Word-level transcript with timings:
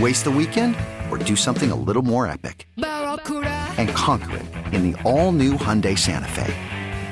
Waste 0.00 0.24
the 0.24 0.30
weekend 0.30 0.74
or 1.08 1.18
do 1.18 1.36
something 1.36 1.70
a 1.70 1.76
little 1.76 2.02
more 2.02 2.26
epic? 2.26 2.66
And 2.76 3.88
conquer 3.90 4.38
it 4.38 4.46
in 4.74 4.90
the 4.90 5.00
all 5.02 5.30
new 5.30 5.52
Hyundai 5.52 5.96
Santa 5.96 6.26
Fe. 6.28 6.52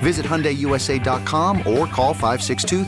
Visit 0.00 0.26
HyundaiUSA.com 0.26 1.58
or 1.58 1.86
call 1.86 2.12
562 2.12 2.84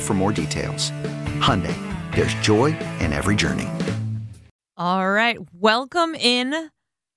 for 0.00 0.14
more 0.14 0.32
details. 0.32 0.90
Hyundai, 1.38 1.76
there's 2.14 2.34
joy 2.34 2.76
in 2.98 3.12
every 3.12 3.36
journey. 3.36 3.68
All 4.76 5.08
right. 5.08 5.38
Welcome 5.52 6.16
in 6.16 6.70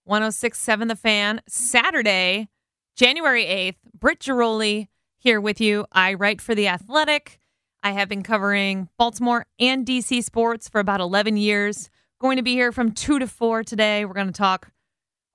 1067 0.03 0.87
The 0.87 0.95
Fan, 0.95 1.41
Saturday, 1.47 2.47
January 2.95 3.45
8th. 3.45 3.77
Britt 3.99 4.19
Ghiroli 4.19 4.87
here 5.17 5.41
with 5.41 5.59
you. 5.59 5.87
I 5.91 6.13
write 6.13 6.41
for 6.41 6.53
The 6.53 6.67
Athletic. 6.67 7.39
I 7.83 7.91
have 7.91 8.09
been 8.09 8.23
covering 8.23 8.89
Baltimore 8.97 9.45
and 9.59 9.85
DC 9.85 10.23
sports 10.23 10.67
for 10.67 10.79
about 10.79 10.99
11 10.99 11.37
years. 11.37 11.89
Going 12.19 12.37
to 12.37 12.43
be 12.43 12.53
here 12.53 12.71
from 12.71 12.91
2 12.91 13.19
to 13.19 13.27
4 13.27 13.63
today. 13.63 14.03
We're 14.05 14.13
going 14.13 14.27
to 14.27 14.33
talk 14.33 14.71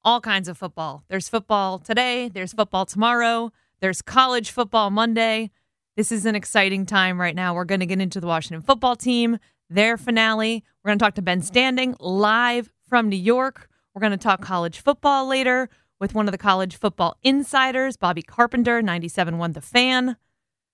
all 0.05 0.21
kinds 0.21 0.49
of 0.49 0.59
football. 0.59 1.05
There's 1.09 1.29
football 1.29 1.79
today, 1.79 2.29
there's 2.29 2.53
football 2.53 2.87
tomorrow, 2.87 3.53
there's 3.81 4.03
college 4.03 4.51
football 4.51 4.91
Monday. 4.91 5.51
This 5.97 6.11
is 6.11 6.27
an 6.27 6.35
exciting 6.35 6.87
time 6.87 7.21
right 7.21 7.35
now. 7.35 7.55
We're 7.55 7.65
going 7.65 7.81
to 7.81 7.87
get 7.87 8.01
into 8.01 8.21
the 8.21 8.27
Washington 8.27 8.63
football 8.63 8.97
team, 8.97 9.39
their 9.69 9.97
finale. 9.97 10.65
We're 10.83 10.89
going 10.89 10.99
to 10.99 11.05
talk 11.05 11.15
to 11.17 11.23
Ben 11.23 11.43
Standig 11.43 11.97
live 12.01 12.71
from 12.89 13.09
New 13.09 13.17
York. 13.17 13.69
We're 13.95 14.01
going 14.01 14.13
to 14.13 14.17
talk 14.19 14.41
college 14.41 14.81
football 14.81 15.27
later 15.27 15.69
with 16.01 16.15
one 16.15 16.27
of 16.27 16.33
the 16.33 16.39
college 16.39 16.77
football 16.77 17.17
insiders, 17.23 17.97
Bobby 17.97 18.23
Carpenter, 18.23 18.83
97.1 18.83 19.55
The 19.55 19.61
Fan. 19.61 20.17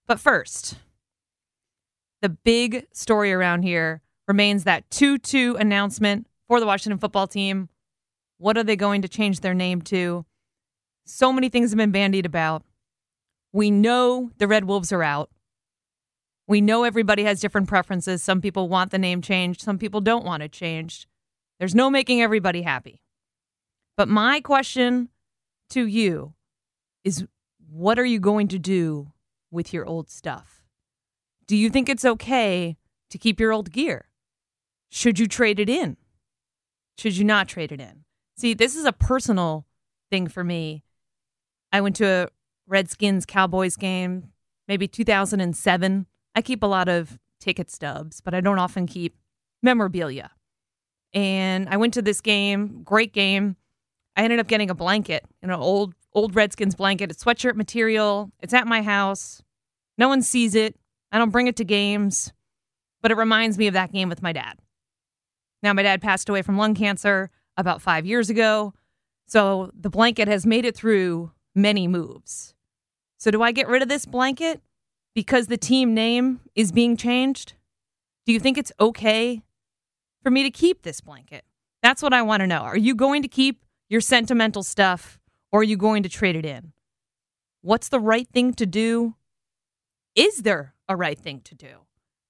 But 0.06 0.20
first, 0.20 0.76
the 2.20 2.28
big 2.28 2.86
story 2.92 3.32
around 3.32 3.62
here 3.62 4.02
remains 4.26 4.64
that 4.64 4.90
2 4.90 5.18
2 5.18 5.56
announcement 5.58 6.26
for 6.46 6.60
the 6.60 6.66
Washington 6.66 6.98
football 6.98 7.26
team. 7.26 7.68
What 8.38 8.56
are 8.56 8.64
they 8.64 8.76
going 8.76 9.02
to 9.02 9.08
change 9.08 9.40
their 9.40 9.54
name 9.54 9.82
to? 9.82 10.24
So 11.04 11.32
many 11.32 11.48
things 11.48 11.70
have 11.70 11.78
been 11.78 11.90
bandied 11.90 12.26
about. 12.26 12.62
We 13.52 13.70
know 13.70 14.30
the 14.38 14.46
Red 14.46 14.64
Wolves 14.64 14.92
are 14.92 15.02
out. 15.02 15.30
We 16.46 16.60
know 16.60 16.84
everybody 16.84 17.24
has 17.24 17.40
different 17.40 17.68
preferences. 17.68 18.22
Some 18.22 18.40
people 18.40 18.68
want 18.68 18.90
the 18.90 18.98
name 18.98 19.22
changed, 19.22 19.60
some 19.60 19.78
people 19.78 20.00
don't 20.00 20.24
want 20.24 20.42
it 20.42 20.52
changed. 20.52 21.06
There's 21.58 21.74
no 21.74 21.90
making 21.90 22.22
everybody 22.22 22.62
happy. 22.62 23.02
But 23.96 24.08
my 24.08 24.40
question 24.40 25.08
to 25.70 25.86
you 25.86 26.34
is 27.04 27.26
what 27.70 27.98
are 27.98 28.04
you 28.04 28.20
going 28.20 28.48
to 28.48 28.58
do 28.58 29.12
with 29.50 29.72
your 29.72 29.84
old 29.84 30.08
stuff? 30.08 30.57
Do 31.48 31.56
you 31.56 31.70
think 31.70 31.88
it's 31.88 32.04
okay 32.04 32.76
to 33.10 33.18
keep 33.18 33.40
your 33.40 33.52
old 33.52 33.72
gear? 33.72 34.08
Should 34.90 35.18
you 35.18 35.26
trade 35.26 35.58
it 35.58 35.68
in? 35.68 35.96
Should 36.98 37.16
you 37.16 37.24
not 37.24 37.48
trade 37.48 37.72
it 37.72 37.80
in? 37.80 38.04
See, 38.36 38.54
this 38.54 38.76
is 38.76 38.84
a 38.84 38.92
personal 38.92 39.66
thing 40.10 40.28
for 40.28 40.44
me. 40.44 40.84
I 41.72 41.80
went 41.80 41.96
to 41.96 42.06
a 42.06 42.28
Redskins 42.66 43.24
Cowboys 43.24 43.76
game, 43.76 44.28
maybe 44.68 44.86
2007. 44.86 46.06
I 46.34 46.42
keep 46.42 46.62
a 46.62 46.66
lot 46.66 46.88
of 46.88 47.18
ticket 47.40 47.70
stubs, 47.70 48.20
but 48.20 48.34
I 48.34 48.40
don't 48.42 48.58
often 48.58 48.86
keep 48.86 49.16
memorabilia. 49.62 50.30
And 51.14 51.66
I 51.70 51.78
went 51.78 51.94
to 51.94 52.02
this 52.02 52.20
game, 52.20 52.82
great 52.84 53.14
game. 53.14 53.56
I 54.16 54.22
ended 54.22 54.38
up 54.38 54.48
getting 54.48 54.68
a 54.68 54.74
blanket, 54.74 55.24
an 55.42 55.50
old 55.50 55.94
old 56.12 56.34
Redskins 56.34 56.74
blanket. 56.74 57.10
It's 57.10 57.24
sweatshirt 57.24 57.54
material. 57.54 58.32
It's 58.40 58.52
at 58.52 58.66
my 58.66 58.82
house. 58.82 59.42
No 59.96 60.08
one 60.08 60.20
sees 60.20 60.54
it. 60.54 60.76
I 61.10 61.18
don't 61.18 61.30
bring 61.30 61.46
it 61.46 61.56
to 61.56 61.64
games, 61.64 62.32
but 63.00 63.10
it 63.10 63.16
reminds 63.16 63.58
me 63.58 63.66
of 63.66 63.74
that 63.74 63.92
game 63.92 64.08
with 64.08 64.22
my 64.22 64.32
dad. 64.32 64.58
Now, 65.62 65.72
my 65.72 65.82
dad 65.82 66.02
passed 66.02 66.28
away 66.28 66.42
from 66.42 66.56
lung 66.56 66.74
cancer 66.74 67.30
about 67.56 67.82
five 67.82 68.06
years 68.06 68.30
ago. 68.30 68.74
So 69.26 69.70
the 69.78 69.90
blanket 69.90 70.28
has 70.28 70.46
made 70.46 70.64
it 70.64 70.76
through 70.76 71.32
many 71.54 71.86
moves. 71.88 72.54
So, 73.18 73.30
do 73.30 73.42
I 73.42 73.52
get 73.52 73.68
rid 73.68 73.82
of 73.82 73.88
this 73.88 74.06
blanket 74.06 74.62
because 75.14 75.48
the 75.48 75.56
team 75.56 75.92
name 75.92 76.40
is 76.54 76.70
being 76.70 76.96
changed? 76.96 77.54
Do 78.26 78.32
you 78.32 78.40
think 78.40 78.56
it's 78.56 78.72
okay 78.78 79.42
for 80.22 80.30
me 80.30 80.44
to 80.44 80.50
keep 80.50 80.82
this 80.82 81.00
blanket? 81.00 81.44
That's 81.82 82.02
what 82.02 82.12
I 82.12 82.22
want 82.22 82.40
to 82.40 82.46
know. 82.46 82.60
Are 82.60 82.76
you 82.76 82.94
going 82.94 83.22
to 83.22 83.28
keep 83.28 83.64
your 83.88 84.00
sentimental 84.00 84.62
stuff 84.62 85.18
or 85.50 85.60
are 85.60 85.64
you 85.64 85.76
going 85.76 86.02
to 86.04 86.08
trade 86.08 86.36
it 86.36 86.44
in? 86.44 86.72
What's 87.62 87.88
the 87.88 88.00
right 88.00 88.28
thing 88.28 88.54
to 88.54 88.66
do? 88.66 89.14
Is 90.14 90.38
there 90.42 90.74
a 90.88 90.96
right 90.96 91.18
thing 91.18 91.40
to 91.42 91.54
do? 91.54 91.80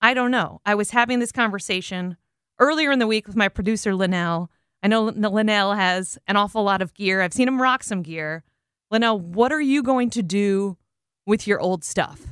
I 0.01 0.15
don't 0.15 0.31
know. 0.31 0.61
I 0.65 0.75
was 0.75 0.91
having 0.91 1.19
this 1.19 1.33
conversation 1.33 2.17
earlier 2.59 2.91
in 2.91 2.99
the 2.99 3.07
week 3.07 3.27
with 3.27 3.37
my 3.37 3.49
producer, 3.49 3.95
Linnell. 3.95 4.51
I 4.83 4.89
know 4.89 5.05
Linnell 5.05 5.75
has 5.75 6.19
an 6.27 6.37
awful 6.37 6.63
lot 6.63 6.83
of 6.83 6.95
gear. 6.95 7.21
I've 7.21 7.33
seen 7.33 7.49
him 7.49 7.61
rock 7.61 7.83
some 7.83 8.03
gear. 8.03 8.45
Linnell, 8.91 9.19
what 9.19 9.53
are 9.53 9.61
you 9.61 9.83
going 9.83 10.11
to 10.11 10.23
do 10.23 10.77
with 11.27 11.47
your 11.47 11.61
old 11.61 11.85
stuff? 11.85 12.23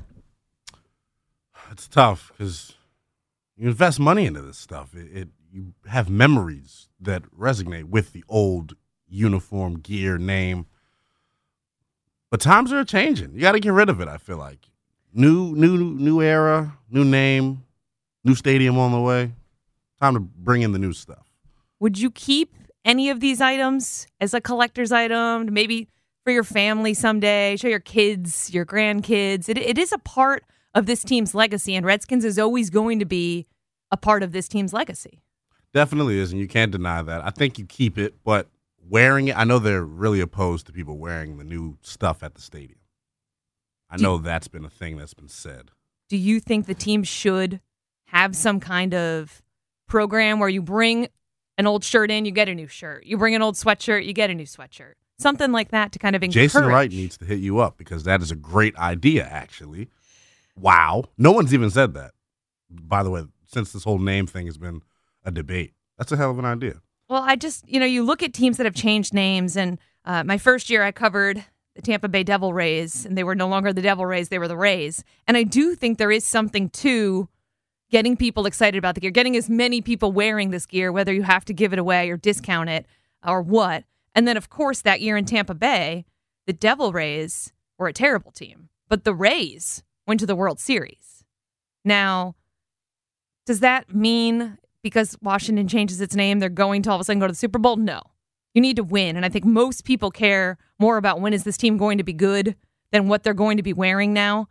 It's 1.70 1.88
tough 1.88 2.32
because 2.32 2.74
you 3.56 3.68
invest 3.68 3.98
money 3.98 4.26
into 4.26 4.42
this 4.42 4.58
stuff. 4.58 4.94
It, 4.94 5.16
it 5.16 5.28
you 5.52 5.74
have 5.86 6.08
memories 6.08 6.88
that 7.00 7.22
resonate 7.36 7.84
with 7.84 8.12
the 8.12 8.24
old 8.28 8.74
uniform 9.08 9.80
gear 9.80 10.18
name. 10.18 10.66
But 12.30 12.40
times 12.40 12.72
are 12.72 12.84
changing. 12.84 13.34
You 13.34 13.40
got 13.40 13.52
to 13.52 13.60
get 13.60 13.72
rid 13.72 13.88
of 13.88 14.00
it. 14.00 14.08
I 14.08 14.18
feel 14.18 14.36
like 14.36 14.68
new, 15.16 15.54
new, 15.56 15.76
new 15.76 16.22
era, 16.22 16.76
new 16.90 17.04
name, 17.04 17.64
new 18.22 18.34
stadium 18.34 18.78
on 18.78 18.92
the 18.92 19.00
way. 19.00 19.32
Time 20.00 20.14
to 20.14 20.20
bring 20.20 20.62
in 20.62 20.72
the 20.72 20.78
new 20.78 20.92
stuff. 20.92 21.26
Would 21.80 21.98
you 21.98 22.10
keep 22.10 22.54
any 22.84 23.10
of 23.10 23.20
these 23.20 23.40
items 23.40 24.06
as 24.20 24.34
a 24.34 24.40
collector's 24.40 24.92
item? 24.92 25.52
Maybe 25.52 25.88
for 26.22 26.32
your 26.32 26.44
family 26.44 26.92
someday, 26.92 27.56
show 27.56 27.68
your 27.68 27.80
kids, 27.80 28.52
your 28.52 28.66
grandkids. 28.66 29.48
It, 29.48 29.58
it 29.58 29.78
is 29.78 29.92
a 29.92 29.98
part 29.98 30.44
of 30.74 30.86
this 30.86 31.02
team's 31.02 31.34
legacy, 31.34 31.74
and 31.74 31.86
Redskins 31.86 32.24
is 32.24 32.38
always 32.38 32.68
going 32.68 32.98
to 32.98 33.06
be 33.06 33.46
a 33.90 33.96
part 33.96 34.22
of 34.22 34.32
this 34.32 34.48
team's 34.48 34.72
legacy. 34.72 35.22
Definitely 35.72 36.18
is, 36.18 36.32
and 36.32 36.40
you 36.40 36.48
can't 36.48 36.72
deny 36.72 37.02
that. 37.02 37.24
I 37.24 37.30
think 37.30 37.58
you 37.58 37.64
keep 37.64 37.96
it, 37.96 38.22
but 38.24 38.48
wearing 38.86 39.28
it, 39.28 39.36
I 39.36 39.44
know 39.44 39.58
they're 39.58 39.84
really 39.84 40.20
opposed 40.20 40.66
to 40.66 40.72
people 40.72 40.98
wearing 40.98 41.38
the 41.38 41.44
new 41.44 41.78
stuff 41.80 42.22
at 42.22 42.34
the 42.34 42.40
stadium. 42.42 42.80
I 43.90 43.96
know 43.98 44.18
that's 44.18 44.48
been 44.48 44.64
a 44.64 44.70
thing 44.70 44.96
that's 44.96 45.14
been 45.14 45.28
said. 45.28 45.70
Do 46.08 46.16
you 46.16 46.40
think 46.40 46.66
the 46.66 46.74
team 46.74 47.04
should 47.04 47.60
have 48.06 48.36
some 48.36 48.60
kind 48.60 48.94
of 48.94 49.42
program 49.88 50.38
where 50.38 50.48
you 50.48 50.62
bring 50.62 51.08
an 51.58 51.66
old 51.66 51.84
shirt 51.84 52.10
in, 52.10 52.24
you 52.24 52.30
get 52.30 52.48
a 52.48 52.54
new 52.54 52.66
shirt. 52.66 53.06
You 53.06 53.16
bring 53.16 53.34
an 53.34 53.42
old 53.42 53.54
sweatshirt, 53.54 54.04
you 54.04 54.12
get 54.12 54.30
a 54.30 54.34
new 54.34 54.44
sweatshirt. 54.44 54.92
Something 55.18 55.52
like 55.52 55.70
that 55.70 55.92
to 55.92 55.98
kind 55.98 56.14
of 56.14 56.22
encourage. 56.22 56.34
Jason 56.34 56.66
Wright 56.66 56.90
needs 56.90 57.16
to 57.18 57.24
hit 57.24 57.38
you 57.38 57.58
up 57.58 57.78
because 57.78 58.04
that 58.04 58.20
is 58.20 58.30
a 58.30 58.36
great 58.36 58.76
idea, 58.76 59.24
actually. 59.24 59.88
Wow. 60.58 61.04
No 61.16 61.32
one's 61.32 61.54
even 61.54 61.70
said 61.70 61.94
that. 61.94 62.12
by 62.70 63.02
the 63.02 63.10
way, 63.10 63.24
since 63.46 63.72
this 63.72 63.84
whole 63.84 63.98
name 63.98 64.26
thing 64.26 64.46
has 64.46 64.58
been 64.58 64.82
a 65.24 65.30
debate, 65.30 65.72
that's 65.96 66.12
a 66.12 66.16
hell 66.16 66.30
of 66.30 66.38
an 66.38 66.44
idea. 66.44 66.82
Well, 67.08 67.22
I 67.22 67.36
just, 67.36 67.66
you 67.68 67.80
know, 67.80 67.86
you 67.86 68.02
look 68.02 68.22
at 68.22 68.34
teams 68.34 68.56
that 68.56 68.66
have 68.66 68.74
changed 68.74 69.14
names, 69.14 69.56
and 69.56 69.78
uh, 70.04 70.24
my 70.24 70.36
first 70.38 70.68
year 70.68 70.82
I 70.82 70.92
covered 70.92 71.44
the 71.76 71.82
Tampa 71.82 72.08
Bay 72.08 72.24
Devil 72.24 72.52
Rays, 72.52 73.04
and 73.04 73.16
they 73.16 73.22
were 73.22 73.34
no 73.34 73.46
longer 73.46 73.72
the 73.72 73.82
Devil 73.82 74.06
Rays, 74.06 74.30
they 74.30 74.38
were 74.38 74.48
the 74.48 74.56
Rays. 74.56 75.04
And 75.28 75.36
I 75.36 75.42
do 75.42 75.74
think 75.74 75.98
there 75.98 76.10
is 76.10 76.24
something 76.24 76.70
to 76.70 77.28
getting 77.90 78.16
people 78.16 78.46
excited 78.46 78.78
about 78.78 78.94
the 78.94 79.00
gear, 79.00 79.10
getting 79.10 79.36
as 79.36 79.48
many 79.48 79.80
people 79.80 80.10
wearing 80.10 80.50
this 80.50 80.66
gear, 80.66 80.90
whether 80.90 81.12
you 81.12 81.22
have 81.22 81.44
to 81.44 81.54
give 81.54 81.72
it 81.72 81.78
away 81.78 82.10
or 82.10 82.16
discount 82.16 82.70
it 82.70 82.86
or 83.24 83.42
what. 83.42 83.84
And 84.14 84.26
then, 84.26 84.36
of 84.36 84.48
course, 84.48 84.80
that 84.82 85.00
year 85.00 85.16
in 85.16 85.26
Tampa 85.26 85.54
Bay, 85.54 86.06
the 86.46 86.52
Devil 86.52 86.92
Rays 86.92 87.52
were 87.78 87.88
a 87.88 87.92
terrible 87.92 88.32
team, 88.32 88.70
but 88.88 89.04
the 89.04 89.14
Rays 89.14 89.84
went 90.06 90.20
to 90.20 90.26
the 90.26 90.36
World 90.36 90.58
Series. 90.58 91.24
Now, 91.84 92.34
does 93.44 93.60
that 93.60 93.94
mean 93.94 94.58
because 94.82 95.16
Washington 95.20 95.68
changes 95.68 96.00
its 96.00 96.14
name, 96.14 96.38
they're 96.38 96.48
going 96.48 96.82
to 96.82 96.90
all 96.90 96.96
of 96.96 97.00
a 97.02 97.04
sudden 97.04 97.20
go 97.20 97.26
to 97.26 97.32
the 97.32 97.38
Super 97.38 97.58
Bowl? 97.58 97.76
No. 97.76 98.00
You 98.56 98.62
need 98.62 98.76
to 98.76 98.84
win. 98.84 99.16
And 99.16 99.26
I 99.26 99.28
think 99.28 99.44
most 99.44 99.84
people 99.84 100.10
care 100.10 100.56
more 100.78 100.96
about 100.96 101.20
when 101.20 101.34
is 101.34 101.44
this 101.44 101.58
team 101.58 101.76
going 101.76 101.98
to 101.98 102.04
be 102.04 102.14
good 102.14 102.56
than 102.90 103.06
what 103.06 103.22
they're 103.22 103.34
going 103.34 103.58
to 103.58 103.62
be 103.62 103.74
wearing 103.74 104.14
now. 104.14 104.48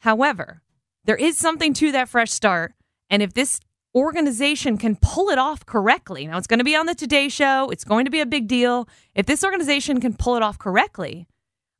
However, 0.00 0.60
there 1.06 1.16
is 1.16 1.38
something 1.38 1.72
to 1.72 1.90
that 1.92 2.10
fresh 2.10 2.30
start. 2.30 2.74
And 3.08 3.22
if 3.22 3.32
this 3.32 3.58
organization 3.94 4.76
can 4.76 4.94
pull 4.96 5.30
it 5.30 5.38
off 5.38 5.64
correctly, 5.64 6.26
now 6.26 6.36
it's 6.36 6.46
going 6.46 6.58
to 6.58 6.64
be 6.64 6.76
on 6.76 6.84
the 6.84 6.94
Today 6.94 7.30
Show, 7.30 7.70
it's 7.70 7.82
going 7.82 8.04
to 8.04 8.10
be 8.10 8.20
a 8.20 8.26
big 8.26 8.46
deal. 8.46 8.90
If 9.14 9.24
this 9.24 9.42
organization 9.42 10.02
can 10.02 10.14
pull 10.14 10.36
it 10.36 10.42
off 10.42 10.58
correctly, 10.58 11.26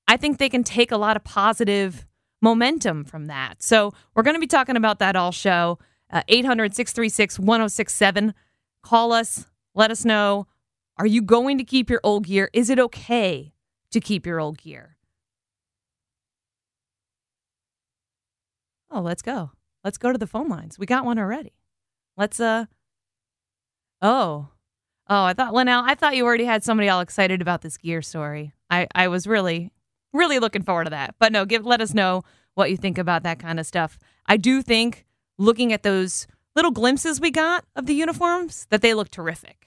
I 0.08 0.16
think 0.16 0.38
they 0.38 0.48
can 0.48 0.64
take 0.64 0.90
a 0.90 0.96
lot 0.96 1.14
of 1.14 1.24
positive 1.24 2.06
momentum 2.40 3.04
from 3.04 3.26
that. 3.26 3.62
So 3.62 3.92
we're 4.14 4.22
going 4.22 4.36
to 4.36 4.40
be 4.40 4.46
talking 4.46 4.76
about 4.76 4.98
that 5.00 5.14
all 5.14 5.30
show. 5.30 5.78
Uh, 6.10 6.22
800 6.26 6.74
636 6.74 7.38
1067. 7.38 8.32
Call 8.80 9.12
us, 9.12 9.44
let 9.74 9.90
us 9.90 10.06
know. 10.06 10.46
Are 10.98 11.06
you 11.06 11.20
going 11.20 11.58
to 11.58 11.64
keep 11.64 11.90
your 11.90 12.00
old 12.02 12.26
gear? 12.26 12.48
Is 12.52 12.70
it 12.70 12.78
okay 12.78 13.52
to 13.90 14.00
keep 14.00 14.24
your 14.24 14.40
old 14.40 14.58
gear? 14.58 14.96
Oh, 18.90 19.00
let's 19.00 19.22
go. 19.22 19.50
Let's 19.84 19.98
go 19.98 20.10
to 20.10 20.18
the 20.18 20.26
phone 20.26 20.48
lines. 20.48 20.78
We 20.78 20.86
got 20.86 21.04
one 21.04 21.18
already. 21.18 21.52
Let's 22.16 22.40
uh 22.40 22.66
Oh. 24.00 24.48
Oh, 25.08 25.24
I 25.24 25.34
thought 25.34 25.54
Linnell, 25.54 25.84
I 25.84 25.94
thought 25.94 26.16
you 26.16 26.24
already 26.24 26.44
had 26.44 26.64
somebody 26.64 26.88
all 26.88 27.00
excited 27.00 27.40
about 27.40 27.62
this 27.62 27.76
gear 27.76 28.02
story. 28.02 28.52
I 28.70 28.88
I 28.94 29.08
was 29.08 29.26
really 29.26 29.72
really 30.12 30.38
looking 30.38 30.62
forward 30.62 30.84
to 30.84 30.90
that. 30.90 31.14
But 31.18 31.32
no, 31.32 31.44
give 31.44 31.66
let 31.66 31.80
us 31.80 31.94
know 31.94 32.22
what 32.54 32.70
you 32.70 32.76
think 32.76 32.96
about 32.96 33.22
that 33.24 33.38
kind 33.38 33.60
of 33.60 33.66
stuff. 33.66 33.98
I 34.26 34.38
do 34.38 34.62
think 34.62 35.04
looking 35.38 35.72
at 35.72 35.82
those 35.82 36.26
little 36.54 36.70
glimpses 36.70 37.20
we 37.20 37.30
got 37.30 37.64
of 37.76 37.86
the 37.86 37.94
uniforms 37.94 38.66
that 38.70 38.80
they 38.80 38.94
look 38.94 39.10
terrific. 39.10 39.65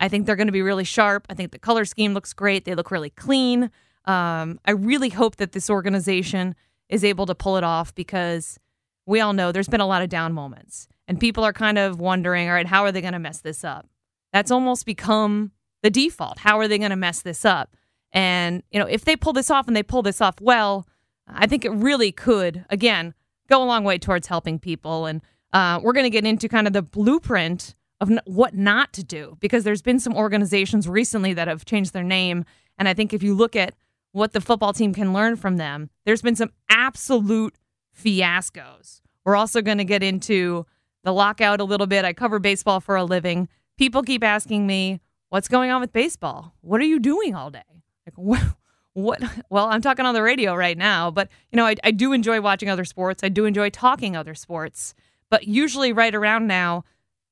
I 0.00 0.08
think 0.08 0.26
they're 0.26 0.36
going 0.36 0.48
to 0.48 0.52
be 0.52 0.62
really 0.62 0.84
sharp. 0.84 1.26
I 1.30 1.34
think 1.34 1.52
the 1.52 1.58
color 1.58 1.84
scheme 1.84 2.14
looks 2.14 2.32
great. 2.32 2.64
They 2.64 2.74
look 2.74 2.90
really 2.90 3.10
clean. 3.10 3.70
Um, 4.06 4.58
I 4.64 4.72
really 4.72 5.10
hope 5.10 5.36
that 5.36 5.52
this 5.52 5.68
organization 5.68 6.56
is 6.88 7.04
able 7.04 7.26
to 7.26 7.34
pull 7.34 7.56
it 7.56 7.64
off 7.64 7.94
because 7.94 8.58
we 9.06 9.20
all 9.20 9.32
know 9.32 9.52
there's 9.52 9.68
been 9.68 9.80
a 9.80 9.86
lot 9.86 10.02
of 10.02 10.08
down 10.08 10.32
moments 10.32 10.88
and 11.06 11.20
people 11.20 11.44
are 11.44 11.52
kind 11.52 11.78
of 11.78 12.00
wondering, 12.00 12.48
all 12.48 12.54
right, 12.54 12.66
how 12.66 12.82
are 12.84 12.92
they 12.92 13.00
going 13.00 13.12
to 13.12 13.18
mess 13.18 13.40
this 13.40 13.62
up? 13.62 13.88
That's 14.32 14.50
almost 14.50 14.86
become 14.86 15.52
the 15.82 15.90
default. 15.90 16.38
How 16.38 16.58
are 16.58 16.68
they 16.68 16.78
going 16.78 16.90
to 16.90 16.96
mess 16.96 17.22
this 17.22 17.44
up? 17.44 17.76
And, 18.12 18.62
you 18.70 18.78
know, 18.78 18.86
if 18.86 19.04
they 19.04 19.16
pull 19.16 19.32
this 19.32 19.50
off 19.50 19.66
and 19.66 19.76
they 19.76 19.82
pull 19.82 20.02
this 20.02 20.20
off 20.20 20.40
well, 20.40 20.86
I 21.28 21.46
think 21.46 21.64
it 21.64 21.70
really 21.70 22.12
could, 22.12 22.64
again, 22.70 23.14
go 23.48 23.62
a 23.62 23.64
long 23.64 23.84
way 23.84 23.98
towards 23.98 24.26
helping 24.26 24.58
people. 24.58 25.06
And 25.06 25.20
uh, 25.52 25.80
we're 25.82 25.92
going 25.92 26.04
to 26.04 26.10
get 26.10 26.24
into 26.24 26.48
kind 26.48 26.66
of 26.66 26.72
the 26.72 26.82
blueprint 26.82 27.74
of 28.00 28.10
n- 28.10 28.20
what 28.24 28.54
not 28.54 28.92
to 28.94 29.04
do 29.04 29.36
because 29.40 29.64
there's 29.64 29.82
been 29.82 30.00
some 30.00 30.16
organizations 30.16 30.88
recently 30.88 31.34
that 31.34 31.48
have 31.48 31.64
changed 31.64 31.92
their 31.92 32.02
name. 32.02 32.44
And 32.78 32.88
I 32.88 32.94
think 32.94 33.12
if 33.12 33.22
you 33.22 33.34
look 33.34 33.54
at 33.54 33.74
what 34.12 34.32
the 34.32 34.40
football 34.40 34.72
team 34.72 34.92
can 34.94 35.12
learn 35.12 35.36
from 35.36 35.56
them, 35.56 35.90
there's 36.04 36.22
been 36.22 36.36
some 36.36 36.50
absolute 36.68 37.54
fiascos. 37.96 39.00
We're 39.24 39.36
also 39.36 39.62
going 39.62 39.78
to 39.78 39.84
get 39.84 40.02
into 40.02 40.66
the 41.04 41.12
lockout 41.12 41.60
a 41.60 41.64
little 41.64 41.86
bit. 41.86 42.04
I 42.04 42.12
cover 42.12 42.38
baseball 42.38 42.80
for 42.80 42.96
a 42.96 43.04
living. 43.04 43.48
People 43.78 44.02
keep 44.02 44.24
asking 44.24 44.66
me, 44.66 45.00
what's 45.28 45.48
going 45.48 45.70
on 45.70 45.80
with 45.80 45.92
baseball? 45.92 46.54
What 46.62 46.80
are 46.80 46.84
you 46.84 46.98
doing 46.98 47.34
all 47.34 47.50
day? 47.50 47.62
Like, 48.06 48.14
what? 48.16 48.42
what 48.94 49.22
well 49.50 49.66
i'm 49.66 49.80
talking 49.80 50.04
on 50.04 50.14
the 50.14 50.22
radio 50.22 50.52
right 50.52 50.76
now 50.76 51.12
but 51.12 51.28
you 51.52 51.56
know 51.56 51.64
I, 51.64 51.76
I 51.84 51.92
do 51.92 52.12
enjoy 52.12 52.40
watching 52.40 52.68
other 52.68 52.84
sports 52.84 53.22
i 53.22 53.28
do 53.28 53.44
enjoy 53.44 53.70
talking 53.70 54.16
other 54.16 54.34
sports 54.34 54.94
but 55.30 55.46
usually 55.46 55.92
right 55.92 56.12
around 56.12 56.48
now 56.48 56.82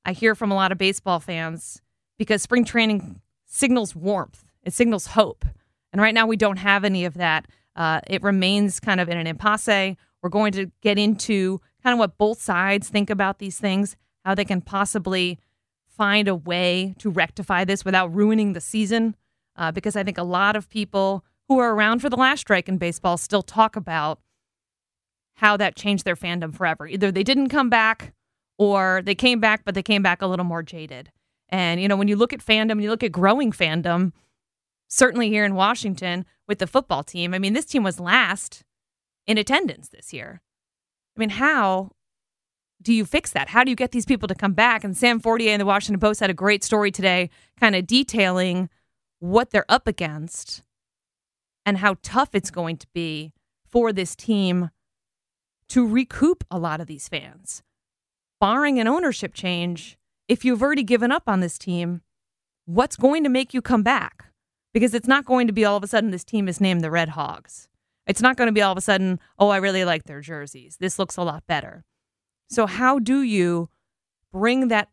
i 0.05 0.11
hear 0.11 0.35
from 0.35 0.51
a 0.51 0.55
lot 0.55 0.71
of 0.71 0.77
baseball 0.77 1.19
fans 1.19 1.81
because 2.17 2.43
spring 2.43 2.65
training 2.65 3.21
signals 3.49 3.95
warmth. 3.95 4.45
It 4.63 4.73
signals 4.73 5.07
hope. 5.07 5.43
And 5.91 6.01
right 6.01 6.13
now 6.13 6.27
we 6.27 6.37
don't 6.37 6.57
have 6.57 6.85
any 6.85 7.03
of 7.05 7.15
that. 7.15 7.47
Uh, 7.75 8.01
it 8.07 8.21
remains 8.21 8.79
kind 8.79 8.99
of 9.01 9.09
in 9.09 9.17
an 9.17 9.25
impasse. 9.25 9.95
We're 10.21 10.29
going 10.29 10.51
to 10.53 10.71
get 10.81 10.99
into 10.99 11.59
kind 11.81 11.93
of 11.93 11.99
what 11.99 12.17
both 12.17 12.41
sides 12.41 12.89
think 12.89 13.09
about 13.09 13.39
these 13.39 13.57
things 13.57 13.97
how 14.25 14.35
they 14.35 14.45
can 14.45 14.61
possibly 14.61 15.39
find 15.87 16.27
a 16.27 16.35
way 16.35 16.93
to 16.99 17.09
rectify 17.09 17.63
this 17.63 17.85
without 17.85 18.13
ruining 18.13 18.51
the 18.51 18.61
season. 18.61 19.15
Uh, 19.55 19.71
because 19.71 19.95
I 19.95 20.03
think 20.03 20.17
a 20.17 20.23
lot 20.23 20.57
of 20.57 20.69
people 20.69 21.23
who 21.47 21.57
are 21.57 21.73
around 21.73 21.99
for 21.99 22.09
the 22.09 22.17
last 22.17 22.41
strike 22.41 22.67
in 22.67 22.77
baseball 22.77 23.17
still 23.17 23.41
talk 23.41 23.77
about 23.77 24.19
how 25.35 25.55
that 25.55 25.77
changed 25.77 26.03
their 26.03 26.17
fandom 26.17 26.53
forever. 26.53 26.85
Either 26.85 27.11
they 27.11 27.23
didn't 27.23 27.47
come 27.47 27.69
back 27.69 28.13
or 28.59 29.01
they 29.03 29.15
came 29.15 29.39
back, 29.39 29.61
but 29.65 29.73
they 29.73 29.81
came 29.81 30.03
back 30.03 30.21
a 30.21 30.27
little 30.27 30.45
more 30.45 30.61
jaded. 30.61 31.11
And, 31.47 31.81
you 31.81 31.87
know, 31.87 31.95
when 31.95 32.09
you 32.09 32.15
look 32.15 32.33
at 32.33 32.45
fandom, 32.45 32.83
you 32.83 32.89
look 32.91 33.03
at 33.03 33.11
growing 33.11 33.51
fandom, 33.51 34.11
certainly 34.87 35.29
here 35.29 35.45
in 35.45 35.55
Washington 35.55 36.25
with 36.47 36.59
the 36.59 36.67
football 36.67 37.01
team, 37.01 37.33
I 37.33 37.39
mean, 37.39 37.53
this 37.53 37.65
team 37.65 37.83
was 37.83 37.99
last 37.99 38.63
in 39.25 39.37
attendance 39.37 39.89
this 39.89 40.13
year. 40.13 40.41
I 41.15 41.19
mean, 41.19 41.29
how 41.29 41.91
do 42.81 42.93
you 42.93 43.05
fix 43.05 43.31
that? 43.31 43.49
How 43.49 43.63
do 43.63 43.71
you 43.71 43.75
get 43.75 43.91
these 43.91 44.05
people 44.05 44.27
to 44.27 44.35
come 44.35 44.53
back? 44.53 44.83
And 44.83 44.95
Sam 44.95 45.19
Fortier 45.19 45.53
in 45.53 45.59
the 45.59 45.65
Washington 45.65 45.99
Post 45.99 46.19
had 46.19 46.29
a 46.29 46.35
great 46.35 46.63
story 46.63 46.91
today, 46.91 47.29
kind 47.59 47.75
of 47.75 47.87
detailing 47.87 48.69
what 49.19 49.51
they're 49.51 49.65
up 49.69 49.87
against 49.87 50.63
and 51.65 51.77
how 51.77 51.95
tough 52.01 52.29
it's 52.33 52.51
going 52.51 52.77
to 52.77 52.87
be 52.93 53.31
for 53.65 53.93
this 53.93 54.15
team 54.15 54.69
to 55.69 55.87
recoup 55.87 56.43
a 56.51 56.59
lot 56.59 56.81
of 56.81 56.87
these 56.87 57.07
fans. 57.07 57.63
Barring 58.39 58.79
an 58.79 58.87
ownership 58.87 59.33
change, 59.33 59.97
if 60.29 60.45
you've 60.45 60.61
already 60.61 60.83
given 60.83 61.11
up 61.11 61.23
on 61.27 61.41
this 61.41 61.57
team, 61.57 62.01
what's 62.65 62.95
going 62.95 63.23
to 63.23 63.29
make 63.29 63.53
you 63.53 63.61
come 63.61 63.83
back? 63.83 64.31
Because 64.73 64.93
it's 64.93 65.07
not 65.07 65.25
going 65.25 65.47
to 65.47 65.53
be 65.53 65.65
all 65.65 65.75
of 65.75 65.83
a 65.83 65.87
sudden 65.87 66.11
this 66.11 66.23
team 66.23 66.47
is 66.47 66.61
named 66.61 66.81
the 66.81 66.91
Red 66.91 67.09
Hogs. 67.09 67.67
It's 68.07 68.21
not 68.21 68.37
going 68.37 68.47
to 68.47 68.53
be 68.53 68.61
all 68.61 68.71
of 68.71 68.77
a 68.77 68.81
sudden, 68.81 69.19
oh, 69.37 69.49
I 69.49 69.57
really 69.57 69.83
like 69.83 70.05
their 70.05 70.21
jerseys. 70.21 70.77
This 70.79 70.97
looks 70.97 71.17
a 71.17 71.21
lot 71.21 71.45
better. 71.47 71.83
So, 72.49 72.65
how 72.65 72.97
do 72.97 73.21
you 73.21 73.69
bring 74.31 74.69
that 74.69 74.89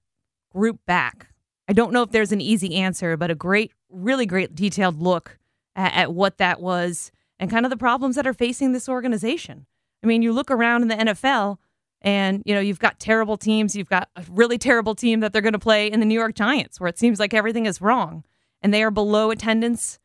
group 0.52 0.80
back? 0.84 1.28
I 1.68 1.72
don't 1.72 1.92
know 1.92 2.02
if 2.02 2.10
there's 2.10 2.32
an 2.32 2.40
easy 2.40 2.74
answer, 2.74 3.16
but 3.16 3.30
a 3.30 3.34
great, 3.34 3.72
really 3.88 4.26
great 4.26 4.54
detailed 4.54 5.00
look 5.00 5.38
at, 5.76 5.94
at 5.94 6.12
what 6.12 6.38
that 6.38 6.60
was 6.60 7.12
and 7.38 7.50
kind 7.50 7.64
of 7.64 7.70
the 7.70 7.76
problems 7.76 8.16
that 8.16 8.26
are 8.26 8.34
facing 8.34 8.72
this 8.72 8.88
organization. 8.88 9.66
I 10.02 10.06
mean, 10.06 10.22
you 10.22 10.32
look 10.32 10.50
around 10.50 10.82
in 10.82 10.88
the 10.88 10.96
NFL 10.96 11.58
and, 12.02 12.42
you 12.44 12.54
know, 12.54 12.60
you've 12.60 12.78
got 12.78 13.00
terrible 13.00 13.36
teams. 13.36 13.74
You've 13.74 13.88
got 13.88 14.08
a 14.16 14.24
really 14.30 14.58
terrible 14.58 14.94
team 14.94 15.20
that 15.20 15.32
they're 15.32 15.42
going 15.42 15.52
to 15.54 15.58
play 15.58 15.90
in 15.90 16.00
the 16.00 16.06
New 16.06 16.14
York 16.14 16.34
Giants, 16.34 16.78
where 16.80 16.88
it 16.88 16.98
seems 16.98 17.18
like 17.18 17.34
everything 17.34 17.66
is 17.66 17.80
wrong. 17.80 18.24
And 18.62 18.72
they 18.72 18.82
are 18.82 18.90
below 18.90 19.30
attendance 19.30 19.98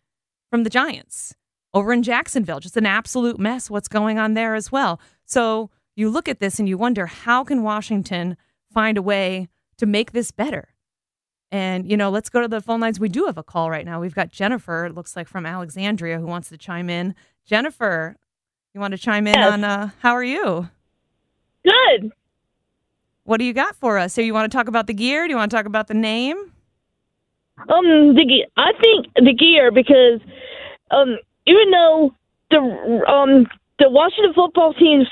from 0.50 0.64
the 0.64 0.70
Giants. 0.70 1.36
Over 1.74 1.94
in 1.94 2.04
Jacksonville, 2.04 2.60
just 2.60 2.76
an 2.76 2.86
absolute 2.86 3.40
mess 3.40 3.70
what's 3.70 3.88
going 3.88 4.20
on 4.20 4.34
there 4.34 4.56
as 4.56 4.72
well. 4.72 5.00
So 5.26 5.70
you 5.96 6.10
look 6.10 6.28
at 6.28 6.40
this 6.40 6.60
and 6.60 6.68
you 6.68 6.78
wonder 6.78 7.06
how 7.06 7.44
can 7.44 7.64
Washington 7.64 8.36
find 8.74 8.98
a 8.98 9.02
way 9.02 9.48
to 9.78 9.86
make 9.86 10.12
this 10.12 10.32
better? 10.32 10.70
And, 11.52 11.90
you 11.90 11.98
know, 11.98 12.10
let's 12.10 12.30
go 12.30 12.42
to 12.42 12.48
the 12.48 12.62
phone 12.62 12.80
lines. 12.80 13.00
We 13.00 13.10
do 13.10 13.26
have 13.26 13.38
a 13.38 13.44
call 13.44 13.70
right 13.70 13.86
now. 13.86 14.00
We've 14.00 14.16
got 14.16 14.30
Jennifer, 14.30 14.86
it 14.86 14.96
looks 14.96 15.16
like 15.16 15.28
from 15.28 15.46
Alexandria, 15.46 16.20
who 16.20 16.26
wants 16.26 16.50
to 16.50 16.58
chime 16.58 16.90
in. 16.90 17.16
Jennifer, 17.46 18.16
you 18.74 18.80
want 18.80 18.94
to 18.94 18.98
chime 18.98 19.28
in 19.28 19.36
yes. 19.36 19.52
on 19.52 19.64
uh, 19.64 19.90
how 20.00 20.14
are 20.14 20.24
you? 20.24 20.70
Good. 21.64 22.12
What 23.24 23.38
do 23.38 23.46
you 23.46 23.54
got 23.54 23.76
for 23.76 23.98
us? 23.98 24.14
So 24.14 24.22
you 24.22 24.34
want 24.34 24.52
to 24.52 24.56
talk 24.56 24.68
about 24.68 24.88
the 24.88 24.94
gear? 24.94 25.28
Do 25.28 25.32
you 25.32 25.38
want 25.38 25.52
to 25.52 25.58
talk 25.58 25.66
about 25.66 25.88
the 25.88 25.94
name? 25.94 26.38
Um, 27.70 28.16
the 28.16 28.26
gear. 28.28 28.48
I 28.58 28.72
think 28.82 29.08
the 29.16 29.34
gear 29.34 29.72
because 29.72 30.20
um, 30.90 31.18
even 31.46 31.72
though 31.72 32.14
the 32.50 32.58
um 33.08 33.46
the 33.80 33.90
Washington 33.90 34.34
football 34.34 34.74
teams 34.74 35.08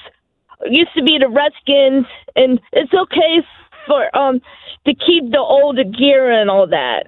used 0.66 0.94
to 0.96 1.04
be 1.04 1.18
the 1.20 1.30
Redskins, 1.30 2.06
and 2.36 2.60
it's 2.74 2.94
okay 2.94 3.46
for 3.88 4.16
um 4.16 4.42
to 4.86 4.94
keep 4.94 5.32
the 5.32 5.40
old 5.40 5.78
gear 5.98 6.32
and 6.32 6.50
all 6.50 6.68
that 6.68 7.04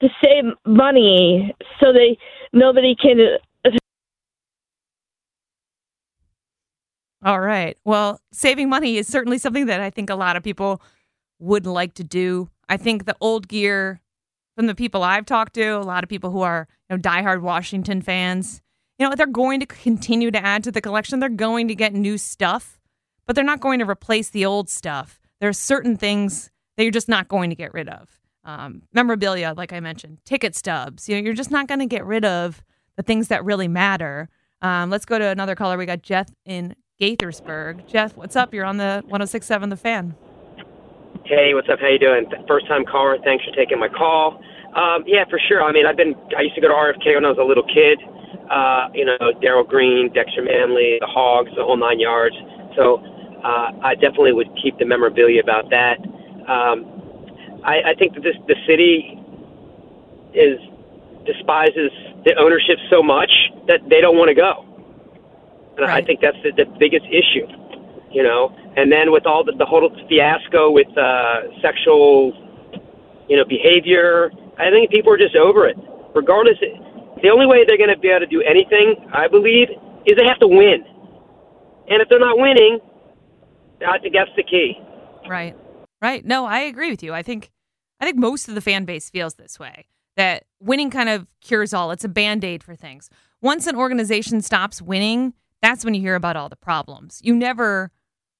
to 0.00 0.08
save 0.22 0.44
money 0.66 1.54
so 1.78 1.92
they 1.92 2.18
nobody 2.52 2.94
can 2.96 3.18
All 7.22 7.40
right. 7.40 7.76
Well, 7.84 8.20
saving 8.32 8.68
money 8.68 8.96
is 8.96 9.06
certainly 9.06 9.38
something 9.38 9.66
that 9.66 9.80
I 9.80 9.90
think 9.90 10.08
a 10.08 10.14
lot 10.14 10.36
of 10.36 10.42
people 10.42 10.80
would 11.38 11.66
like 11.66 11.94
to 11.94 12.04
do. 12.04 12.48
I 12.68 12.76
think 12.76 13.04
the 13.04 13.16
old 13.20 13.48
gear 13.48 14.00
from 14.56 14.66
the 14.66 14.74
people 14.74 15.02
I've 15.02 15.26
talked 15.26 15.54
to, 15.54 15.70
a 15.70 15.80
lot 15.82 16.02
of 16.02 16.08
people 16.08 16.30
who 16.30 16.40
are 16.40 16.66
you 16.88 16.96
know 16.96 17.02
diehard 17.02 17.42
Washington 17.42 18.00
fans, 18.00 18.62
you 18.98 19.08
know, 19.08 19.14
they're 19.14 19.26
going 19.26 19.60
to 19.60 19.66
continue 19.66 20.30
to 20.30 20.44
add 20.44 20.62
to 20.64 20.70
the 20.70 20.80
collection. 20.80 21.20
They're 21.20 21.30
going 21.30 21.68
to 21.68 21.74
get 21.74 21.94
new 21.94 22.18
stuff, 22.18 22.78
but 23.26 23.34
they're 23.34 23.44
not 23.44 23.60
going 23.60 23.78
to 23.78 23.88
replace 23.88 24.30
the 24.30 24.44
old 24.44 24.68
stuff. 24.68 25.18
There 25.40 25.48
are 25.48 25.54
certain 25.54 25.96
things 25.96 26.50
that 26.76 26.84
you're 26.84 26.92
just 26.92 27.08
not 27.08 27.28
going 27.28 27.50
to 27.50 27.56
get 27.56 27.72
rid 27.72 27.88
of. 27.88 28.20
Um, 28.44 28.82
memorabilia, 28.92 29.54
like 29.56 29.72
I 29.72 29.80
mentioned, 29.80 30.18
ticket 30.24 30.54
stubs. 30.54 31.08
You 31.08 31.16
know, 31.16 31.22
you're 31.22 31.34
just 31.34 31.50
not 31.50 31.66
going 31.66 31.80
to 31.80 31.86
get 31.86 32.04
rid 32.04 32.24
of 32.24 32.62
the 32.96 33.02
things 33.02 33.28
that 33.28 33.44
really 33.44 33.68
matter. 33.68 34.28
Um, 34.62 34.90
let's 34.90 35.06
go 35.06 35.18
to 35.18 35.24
another 35.26 35.54
caller. 35.54 35.78
We 35.78 35.86
got 35.86 36.02
Jeff 36.02 36.28
in 36.44 36.74
Gaithersburg. 37.00 37.86
Jeff, 37.86 38.16
what's 38.16 38.36
up? 38.36 38.52
You're 38.52 38.66
on 38.66 38.76
the 38.76 39.02
1067 39.06 39.70
The 39.70 39.76
Fan. 39.76 40.14
Hey, 41.24 41.54
what's 41.54 41.68
up? 41.68 41.80
How 41.80 41.88
you 41.88 41.98
doing? 41.98 42.26
First 42.46 42.66
time 42.66 42.84
caller. 42.84 43.16
Thanks 43.24 43.44
for 43.44 43.52
taking 43.52 43.78
my 43.78 43.88
call. 43.88 44.42
Um, 44.74 45.04
yeah, 45.06 45.24
for 45.28 45.38
sure. 45.48 45.62
I 45.62 45.72
mean, 45.72 45.86
I've 45.86 45.96
been. 45.96 46.14
I 46.36 46.42
used 46.42 46.54
to 46.56 46.60
go 46.60 46.68
to 46.68 46.74
RFK 46.74 47.14
when 47.14 47.24
I 47.24 47.28
was 47.28 47.38
a 47.38 47.44
little 47.44 47.64
kid. 47.64 47.98
Uh, 48.50 48.88
you 48.94 49.04
know, 49.04 49.32
Darrell 49.40 49.64
Green, 49.64 50.12
Dexter 50.12 50.42
Manley, 50.42 50.98
the 51.00 51.06
Hogs, 51.06 51.50
the 51.56 51.64
whole 51.64 51.76
nine 51.76 52.00
yards. 52.00 52.34
So 52.76 52.98
uh, 53.44 53.70
I 53.82 53.94
definitely 53.94 54.32
would 54.32 54.50
keep 54.60 54.78
the 54.78 54.84
memorabilia 54.84 55.40
about 55.40 55.70
that. 55.70 55.98
Um, 56.50 56.86
I, 57.64 57.90
I 57.90 57.94
think 57.98 58.14
that 58.14 58.22
this 58.22 58.36
the 58.46 58.56
city 58.66 59.18
is 60.34 60.58
despises 61.26 61.90
the 62.24 62.34
ownership 62.38 62.78
so 62.90 63.02
much 63.02 63.30
that 63.66 63.80
they 63.88 64.00
don't 64.00 64.16
want 64.16 64.28
to 64.28 64.34
go. 64.34 64.64
And 65.76 65.90
I 65.90 66.02
think 66.02 66.20
that's 66.20 66.36
the, 66.42 66.52
the 66.52 66.66
biggest 66.78 67.06
issue, 67.06 67.46
you 68.12 68.22
know. 68.22 68.54
And 68.76 68.92
then 68.92 69.12
with 69.12 69.26
all 69.26 69.44
the, 69.44 69.52
the 69.56 69.64
whole 69.64 69.88
fiasco 70.08 70.70
with 70.70 70.88
uh, 70.96 71.48
sexual, 71.62 72.32
you 73.28 73.36
know, 73.36 73.44
behavior, 73.44 74.30
I 74.58 74.70
think 74.70 74.90
people 74.90 75.12
are 75.12 75.18
just 75.18 75.36
over 75.36 75.66
it. 75.66 75.76
Regardless, 76.14 76.58
the 77.22 77.30
only 77.30 77.46
way 77.46 77.64
they're 77.66 77.78
going 77.78 77.94
to 77.94 77.98
be 77.98 78.08
able 78.08 78.20
to 78.20 78.26
do 78.26 78.42
anything, 78.42 78.96
I 79.12 79.28
believe, 79.28 79.68
is 80.04 80.16
they 80.16 80.26
have 80.26 80.38
to 80.40 80.48
win. 80.48 80.84
And 81.88 82.02
if 82.02 82.08
they're 82.08 82.18
not 82.18 82.38
winning, 82.38 82.78
I 83.86 83.98
think 83.98 84.14
that's 84.14 84.30
the 84.36 84.42
key. 84.42 84.74
Right. 85.28 85.56
Right. 86.02 86.24
No, 86.24 86.46
I 86.46 86.60
agree 86.60 86.90
with 86.90 87.02
you. 87.02 87.12
I 87.12 87.22
think 87.22 87.50
I 88.00 88.04
think 88.04 88.16
most 88.16 88.48
of 88.48 88.54
the 88.54 88.60
fan 88.60 88.84
base 88.84 89.10
feels 89.10 89.34
this 89.34 89.58
way. 89.58 89.86
That 90.16 90.44
winning 90.60 90.90
kind 90.90 91.08
of 91.08 91.26
cures 91.40 91.72
all. 91.72 91.90
It's 91.90 92.04
a 92.04 92.08
band-aid 92.08 92.62
for 92.64 92.74
things. 92.74 93.08
Once 93.40 93.66
an 93.66 93.76
organization 93.76 94.40
stops 94.42 94.82
winning, 94.82 95.34
that's 95.62 95.84
when 95.84 95.94
you 95.94 96.00
hear 96.00 96.14
about 96.14 96.36
all 96.36 96.48
the 96.48 96.56
problems. 96.56 97.20
You 97.22 97.34
never 97.34 97.90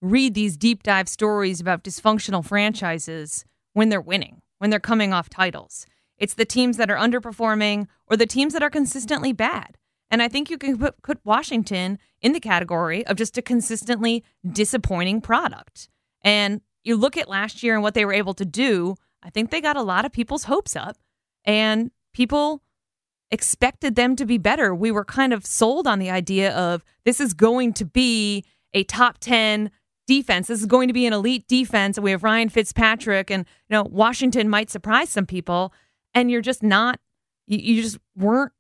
read 0.01 0.35
these 0.35 0.57
deep 0.57 0.83
dive 0.83 1.09
stories 1.09 1.61
about 1.61 1.85
dysfunctional 1.85 2.45
franchises 2.45 3.45
when 3.73 3.89
they're 3.89 4.01
winning, 4.01 4.43
when 4.59 4.71
they're 4.71 4.81
coming 4.81 5.13
off 5.13 5.29
titles. 5.29 5.87
It's 6.19 6.35
the 6.35 6.45
teams 6.45 6.77
that 6.77 6.91
are 6.91 6.97
underperforming 6.97 7.87
or 8.07 8.17
the 8.17 8.27
teams 8.27 8.53
that 8.53 8.63
are 8.63 8.71
consistently 8.71 9.33
bad. 9.33 9.77
And 10.11 10.23
I 10.23 10.29
think 10.29 10.51
you 10.51 10.59
can 10.59 10.79
put, 10.79 11.03
put 11.03 11.21
Washington 11.25 11.99
in 12.21 12.33
the 12.33 12.41
category 12.41 13.07
of 13.07 13.17
just 13.17 13.39
a 13.39 13.43
consistently 13.43 14.25
disappointing 14.51 15.21
product. 15.21 15.89
And 16.23 16.61
you 16.83 16.97
look 16.97 17.17
at 17.17 17.29
last 17.29 17.63
year 17.63 17.75
and 17.75 17.83
what 17.83 17.95
they 17.95 18.05
were 18.05 18.13
able 18.13 18.35
to 18.35 18.45
do, 18.45 18.97
I 19.23 19.31
think 19.31 19.51
they 19.51 19.61
got 19.61 19.77
a 19.77 19.83
lot 19.83 20.05
of 20.05 20.13
people's 20.13 20.45
hopes 20.45 20.75
up 20.75 20.97
and 21.45 21.91
people 22.13 22.63
expected 23.31 23.95
them 23.95 24.17
to 24.17 24.27
be 24.27 24.39
better. 24.39 24.75
We 24.75 24.91
were 24.91 25.05
kind 25.05 25.33
of 25.33 25.47
sold 25.47 25.87
on 25.87 25.99
the 25.99 26.11
idea 26.11 26.55
of 26.57 26.85
this 27.05 27.21
is 27.21 27.35
going 27.35 27.73
to 27.75 27.85
be 27.85 28.45
a 28.75 28.85
top 28.85 29.19
10 29.19 29.71
defense. 30.07 30.49
This 30.49 30.61
is 30.61 30.67
going 30.67 30.89
to 30.89 30.95
be 30.95 31.07
an 31.07 31.13
elite 31.13 31.47
defense. 31.47 31.99
We 31.99 32.11
have 32.11 32.25
Ryan 32.25 32.49
Fitzpatrick 32.49 33.31
and 33.31 33.47
you 33.69 33.75
know 33.75 33.85
Washington 33.85 34.49
might 34.49 34.71
surprise 34.71 35.09
some 35.09 35.27
people 35.27 35.73
and 36.15 36.31
you're 36.31 36.41
just 36.41 36.63
not 36.63 36.99
you 37.47 37.83
just 37.83 37.99
weren't 38.17 38.53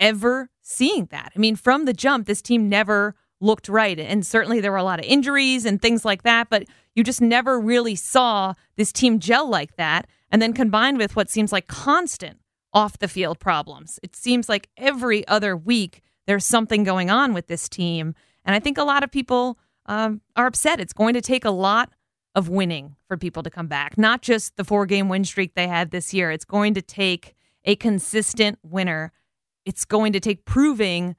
ever 0.00 0.50
seeing 0.60 1.06
that. 1.06 1.32
I 1.34 1.38
mean, 1.38 1.56
from 1.56 1.84
the 1.84 1.92
jump 1.92 2.26
this 2.26 2.40
team 2.42 2.68
never 2.68 3.14
looked 3.40 3.68
right 3.68 3.98
and 3.98 4.24
certainly 4.24 4.60
there 4.60 4.72
were 4.72 4.78
a 4.78 4.84
lot 4.84 4.98
of 4.98 5.04
injuries 5.04 5.66
and 5.66 5.80
things 5.80 6.04
like 6.04 6.22
that, 6.22 6.48
but 6.48 6.64
you 6.94 7.04
just 7.04 7.20
never 7.20 7.60
really 7.60 7.94
saw 7.94 8.54
this 8.76 8.92
team 8.92 9.18
gel 9.18 9.48
like 9.48 9.76
that 9.76 10.06
and 10.30 10.40
then 10.40 10.54
combined 10.54 10.96
with 10.96 11.16
what 11.16 11.28
seems 11.28 11.52
like 11.52 11.66
constant 11.66 12.38
off 12.74 12.98
the 12.98 13.08
field 13.08 13.38
problems. 13.38 14.00
It 14.02 14.14
seems 14.16 14.48
like 14.48 14.68
every 14.76 15.26
other 15.28 15.56
week 15.56 16.02
there's 16.26 16.44
something 16.44 16.84
going 16.84 17.08
on 17.08 17.32
with 17.32 17.46
this 17.46 17.68
team. 17.68 18.14
And 18.44 18.54
I 18.54 18.60
think 18.60 18.76
a 18.76 18.84
lot 18.84 19.04
of 19.04 19.10
people 19.10 19.58
um, 19.86 20.20
are 20.36 20.46
upset. 20.46 20.80
It's 20.80 20.92
going 20.92 21.14
to 21.14 21.20
take 21.20 21.44
a 21.44 21.50
lot 21.50 21.90
of 22.34 22.48
winning 22.48 22.96
for 23.06 23.16
people 23.16 23.44
to 23.44 23.50
come 23.50 23.68
back, 23.68 23.96
not 23.96 24.20
just 24.20 24.56
the 24.56 24.64
four 24.64 24.86
game 24.86 25.08
win 25.08 25.24
streak 25.24 25.54
they 25.54 25.68
had 25.68 25.92
this 25.92 26.12
year. 26.12 26.30
It's 26.32 26.44
going 26.44 26.74
to 26.74 26.82
take 26.82 27.34
a 27.64 27.76
consistent 27.76 28.58
winner. 28.62 29.12
It's 29.64 29.84
going 29.84 30.12
to 30.12 30.20
take 30.20 30.44
proving 30.44 31.14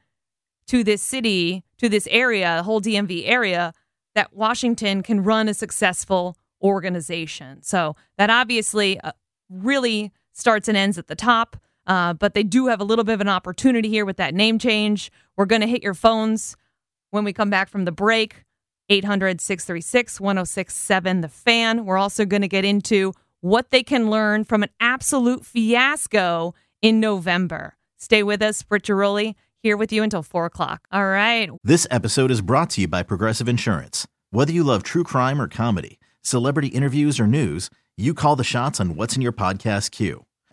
to 0.68 0.84
this 0.84 1.02
city, 1.02 1.64
to 1.78 1.88
this 1.88 2.08
area, 2.12 2.58
the 2.58 2.64
whole 2.64 2.82
DMV 2.82 3.24
area, 3.26 3.74
that 4.14 4.34
Washington 4.34 5.04
can 5.04 5.24
run 5.24 5.48
a 5.48 5.54
successful 5.54 6.38
organization. 6.62 7.62
So 7.62 7.96
that 8.18 8.30
obviously 8.30 9.00
uh, 9.00 9.12
really 9.50 10.12
starts 10.36 10.68
and 10.68 10.78
ends 10.78 10.98
at 10.98 11.08
the 11.08 11.16
top. 11.16 11.58
Uh, 11.88 12.14
but 12.14 12.34
they 12.34 12.44
do 12.44 12.68
have 12.68 12.82
a 12.82 12.84
little 12.84 13.04
bit 13.04 13.14
of 13.14 13.22
an 13.22 13.28
opportunity 13.28 13.90
here 13.90 14.06
with 14.06 14.18
that 14.18 14.34
name 14.34 14.60
change. 14.60 15.12
We're 15.38 15.46
going 15.46 15.62
to 15.62 15.68
hit 15.68 15.84
your 15.84 15.94
phones 15.94 16.56
when 17.12 17.24
we 17.24 17.34
come 17.34 17.50
back 17.50 17.70
from 17.70 17.86
the 17.86 17.92
break. 17.92 18.44
800 18.90 19.42
636 19.42 20.20
1067, 20.20 21.22
the 21.22 21.28
fan. 21.28 21.86
We're 21.86 21.98
also 21.98 22.24
going 22.26 22.44
to 22.44 22.48
get 22.48 22.66
into 22.66 23.14
what 23.42 23.72
they 23.72 23.82
can 23.82 24.10
learn 24.12 24.44
from 24.44 24.62
an 24.62 24.70
absolute 24.80 25.44
fiasco 25.44 26.54
in 26.82 27.00
November. 27.00 27.76
Stay 27.98 28.22
with 28.22 28.42
us, 28.42 28.62
Britt 28.62 28.84
Ghiroli, 28.84 29.34
here 29.64 29.78
with 29.78 29.92
you 29.92 30.04
until 30.04 30.22
4 30.22 30.46
o'clock. 30.46 30.88
All 30.92 31.08
right. 31.08 31.50
This 31.64 31.88
episode 31.90 32.30
is 32.30 32.42
brought 32.42 32.70
to 32.72 32.82
you 32.82 32.88
by 32.88 33.02
Progressive 33.02 33.50
Insurance. 33.50 34.06
Whether 34.30 34.52
you 34.52 34.64
love 34.64 34.84
true 34.84 35.04
crime 35.04 35.42
or 35.42 35.48
comedy, 35.48 36.00
celebrity 36.22 36.68
interviews 36.68 37.20
or 37.20 37.26
news, 37.26 37.70
you 37.98 38.14
call 38.14 38.36
the 38.36 38.44
shots 38.44 38.80
on 38.80 38.96
what's 38.96 39.16
in 39.16 39.22
your 39.22 39.32
podcast 39.32 39.92
queue. 39.92 40.25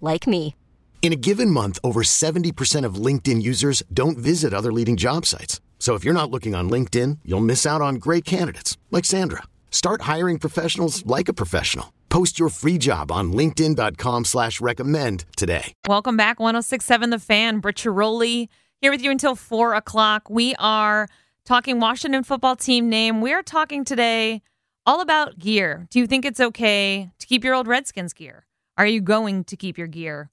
like 0.00 0.26
me. 0.26 0.56
In 1.02 1.12
a 1.12 1.22
given 1.28 1.50
month, 1.50 1.78
over 1.84 2.02
70% 2.02 2.84
of 2.84 2.96
LinkedIn 2.96 3.40
users 3.40 3.84
don't 3.92 4.18
visit 4.18 4.52
other 4.52 4.72
leading 4.72 4.96
job 4.96 5.24
sites. 5.24 5.60
So 5.78 5.94
if 5.94 6.02
you're 6.02 6.20
not 6.20 6.32
looking 6.32 6.56
on 6.56 6.68
LinkedIn, 6.68 7.18
you'll 7.24 7.38
miss 7.52 7.64
out 7.64 7.80
on 7.80 7.96
great 7.96 8.24
candidates 8.24 8.76
like 8.90 9.04
Sandra. 9.04 9.44
Start 9.70 10.02
hiring 10.02 10.38
professionals 10.40 11.06
like 11.06 11.28
a 11.28 11.34
professional. 11.34 11.92
Post 12.08 12.38
your 12.38 12.48
free 12.48 12.78
job 12.78 13.12
on 13.12 13.32
linkedin.com 13.32 14.24
slash 14.24 14.60
recommend 14.60 15.26
today. 15.36 15.74
Welcome 15.86 16.16
back, 16.16 16.40
1067 16.40 17.10
The 17.10 17.18
Fan. 17.18 17.60
Britt 17.60 17.76
Ghiroli 17.76 18.48
here 18.80 18.90
with 18.90 19.02
you 19.02 19.10
until 19.10 19.36
4 19.36 19.74
o'clock. 19.74 20.30
We 20.30 20.54
are 20.58 21.08
talking 21.44 21.78
Washington 21.78 22.24
football 22.24 22.56
team 22.56 22.88
name. 22.88 23.20
We 23.20 23.32
are 23.34 23.42
talking 23.42 23.84
today 23.84 24.40
all 24.86 25.00
about 25.00 25.38
gear. 25.38 25.86
Do 25.90 25.98
you 25.98 26.06
think 26.06 26.24
it's 26.24 26.40
okay 26.40 27.10
to 27.18 27.26
keep 27.26 27.44
your 27.44 27.54
old 27.54 27.66
Redskins 27.66 28.14
gear? 28.14 28.45
Are 28.78 28.86
you 28.86 29.00
going 29.00 29.44
to 29.44 29.56
keep 29.56 29.78
your 29.78 29.86
gear? 29.86 30.30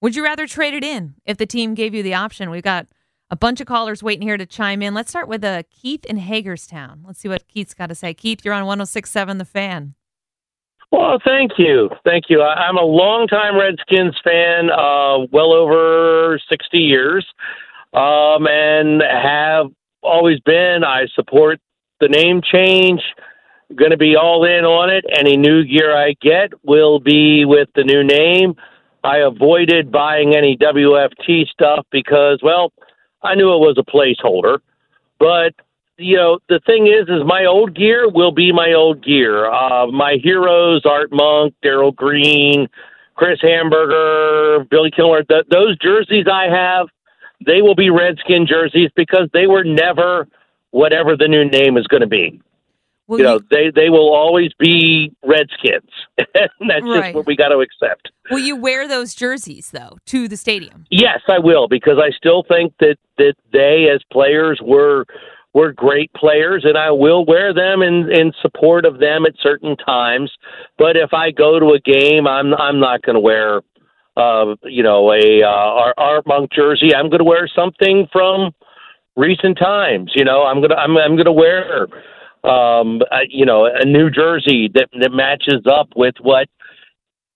Would 0.00 0.16
you 0.16 0.24
rather 0.24 0.46
trade 0.46 0.74
it 0.74 0.84
in 0.84 1.14
if 1.26 1.36
the 1.36 1.46
team 1.46 1.74
gave 1.74 1.94
you 1.94 2.02
the 2.02 2.14
option? 2.14 2.50
We've 2.50 2.62
got 2.62 2.86
a 3.30 3.36
bunch 3.36 3.60
of 3.60 3.66
callers 3.66 4.02
waiting 4.02 4.22
here 4.22 4.36
to 4.36 4.46
chime 4.46 4.80
in. 4.80 4.94
Let's 4.94 5.10
start 5.10 5.28
with 5.28 5.44
uh, 5.44 5.64
Keith 5.70 6.04
in 6.06 6.16
Hagerstown. 6.18 7.02
Let's 7.04 7.20
see 7.20 7.28
what 7.28 7.46
Keith's 7.48 7.74
got 7.74 7.88
to 7.88 7.94
say. 7.94 8.14
Keith, 8.14 8.44
you're 8.44 8.54
on 8.54 8.64
1067 8.64 9.38
The 9.38 9.44
Fan. 9.44 9.94
Well, 10.90 11.18
thank 11.22 11.52
you, 11.58 11.90
thank 12.04 12.24
you. 12.28 12.40
I, 12.40 12.54
I'm 12.54 12.78
a 12.78 12.82
longtime 12.82 13.58
Redskins 13.58 14.16
fan, 14.24 14.70
uh, 14.70 15.26
well 15.30 15.52
over 15.52 16.40
sixty 16.48 16.78
years, 16.78 17.26
um, 17.92 18.46
and 18.46 19.02
have 19.02 19.66
always 20.02 20.40
been. 20.40 20.84
I 20.84 21.06
support 21.14 21.60
the 22.00 22.08
name 22.08 22.40
change. 22.42 23.02
Going 23.74 23.90
to 23.90 23.98
be 23.98 24.16
all 24.16 24.44
in 24.44 24.64
on 24.64 24.90
it. 24.90 25.04
Any 25.14 25.36
new 25.36 25.64
gear 25.64 25.94
I 25.94 26.14
get 26.22 26.52
will 26.64 27.00
be 27.00 27.44
with 27.44 27.68
the 27.74 27.84
new 27.84 28.02
name. 28.02 28.54
I 29.04 29.18
avoided 29.18 29.92
buying 29.92 30.34
any 30.34 30.56
WFT 30.56 31.46
stuff 31.48 31.86
because, 31.90 32.40
well, 32.42 32.72
I 33.22 33.34
knew 33.34 33.52
it 33.52 33.58
was 33.58 33.76
a 33.78 33.82
placeholder. 33.82 34.58
But 35.18 35.54
you 35.98 36.16
know, 36.16 36.38
the 36.48 36.60
thing 36.64 36.86
is, 36.86 37.08
is 37.08 37.26
my 37.26 37.44
old 37.44 37.74
gear 37.74 38.08
will 38.08 38.32
be 38.32 38.52
my 38.52 38.72
old 38.72 39.04
gear. 39.04 39.50
Uh, 39.50 39.88
my 39.88 40.16
heroes, 40.22 40.82
Art 40.84 41.10
Monk, 41.12 41.54
Darrell 41.62 41.92
Green, 41.92 42.68
Chris 43.16 43.40
Hanburger, 43.42 44.68
Billy 44.70 44.92
Kilmer, 44.92 45.24
th- 45.24 45.46
those 45.50 45.76
jerseys 45.78 46.26
I 46.32 46.44
have, 46.44 46.86
they 47.44 47.62
will 47.62 47.74
be 47.74 47.90
Redskin 47.90 48.46
jerseys 48.46 48.90
because 48.94 49.28
they 49.32 49.46
were 49.46 49.64
never 49.64 50.28
whatever 50.70 51.16
the 51.16 51.26
new 51.26 51.44
name 51.44 51.76
is 51.76 51.86
going 51.88 52.02
to 52.02 52.06
be. 52.06 52.40
You 53.08 53.22
know, 53.24 53.40
they 53.50 53.70
they 53.74 53.88
will 53.88 54.12
always 54.14 54.52
be 54.58 55.12
Redskins, 55.24 55.90
and 56.18 56.50
that's 56.68 56.82
Right. 56.84 57.02
just 57.04 57.14
what 57.14 57.26
we 57.26 57.36
got 57.36 57.48
to 57.48 57.58
accept. 57.60 58.10
Will 58.30 58.38
you 58.40 58.54
wear 58.56 58.86
those 58.86 59.14
jerseys 59.14 59.70
though 59.70 59.96
to 60.06 60.28
the 60.28 60.36
stadium? 60.36 60.84
Yes, 60.90 61.20
I 61.28 61.38
will 61.38 61.68
because 61.68 61.98
I 61.98 62.10
still 62.10 62.42
think 62.46 62.74
that 62.80 62.96
that 63.16 63.34
they 63.52 63.88
as 63.90 64.02
players 64.12 64.60
were 64.62 65.06
were 65.54 65.72
great 65.72 66.12
players, 66.12 66.64
and 66.66 66.76
I 66.76 66.90
will 66.90 67.24
wear 67.24 67.54
them 67.54 67.80
in 67.80 68.10
in 68.12 68.32
support 68.42 68.84
of 68.84 68.98
them 68.98 69.24
at 69.24 69.32
certain 69.40 69.76
times. 69.78 70.30
But 70.76 70.96
if 70.96 71.14
I 71.14 71.30
go 71.30 71.58
to 71.58 71.72
a 71.72 71.80
game, 71.80 72.26
I'm 72.26 72.52
I'm 72.54 72.78
not 72.78 73.00
going 73.00 73.14
to 73.14 73.20
wear, 73.20 73.62
uh, 74.18 74.54
you 74.64 74.82
know, 74.82 75.10
a 75.12 75.42
uh, 75.42 75.48
Art, 75.48 75.94
Art 75.96 76.26
Monk 76.26 76.52
jersey. 76.52 76.94
I'm 76.94 77.08
going 77.08 77.18
to 77.20 77.24
wear 77.24 77.48
something 77.48 78.06
from 78.12 78.52
recent 79.16 79.58
times. 79.58 80.12
You 80.14 80.24
know, 80.24 80.42
I'm 80.44 80.60
gonna 80.60 80.74
I'm 80.76 80.96
I'm 80.98 81.16
gonna 81.16 81.32
wear, 81.32 81.88
um, 82.44 83.00
you 83.28 83.46
know, 83.46 83.66
a 83.66 83.84
new 83.84 84.10
jersey 84.10 84.70
that 84.74 84.88
that 85.00 85.12
matches 85.12 85.62
up 85.70 85.88
with 85.96 86.14
what 86.20 86.48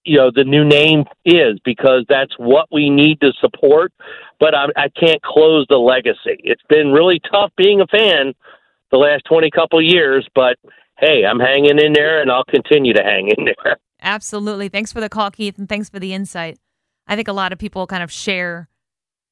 you 0.05 0.17
know 0.17 0.31
the 0.35 0.45
new 0.45 0.65
name 0.65 1.05
is 1.25 1.59
because 1.65 2.05
that's 2.09 2.33
what 2.39 2.67
we 2.73 2.91
need 2.91 3.21
to 3.21 3.33
support. 3.41 3.93
But 4.41 4.55
I, 4.55 4.67
I 4.77 4.89
can't 4.89 5.23
close 5.23 5.67
the 5.69 5.77
legacy. 5.77 6.41
It's 6.41 6.63
been 6.69 6.93
really 6.93 7.21
tough 7.31 7.53
being 7.57 7.81
a 7.81 7.87
fan 7.87 8.35
the 8.91 8.99
last 8.99 9.25
twenty 9.25 9.51
couple 9.51 9.81
years, 9.83 10.27
but 10.35 10.57
hey, 10.99 11.25
I'm 11.25 11.41
hanging 11.41 11.79
in 11.79 11.93
there, 11.93 12.21
and 12.21 12.31
I'll 12.31 12.45
continue 12.45 12.93
to 12.95 13.03
hang 13.03 13.29
in 13.37 13.45
there. 13.45 13.77
Absolutely. 14.03 14.69
Thanks 14.69 14.93
for 14.93 15.01
the 15.01 15.09
call, 15.09 15.31
Keith, 15.31 15.59
and 15.59 15.69
thanks 15.69 15.89
for 15.89 16.01
the 16.01 16.13
insight. 16.13 16.59
I 17.07 17.17
think 17.17 17.29
a 17.29 17.33
lot 17.33 17.53
of 17.53 17.59
people 17.59 17.87
kind 17.87 18.03
of 18.03 18.11
share 18.11 18.69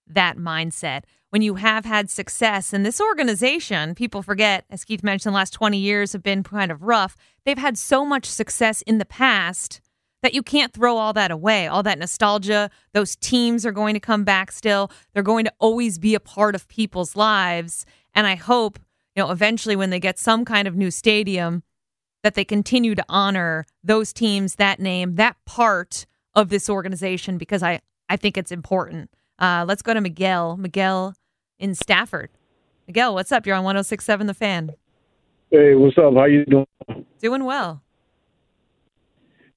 that 0.06 0.36
mindset. 0.36 1.04
When 1.30 1.42
you 1.42 1.54
have 1.54 1.84
had 1.84 2.10
success 2.10 2.72
in 2.72 2.82
this 2.82 3.00
organization, 3.00 3.94
people 3.94 4.20
forget, 4.20 4.64
as 4.68 4.84
Keith 4.84 5.04
mentioned, 5.04 5.32
the 5.32 5.36
last 5.36 5.52
20 5.52 5.78
years 5.78 6.12
have 6.12 6.24
been 6.24 6.42
kind 6.42 6.72
of 6.72 6.82
rough. 6.82 7.16
They've 7.44 7.56
had 7.56 7.78
so 7.78 8.04
much 8.04 8.26
success 8.26 8.82
in 8.82 8.98
the 8.98 9.04
past 9.04 9.80
that 10.22 10.34
you 10.34 10.42
can't 10.42 10.72
throw 10.72 10.96
all 10.96 11.12
that 11.12 11.30
away. 11.30 11.68
All 11.68 11.84
that 11.84 12.00
nostalgia, 12.00 12.68
those 12.94 13.14
teams 13.16 13.64
are 13.64 13.72
going 13.72 13.94
to 13.94 14.00
come 14.00 14.24
back 14.24 14.50
still. 14.50 14.90
They're 15.14 15.22
going 15.22 15.44
to 15.44 15.52
always 15.60 15.98
be 15.98 16.14
a 16.16 16.20
part 16.20 16.54
of 16.54 16.68
people's 16.68 17.14
lives. 17.14 17.86
And 18.12 18.26
I 18.26 18.34
hope, 18.34 18.78
you 19.14 19.22
know, 19.22 19.30
eventually 19.30 19.76
when 19.76 19.90
they 19.90 20.00
get 20.00 20.18
some 20.18 20.44
kind 20.44 20.66
of 20.66 20.76
new 20.76 20.90
stadium, 20.90 21.62
that 22.22 22.34
they 22.34 22.44
continue 22.44 22.94
to 22.94 23.04
honor 23.08 23.64
those 23.82 24.12
teams, 24.12 24.56
that 24.56 24.78
name, 24.78 25.14
that 25.14 25.36
part 25.46 26.06
of 26.34 26.48
this 26.48 26.68
organization 26.68 27.38
because 27.38 27.62
I, 27.62 27.80
I 28.08 28.16
think 28.16 28.36
it's 28.36 28.52
important. 28.52 29.10
Uh, 29.40 29.64
let's 29.66 29.82
go 29.82 29.94
to 29.94 30.00
Miguel. 30.00 30.56
Miguel 30.56 31.14
in 31.58 31.74
Stafford. 31.74 32.30
Miguel, 32.86 33.14
what's 33.14 33.32
up? 33.32 33.46
You're 33.46 33.56
on 33.56 33.64
1067 33.64 34.26
The 34.26 34.34
Fan. 34.34 34.70
Hey, 35.50 35.74
what's 35.74 35.96
up? 35.96 36.14
How 36.14 36.26
you 36.26 36.44
doing? 36.44 36.66
Doing 37.20 37.44
well. 37.44 37.82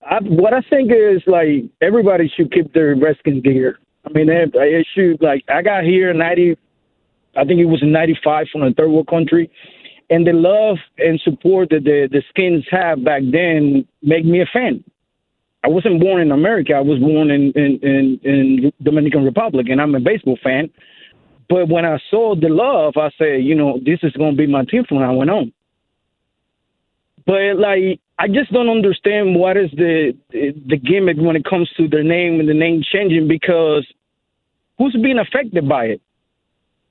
I, 0.05 0.19
what 0.21 0.53
I 0.53 0.61
think 0.69 0.91
is 0.91 1.21
like 1.27 1.65
everybody 1.81 2.31
should 2.35 2.51
keep 2.51 2.73
their 2.73 2.95
Redskins 2.95 3.43
gear. 3.43 3.79
I 4.05 4.09
mean, 4.09 4.27
they, 4.27 4.45
they 4.53 4.85
should 4.93 5.21
like 5.21 5.43
I 5.47 5.61
got 5.61 5.83
here 5.83 6.11
in 6.11 6.17
ninety, 6.17 6.57
I 7.37 7.45
think 7.45 7.59
it 7.61 7.65
was 7.65 7.81
in 7.81 7.91
ninety 7.91 8.17
five 8.23 8.47
from 8.51 8.63
a 8.63 8.73
third 8.73 8.89
world 8.89 9.07
country, 9.07 9.49
and 10.09 10.27
the 10.27 10.33
love 10.33 10.77
and 10.97 11.21
support 11.21 11.69
that 11.69 11.85
the 11.85 12.09
the 12.11 12.21
Skins 12.29 12.65
have 12.69 13.03
back 13.03 13.21
then 13.31 13.87
make 14.01 14.25
me 14.25 14.41
a 14.41 14.45
fan. 14.51 14.83
I 15.63 15.69
wasn't 15.69 16.01
born 16.01 16.21
in 16.21 16.31
America. 16.31 16.73
I 16.73 16.81
was 16.81 16.99
born 16.99 17.31
in 17.31 17.51
in 17.53 17.79
in, 17.81 18.19
in 18.23 18.73
Dominican 18.81 19.23
Republic, 19.23 19.67
and 19.69 19.81
I'm 19.81 19.95
a 19.95 19.99
baseball 19.99 20.37
fan. 20.43 20.69
But 21.49 21.69
when 21.69 21.85
I 21.85 21.99
saw 22.09 22.35
the 22.35 22.49
love, 22.49 22.93
I 22.97 23.11
said, 23.17 23.43
you 23.43 23.55
know, 23.55 23.79
this 23.83 23.99
is 24.03 24.11
going 24.13 24.31
to 24.31 24.37
be 24.37 24.47
my 24.47 24.65
team 24.65 24.83
from 24.87 24.99
now 24.99 25.19
on. 25.19 25.53
But 27.25 27.57
like, 27.57 27.99
I 28.19 28.27
just 28.27 28.51
don't 28.51 28.69
understand 28.69 29.35
what 29.35 29.57
is 29.57 29.71
the 29.71 30.15
the 30.31 30.77
gimmick 30.77 31.17
when 31.17 31.35
it 31.35 31.45
comes 31.45 31.69
to 31.77 31.87
their 31.87 32.03
name 32.03 32.39
and 32.39 32.49
the 32.49 32.53
name 32.53 32.83
changing 32.91 33.27
because 33.27 33.85
who's 34.77 34.95
being 35.01 35.19
affected 35.19 35.67
by 35.67 35.85
it? 35.85 36.01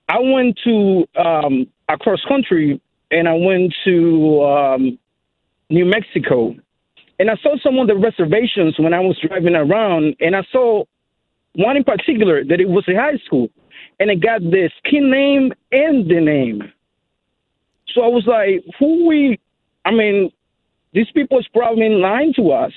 I 0.08 0.18
went 0.20 0.58
to 0.64 1.06
um, 1.16 1.66
across 1.88 2.20
country 2.26 2.80
and 3.10 3.28
I 3.28 3.34
went 3.34 3.74
to 3.84 4.42
um, 4.42 4.98
New 5.70 5.84
Mexico, 5.84 6.54
and 7.18 7.30
I 7.30 7.36
saw 7.42 7.56
some 7.62 7.78
of 7.78 7.86
the 7.86 7.96
reservations 7.96 8.74
when 8.78 8.94
I 8.94 9.00
was 9.00 9.18
driving 9.26 9.54
around, 9.54 10.16
and 10.20 10.34
I 10.34 10.42
saw 10.50 10.84
one 11.54 11.76
in 11.76 11.84
particular 11.84 12.44
that 12.44 12.60
it 12.60 12.68
was 12.68 12.84
a 12.88 12.94
high 12.94 13.18
school, 13.24 13.48
and 14.00 14.10
it 14.10 14.20
got 14.20 14.40
the 14.40 14.70
skin 14.78 15.10
name 15.10 15.52
and 15.70 16.08
the 16.10 16.20
name. 16.20 16.72
So 17.94 18.02
I 18.02 18.08
was 18.08 18.24
like, 18.26 18.64
who 18.78 19.06
we? 19.06 19.38
I 19.84 19.90
mean, 19.90 20.30
these 20.94 21.10
people 21.12 21.38
is 21.38 21.46
probably 21.52 21.88
lying 21.90 22.32
to 22.34 22.52
us. 22.52 22.72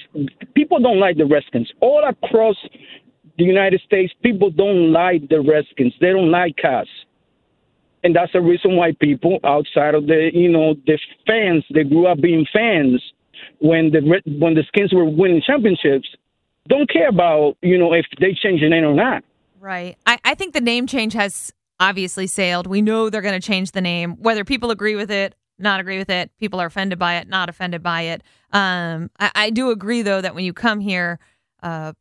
People 0.54 0.80
don't 0.80 1.00
like 1.00 1.17
the 1.17 1.26
Redskins. 1.26 1.71
All 1.80 2.04
across 2.08 2.56
the 3.38 3.43
United 3.43 3.82
States, 3.82 4.13
people 4.24 4.50
don't 4.50 4.91
like 4.91 5.28
the 5.30 5.41
Redskins. 5.41 5.93
They 6.00 6.12
don't 6.12 6.32
like 6.32 6.60
us. 6.63 6.88
And 8.04 8.15
that's 8.15 8.32
the 8.34 8.41
reason 8.41 8.76
why 8.76 8.93
people 9.00 9.39
outside 9.43 9.95
of 9.95 10.08
the, 10.08 10.30
you 10.34 10.50
know, 10.50 10.76
the 10.86 11.00
fans, 11.26 11.63
they 11.74 11.84
grew 11.84 12.08
up 12.08 12.21
being 12.21 12.45
fans 12.54 13.02
when 13.59 13.91
the 13.91 14.21
when 14.39 14.53
the 14.53 14.63
Skins 14.67 14.93
were 14.93 15.05
winning 15.05 15.41
championships, 15.45 16.07
don't 16.67 16.89
care 16.89 17.09
about, 17.09 17.57
you 17.61 17.77
know, 17.77 17.93
if 17.93 18.05
they 18.19 18.33
change 18.33 18.61
the 18.61 18.69
name 18.69 18.83
or 18.83 18.93
not. 18.93 19.23
Right. 19.59 19.97
I, 20.05 20.19
I 20.23 20.35
think 20.35 20.53
the 20.53 20.61
name 20.61 20.87
change 20.87 21.13
has 21.13 21.51
obviously 21.79 22.27
sailed. 22.27 22.67
We 22.67 22.81
know 22.81 23.09
they're 23.09 23.21
going 23.21 23.39
to 23.39 23.45
change 23.45 23.71
the 23.71 23.81
name, 23.81 24.15
whether 24.21 24.43
people 24.45 24.71
agree 24.71 24.95
with 24.95 25.11
it, 25.11 25.35
not 25.57 25.79
agree 25.79 25.97
with 25.97 26.09
it, 26.09 26.31
people 26.39 26.61
are 26.61 26.67
offended 26.67 26.99
by 26.99 27.15
it, 27.15 27.27
not 27.27 27.49
offended 27.49 27.81
by 27.83 28.01
it. 28.03 28.23
Um, 28.51 29.09
I, 29.19 29.31
I 29.35 29.49
do 29.49 29.71
agree, 29.71 30.01
though, 30.01 30.21
that 30.21 30.35
when 30.35 30.45
you 30.45 30.53
come 30.53 30.79
here, 30.79 31.19
uh, 31.63 31.93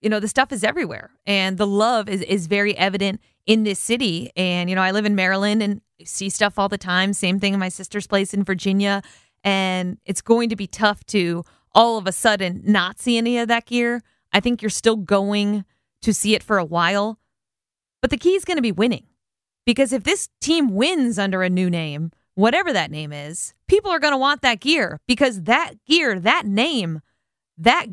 you 0.00 0.08
know, 0.08 0.20
the 0.20 0.28
stuff 0.28 0.52
is 0.52 0.62
everywhere 0.62 1.10
and 1.26 1.58
the 1.58 1.66
love 1.66 2.08
is, 2.08 2.22
is 2.22 2.46
very 2.46 2.76
evident 2.76 3.20
in 3.46 3.64
this 3.64 3.78
city. 3.78 4.30
And, 4.36 4.68
you 4.68 4.76
know, 4.76 4.82
I 4.82 4.90
live 4.90 5.06
in 5.06 5.14
Maryland 5.14 5.62
and 5.62 5.80
see 6.04 6.30
stuff 6.30 6.58
all 6.58 6.68
the 6.68 6.78
time. 6.78 7.12
Same 7.12 7.40
thing 7.40 7.54
in 7.54 7.60
my 7.60 7.68
sister's 7.68 8.06
place 8.06 8.32
in 8.34 8.44
Virginia. 8.44 9.02
And 9.44 9.98
it's 10.04 10.22
going 10.22 10.48
to 10.48 10.56
be 10.56 10.66
tough 10.66 11.04
to 11.06 11.44
all 11.74 11.98
of 11.98 12.06
a 12.06 12.12
sudden 12.12 12.62
not 12.64 12.98
see 12.98 13.16
any 13.16 13.38
of 13.38 13.48
that 13.48 13.66
gear. 13.66 14.02
I 14.32 14.40
think 14.40 14.62
you're 14.62 14.70
still 14.70 14.96
going 14.96 15.64
to 16.02 16.12
see 16.12 16.34
it 16.34 16.42
for 16.42 16.58
a 16.58 16.64
while. 16.64 17.18
But 18.00 18.10
the 18.10 18.16
key 18.16 18.34
is 18.34 18.44
going 18.44 18.56
to 18.56 18.62
be 18.62 18.72
winning. 18.72 19.06
Because 19.64 19.92
if 19.92 20.04
this 20.04 20.28
team 20.40 20.74
wins 20.74 21.18
under 21.18 21.42
a 21.42 21.50
new 21.50 21.68
name, 21.68 22.10
whatever 22.34 22.72
that 22.72 22.90
name 22.90 23.12
is, 23.12 23.52
people 23.66 23.90
are 23.90 23.98
going 23.98 24.12
to 24.12 24.18
want 24.18 24.42
that 24.42 24.60
gear 24.60 25.00
because 25.06 25.42
that 25.42 25.74
gear, 25.86 26.18
that 26.18 26.46
name, 26.46 27.00
that 27.58 27.86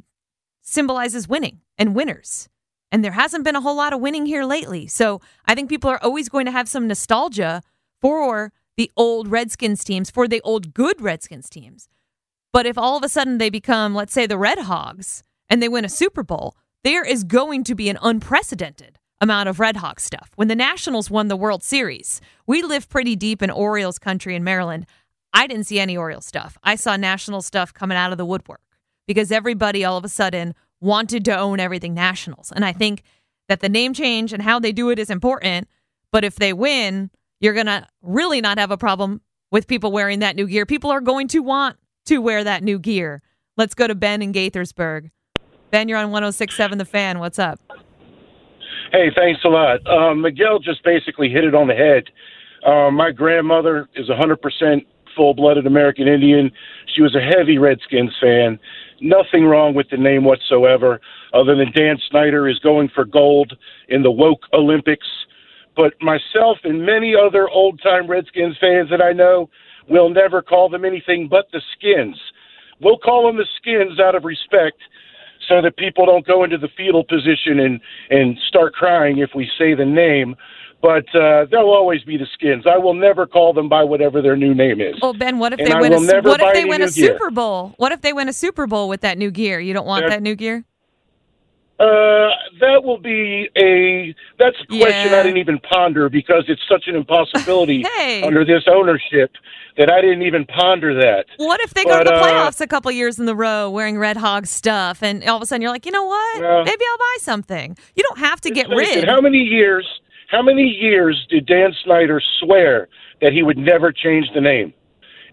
symbolizes 0.62 1.27
winning 1.27 1.62
and 1.77 1.95
winners. 1.95 2.47
And 2.91 3.03
there 3.03 3.12
hasn't 3.12 3.43
been 3.43 3.55
a 3.55 3.62
whole 3.62 3.75
lot 3.75 3.91
of 3.91 3.99
winning 3.99 4.25
here 4.25 4.45
lately. 4.45 4.88
So 4.88 5.19
I 5.45 5.55
think 5.55 5.69
people 5.69 5.89
are 5.89 6.01
always 6.01 6.29
going 6.29 6.45
to 6.45 6.51
have 6.51 6.69
some 6.69 6.88
nostalgia 6.88 7.62
for 8.01 8.53
the 8.78 8.92
old 8.96 9.28
Redskins 9.28 9.84
teams, 9.84 10.10
for 10.10 10.28
the 10.28 10.42
old 10.42 10.74
good 10.74 11.02
Redskins 11.02 11.50
teams. 11.50 11.88
But 12.52 12.66
if 12.66 12.78
all 12.78 12.98
of 12.98 13.04
a 13.04 13.10
sudden 13.10 13.38
they 13.38 13.50
become, 13.50 13.94
let's 13.94 14.14
say, 14.14 14.26
the 14.26 14.38
Red 14.38 14.60
Hogs 14.60 15.24
and 15.50 15.62
they 15.62 15.70
win 15.70 15.86
a 15.86 15.90
Super 15.90 16.24
Bowl, 16.24 16.56
there 16.84 17.04
is 17.04 17.24
going 17.24 17.64
to 17.66 17.76
be 17.76 17.90
an 17.90 17.98
unprecedented 18.02 19.00
amount 19.20 19.50
of 19.50 19.60
Red 19.60 19.78
Hawk 19.78 20.00
stuff. 20.00 20.32
When 20.36 20.48
the 20.48 20.56
Nationals 20.56 21.10
won 21.10 21.28
the 21.28 21.36
World 21.36 21.64
Series, 21.64 22.22
we 22.46 22.62
live 22.62 22.90
pretty 22.90 23.16
deep 23.16 23.42
in 23.42 23.50
Orioles 23.50 23.98
country 23.98 24.36
in 24.36 24.44
Maryland. 24.44 24.86
I 25.34 25.48
didn't 25.48 25.66
see 25.66 25.80
any 25.80 25.98
Orioles 25.98 26.26
stuff. 26.26 26.58
I 26.64 26.76
saw 26.76 26.96
National 26.96 27.42
stuff 27.42 27.74
coming 27.74 27.98
out 27.98 28.12
of 28.12 28.18
the 28.18 28.26
woodwork 28.26 28.62
because 29.08 29.32
everybody 29.32 29.84
all 29.84 29.98
of 29.98 30.06
a 30.06 30.10
sudden 30.10 30.54
wanted 30.80 31.26
to 31.26 31.38
own 31.38 31.60
everything 31.60 31.94
Nationals. 31.94 32.52
And 32.56 32.64
I 32.64 32.72
think 32.72 33.04
that 33.48 33.60
the 33.60 33.70
name 33.70 33.94
change 33.94 34.34
and 34.34 34.44
how 34.44 34.60
they 34.60 34.72
do 34.72 34.90
it 34.90 35.00
is 35.00 35.10
important. 35.10 35.68
But 36.12 36.24
if 36.24 36.36
they 36.36 36.54
win, 36.54 37.10
you're 37.39 37.54
going 37.54 37.65
to 37.65 37.86
really 38.02 38.41
not 38.41 38.58
have 38.58 38.71
a 38.71 38.78
problem 38.78 39.21
with 39.52 39.67
people 39.67 39.91
wearing 39.91 40.19
that 40.19 40.36
new 40.36 40.48
gear. 40.48 40.65
People 40.65 40.91
are 40.91 41.02
going 41.02 41.28
to 41.30 41.39
want 41.39 41.78
to 42.06 42.19
wear 42.19 42.43
that 42.43 42.63
new 42.63 42.80
gear 42.80 43.21
Let's 43.58 43.74
go 43.74 43.88
to 43.88 43.95
Ben 43.95 44.21
in 44.21 44.34
Gaithersburg. 44.34 45.12
Ben, 45.71 45.88
you're 45.88 45.98
on 45.98 46.12
1067 46.12 46.78
The 46.78 46.86
Fan. 46.86 47.19
What's 47.19 47.39
up? 47.39 47.60
Hey, 48.91 49.12
thanks 49.15 49.41
a 49.45 49.48
lot. 49.48 49.86
Um, 49.88 50.21
Miguel 50.21 50.60
just 50.60 50.84
basically 50.84 51.30
hit 51.30 51.45
it 51.45 51.56
on 51.56 51.67
the 51.67 51.74
head. 51.74 52.04
Um, 52.65 52.95
my 52.95 53.12
grandmother 53.12 53.88
is 53.95 54.10
100% 54.10 54.86
full 55.15 55.34
blooded 55.34 55.65
American 55.65 56.08
Indian. 56.08 56.52
She 56.93 57.02
was 57.02 57.15
a 57.15 57.21
heavy 57.21 57.58
Redskins 57.58 58.13
fan. 58.21 58.60
Nothing 59.00 59.45
wrong 59.45 59.74
with 59.74 59.89
the 59.89 59.98
name 59.98 60.26
whatsoever, 60.26 61.00
other 61.34 61.56
than 61.56 61.71
Dan 61.71 61.98
Snyder 62.10 62.50
is 62.50 62.60
going 62.60 62.89
for 62.89 63.06
gold 63.06 63.54
in 63.88 64.04
the 64.04 64.12
woke 64.12 64.43
Olympics. 64.54 65.08
But 65.76 65.94
myself 66.02 66.58
and 66.64 66.86
many 66.86 67.14
other 67.16 67.50
old 67.50 67.82
time 67.82 68.08
Redskins 68.08 68.58
fans 68.60 68.90
that 68.90 69.02
I 69.02 69.12
know 69.12 69.50
will 69.90 70.10
never 70.10 70.42
call 70.42 70.70
them 70.70 70.86
anything 70.86 71.28
but 71.30 71.46
the 71.52 71.62
Skins. 71.78 72.20
We'll 72.82 72.98
call 72.98 73.28
them 73.28 73.38
the 73.38 73.48
Skins 73.58 74.00
out 74.00 74.16
of 74.16 74.24
respect 74.24 74.78
so 75.48 75.62
that 75.62 75.78
people 75.78 76.06
don't 76.06 76.26
go 76.26 76.44
into 76.44 76.58
the 76.58 76.70
fetal 76.76 77.04
position 77.04 77.60
and, 77.60 77.80
and 78.10 78.38
start 78.48 78.74
crying 78.74 79.20
if 79.20 79.32
we 79.36 79.50
say 79.58 79.74
the 79.76 79.86
name 79.86 80.36
but 80.82 81.06
uh, 81.16 81.46
they'll 81.50 81.62
always 81.62 82.04
be 82.04 82.16
the 82.16 82.28
Skins. 82.34 82.66
I 82.72 82.78
will 82.78 82.94
never 82.94 83.26
call 83.26 83.54
them 83.54 83.68
by 83.68 83.84
whatever 83.84 84.22
their 84.22 84.36
new 84.36 84.54
name 84.54 84.80
is. 84.80 84.94
Well, 85.02 85.16
Ben, 85.16 85.40
what 85.40 85.52
if 85.54 85.60
And 85.60 85.68
they 85.68 85.72
I 85.72 85.82
win? 85.82 85.94
A, 85.94 86.22
what 86.22 86.40
if 86.40 86.54
they 86.54 86.66
win 86.66 86.84
a. 86.84 86.90
Super 86.90 87.32
Bowl? 87.32 87.74
What 87.78 87.92
if 87.92 88.02
they 88.02 88.14
win 88.14 88.30
a 88.30 88.34
Super 88.34 88.68
Bowl 88.68 88.88
with 88.88 89.02
that 89.02 89.18
new 89.18 89.32
gear? 89.32 89.60
You 89.60 89.74
don't 89.74 89.88
want 89.88 90.04
They're- 90.04 90.12
that 90.12 90.22
new 90.22 90.36
gear? 90.36 90.64
Uh, 91.78 92.30
that 92.62 92.82
will 92.86 92.98
be 92.98 93.50
a 93.58 94.16
that's 94.40 94.56
a 94.62 94.66
question 94.66 95.12
Yeah. 95.12 95.20
I 95.20 95.24
didn't 95.24 95.40
even 95.40 95.60
ponder 95.60 96.08
because 96.08 96.46
it's 96.48 96.62
such 96.70 96.88
an 96.88 96.96
impossibility 96.96 97.84
Hey. 97.98 98.24
under 98.24 98.46
this 98.46 98.64
ownership 98.72 99.32
that 99.78 99.92
I 99.92 100.00
didn't 100.00 100.22
even 100.22 100.46
ponder 100.46 100.94
that. 100.94 101.26
What 101.36 101.60
if 101.60 101.74
they 101.74 101.84
go 101.84 101.98
to 101.98 102.06
the 102.06 102.14
uh, 102.16 102.24
playoffs 102.24 102.62
a 102.62 102.68
couple 102.68 102.92
years 102.94 103.20
in 103.20 103.26
the 103.26 103.36
row 103.36 103.70
wearing 103.70 103.98
Red 103.98 104.16
Hog 104.16 104.48
stuff, 104.48 105.04
and 105.04 105.22
all 105.26 105.36
of 105.36 105.42
a 105.42 105.46
sudden 105.46 105.62
you're 105.62 105.72
like, 105.72 105.86
you 105.86 105.92
know 105.92 106.06
what? 106.06 106.42
Yeah. 106.42 106.64
Maybe 106.64 106.86
I'll 106.90 106.98
buy 106.98 107.18
something. 107.20 107.78
You 107.96 108.04
don't 108.04 108.20
have 108.20 108.40
to 108.42 108.52
get 108.52 108.70
rid. 108.70 109.04
How 109.06 109.20
many 109.20 109.40
years? 109.40 109.86
How 110.30 110.42
many 110.42 110.64
years 110.64 111.28
did 111.30 111.46
Dan 111.46 111.74
Snyder 111.84 112.22
swear 112.40 112.88
that 113.22 113.34
he 113.34 113.44
would 113.44 113.58
never 113.58 113.92
change 113.92 114.28
the 114.34 114.42
name? 114.42 114.74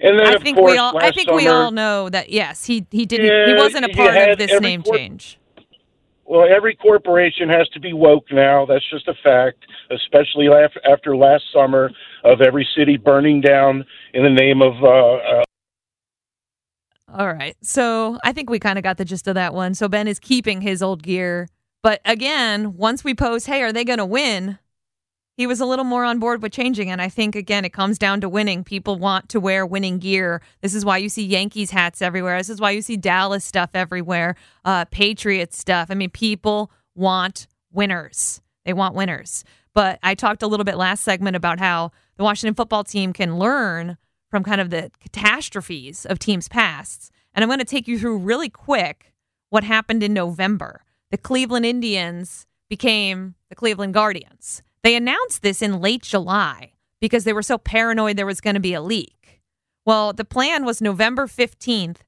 And 0.01 0.19
then, 0.19 0.27
I 0.27 0.39
think 0.39 0.57
course, 0.57 0.73
we 0.73 0.79
all. 0.79 0.99
I 0.99 1.13
think 1.13 1.31
we 1.31 1.47
all 1.47 1.71
know 1.71 2.09
that. 2.09 2.31
Yes, 2.31 2.65
he 2.65 2.85
he 2.91 3.07
didn't. 3.07 3.49
he 3.49 3.55
wasn't 3.55 3.85
a 3.85 3.91
part 3.91 4.17
of 4.17 4.39
this 4.39 4.61
name 4.61 4.83
change. 4.83 5.39
Well, 6.33 6.49
every 6.49 6.75
corporation 6.75 7.51
has 7.51 7.69
to 7.75 7.79
be 7.79 7.93
woke 7.93 8.33
now. 8.33 8.65
That's 8.65 8.89
just 8.89 9.07
a 9.07 9.13
fact, 9.23 9.67
especially 9.91 10.49
after 10.91 11.15
last 11.15 11.45
summer 11.53 11.91
of 12.25 12.41
every 12.41 12.67
city 12.75 12.97
burning 12.97 13.43
down 13.43 13.85
in 14.15 14.25
the 14.25 14.31
name 14.31 14.63
of. 14.63 14.73
Uh, 14.83 15.17
uh, 15.17 15.45
All 17.13 17.31
right. 17.35 17.55
So 17.63 18.19
I 18.25 18.33
think 18.33 18.49
we 18.49 18.59
kind 18.59 18.79
of 18.79 18.83
got 18.83 18.97
the 18.97 19.05
gist 19.05 19.29
of 19.29 19.35
that 19.35 19.53
one. 19.53 19.75
So 19.75 19.89
Ben 19.91 20.09
is 20.09 20.19
keeping 20.19 20.63
his 20.63 20.83
old 20.83 21.03
gear. 21.03 21.51
But 21.83 22.01
again, 22.07 22.79
once 22.79 23.05
we 23.05 23.15
post, 23.15 23.47
hey, 23.47 23.61
are 23.61 23.71
they 23.71 23.85
going 23.85 23.99
to 23.99 24.07
win? 24.07 24.59
He 25.37 25.47
was 25.47 25.61
a 25.61 25.67
little 25.67 25.85
more 25.85 26.05
on 26.05 26.19
board 26.19 26.43
with 26.43 26.53
changing. 26.53 26.91
And 26.91 27.01
I 27.01 27.09
think, 27.09 27.35
again, 27.35 27.65
it 27.65 27.73
comes 27.73 27.99
down 27.99 28.21
to 28.21 28.29
winning. 28.29 28.65
People 28.65 28.99
want 28.99 29.29
to 29.31 29.41
wear 29.41 29.65
winning 29.65 29.99
gear. 29.99 30.43
This 30.61 30.75
is 30.75 30.85
why 30.85 30.99
you 30.99 31.09
see 31.09 31.25
Yankees 31.25 31.71
hats 31.71 32.03
everywhere. 32.03 32.39
This 32.39 32.51
is 32.51 32.61
why 32.61 32.73
you 32.73 32.83
see 32.83 32.97
Dallas 32.97 33.45
stuff 33.45 33.71
everywhere, 33.75 34.37
uh, 34.65 34.85
Patriots 34.87 35.57
stuff. 35.57 35.89
I 35.91 35.95
mean, 35.95 36.11
people 36.11 36.71
want 36.95 37.47
winners. 37.73 38.43
They 38.65 38.73
want 38.73 38.95
winners. 38.95 39.45
But 39.75 39.99
I 40.03 40.15
talked 40.15 40.43
a 40.43 40.47
little 40.47 40.65
bit 40.65 40.77
last 40.77 41.03
segment 41.03 41.35
about 41.35 41.59
how 41.59 41.93
the 42.17 42.25
Washington 42.25 42.55
football 42.55 42.85
team 42.85 43.13
can 43.13 43.39
learn 43.39 43.97
from 44.29 44.43
kind 44.43 44.61
of 44.61 44.71
the 44.71 44.91
catastrophes 45.01 46.05
of 46.07 46.19
teams' 46.19 46.49
pasts. 46.49 47.11
And 47.35 47.43
I'm 47.43 47.49
going 47.49 47.59
to 47.59 47.65
take 47.65 47.89
you 47.89 47.99
through 47.99 48.19
really 48.19 48.51
quick 48.51 49.15
what 49.49 49.65
happened 49.65 50.03
in 50.03 50.13
November. 50.13 50.85
The 51.11 51.19
Cleveland 51.19 51.67
Indians 51.67 52.47
became 52.69 53.35
the 53.49 53.55
Cleveland 53.55 53.95
Guardians. 53.95 54.63
They 54.83 54.97
announced 54.97 55.43
this 55.43 55.63
in 55.63 55.81
late 55.81 56.03
July 56.03 56.73
because 57.01 57.25
they 57.25 57.33
were 57.33 57.43
so 57.43 57.59
paranoid 57.59 58.17
there 58.17 58.27
was 58.27 58.41
going 58.41 58.55
to 58.55 58.61
be 58.61 58.75
a 58.75 58.81
leak. 58.81 59.43
Well, 59.85 60.13
the 60.13 60.25
plan 60.25 60.65
was 60.65 60.81
November 60.81 61.27
15th, 61.27 61.99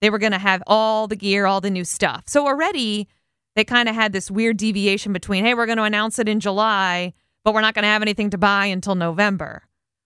they 0.00 0.10
were 0.10 0.18
going 0.18 0.32
to 0.32 0.38
have 0.38 0.62
all 0.66 1.08
the 1.08 1.16
gear, 1.16 1.46
all 1.46 1.60
the 1.60 1.70
new 1.70 1.84
stuff. 1.84 2.24
So 2.26 2.46
already 2.46 3.08
they 3.54 3.64
kind 3.64 3.88
of 3.88 3.94
had 3.94 4.12
this 4.12 4.30
weird 4.30 4.58
deviation 4.58 5.12
between, 5.12 5.44
hey, 5.44 5.54
we're 5.54 5.66
going 5.66 5.78
to 5.78 5.84
announce 5.84 6.18
it 6.18 6.28
in 6.28 6.40
July, 6.40 7.14
but 7.42 7.54
we're 7.54 7.62
not 7.62 7.74
going 7.74 7.84
to 7.84 7.88
have 7.88 8.02
anything 8.02 8.30
to 8.30 8.38
buy 8.38 8.66
until 8.66 8.94
November. 8.94 9.62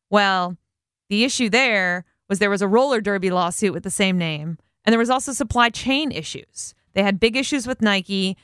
Well, 0.08 0.56
the 1.08 1.24
issue 1.24 1.50
there 1.50 2.04
was 2.28 2.38
there 2.38 2.50
was 2.50 2.62
a 2.62 2.68
roller 2.68 3.00
derby 3.00 3.30
lawsuit 3.30 3.72
with 3.74 3.82
the 3.82 3.90
same 3.90 4.16
name, 4.16 4.58
and 4.84 4.92
there 4.92 4.98
was 4.98 5.10
also 5.10 5.32
supply 5.32 5.68
chain 5.68 6.12
issues. 6.12 6.74
They 6.94 7.02
had 7.02 7.20
big 7.20 7.36
issues 7.36 7.66
with 7.66 7.82
Nike. 7.82 8.36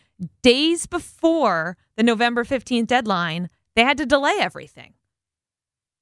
Days 0.42 0.86
before 0.86 1.76
the 1.96 2.02
November 2.02 2.44
15th 2.44 2.86
deadline, 2.86 3.48
they 3.76 3.84
had 3.84 3.98
to 3.98 4.06
delay 4.06 4.36
everything. 4.40 4.94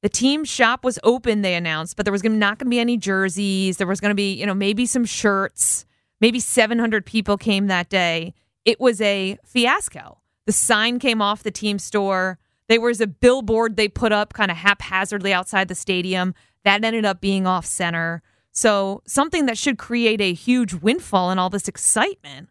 The 0.03 0.09
team 0.09 0.45
shop 0.45 0.85
was 0.85 0.99
open, 1.03 1.43
they 1.43 1.55
announced, 1.55 1.97
but 1.97 2.05
there 2.05 2.13
was 2.13 2.25
not 2.25 2.59
going 2.59 2.67
to 2.67 2.71
be 2.71 2.79
any 2.79 2.97
jerseys. 2.97 3.79
There 3.79 3.87
was 3.87 4.01
going 4.01 4.11
to 4.11 4.15
be, 4.15 4.35
you 4.35 4.47
know, 4.47 4.55
maybe 4.55 4.87
some 4.87 5.05
shirts. 5.05 5.85
Maybe 6.21 6.41
700 6.41 7.05
people 7.05 7.37
came 7.37 7.67
that 7.67 7.89
day. 7.89 8.35
It 8.65 8.81
was 8.81 9.01
a 9.01 9.39
fiasco. 9.45 10.19
The 10.47 10.53
sign 10.53 10.99
came 10.99 11.21
off 11.21 11.43
the 11.43 11.51
team 11.51 11.79
store. 11.79 12.39
There 12.69 12.81
was 12.81 13.01
a 13.01 13.07
billboard 13.07 13.77
they 13.77 13.89
put 13.89 14.13
up 14.13 14.33
kind 14.33 14.51
of 14.51 14.59
haphazardly 14.59 15.33
outside 15.33 15.69
the 15.69 15.75
stadium. 15.75 16.35
That 16.65 16.85
ended 16.85 17.05
up 17.05 17.21
being 17.21 17.47
off 17.47 17.67
center. 17.67 18.23
So, 18.53 19.03
something 19.07 19.47
that 19.47 19.59
should 19.59 19.79
create 19.79 20.21
a 20.21 20.33
huge 20.33 20.75
windfall 20.75 21.31
and 21.31 21.41
all 21.41 21.51
this 21.51 21.67
excitement 21.67 22.51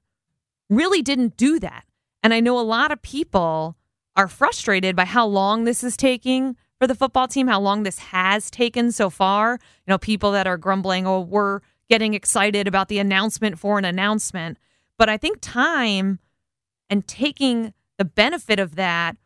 really 0.69 1.01
didn't 1.01 1.37
do 1.37 1.59
that. 1.59 1.85
And 2.21 2.33
I 2.33 2.41
know 2.41 2.59
a 2.59 2.61
lot 2.61 2.91
of 2.91 3.01
people 3.01 3.77
are 4.15 4.27
frustrated 4.27 4.95
by 4.95 5.05
how 5.05 5.25
long 5.25 5.63
this 5.63 5.83
is 5.83 5.97
taking 5.97 6.55
for 6.79 6.87
the 6.87 6.95
football 6.95 7.27
team, 7.27 7.47
how 7.47 7.59
long 7.59 7.83
this 7.83 7.99
has 7.99 8.51
taken 8.51 8.91
so 8.91 9.09
far. 9.09 9.53
You 9.87 9.91
know, 9.91 9.97
people 9.97 10.31
that 10.33 10.47
are 10.47 10.57
grumbling, 10.57 11.07
oh, 11.07 11.21
we're 11.21 11.61
getting 11.89 12.13
excited 12.13 12.67
about 12.67 12.87
the 12.87 12.99
announcement 12.99 13.59
for 13.59 13.77
an 13.77 13.85
announcement. 13.85 14.57
But 14.97 15.09
I 15.09 15.17
think 15.17 15.39
time 15.41 16.19
and 16.89 17.07
taking 17.07 17.73
the 17.97 18.05
benefit 18.05 18.59
of 18.59 18.75
that 18.75 19.17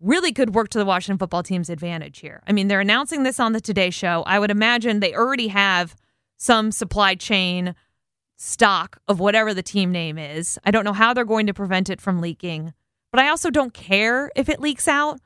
really 0.00 0.32
could 0.32 0.54
work 0.54 0.68
to 0.70 0.78
the 0.78 0.84
Washington 0.84 1.18
football 1.18 1.42
team's 1.42 1.68
advantage 1.68 2.20
here. 2.20 2.42
I 2.46 2.52
mean, 2.52 2.68
they're 2.68 2.80
announcing 2.80 3.22
this 3.22 3.38
on 3.38 3.52
the 3.52 3.60
Today 3.60 3.90
Show. 3.90 4.22
I 4.26 4.38
would 4.38 4.50
imagine 4.50 5.00
they 5.00 5.14
already 5.14 5.48
have 5.48 5.94
some 6.36 6.72
supply 6.72 7.14
chain 7.14 7.74
stock 8.36 8.98
of 9.06 9.20
whatever 9.20 9.52
the 9.52 9.62
team 9.62 9.92
name 9.92 10.16
is. 10.16 10.58
I 10.64 10.70
don't 10.70 10.84
know 10.84 10.94
how 10.94 11.12
they're 11.12 11.26
going 11.26 11.46
to 11.46 11.54
prevent 11.54 11.90
it 11.90 12.00
from 12.00 12.20
leaking, 12.20 12.72
but 13.10 13.20
I 13.20 13.28
also 13.28 13.50
don't 13.50 13.74
care 13.74 14.30
if 14.36 14.48
it 14.48 14.60
leaks 14.60 14.88
out. 14.88 15.20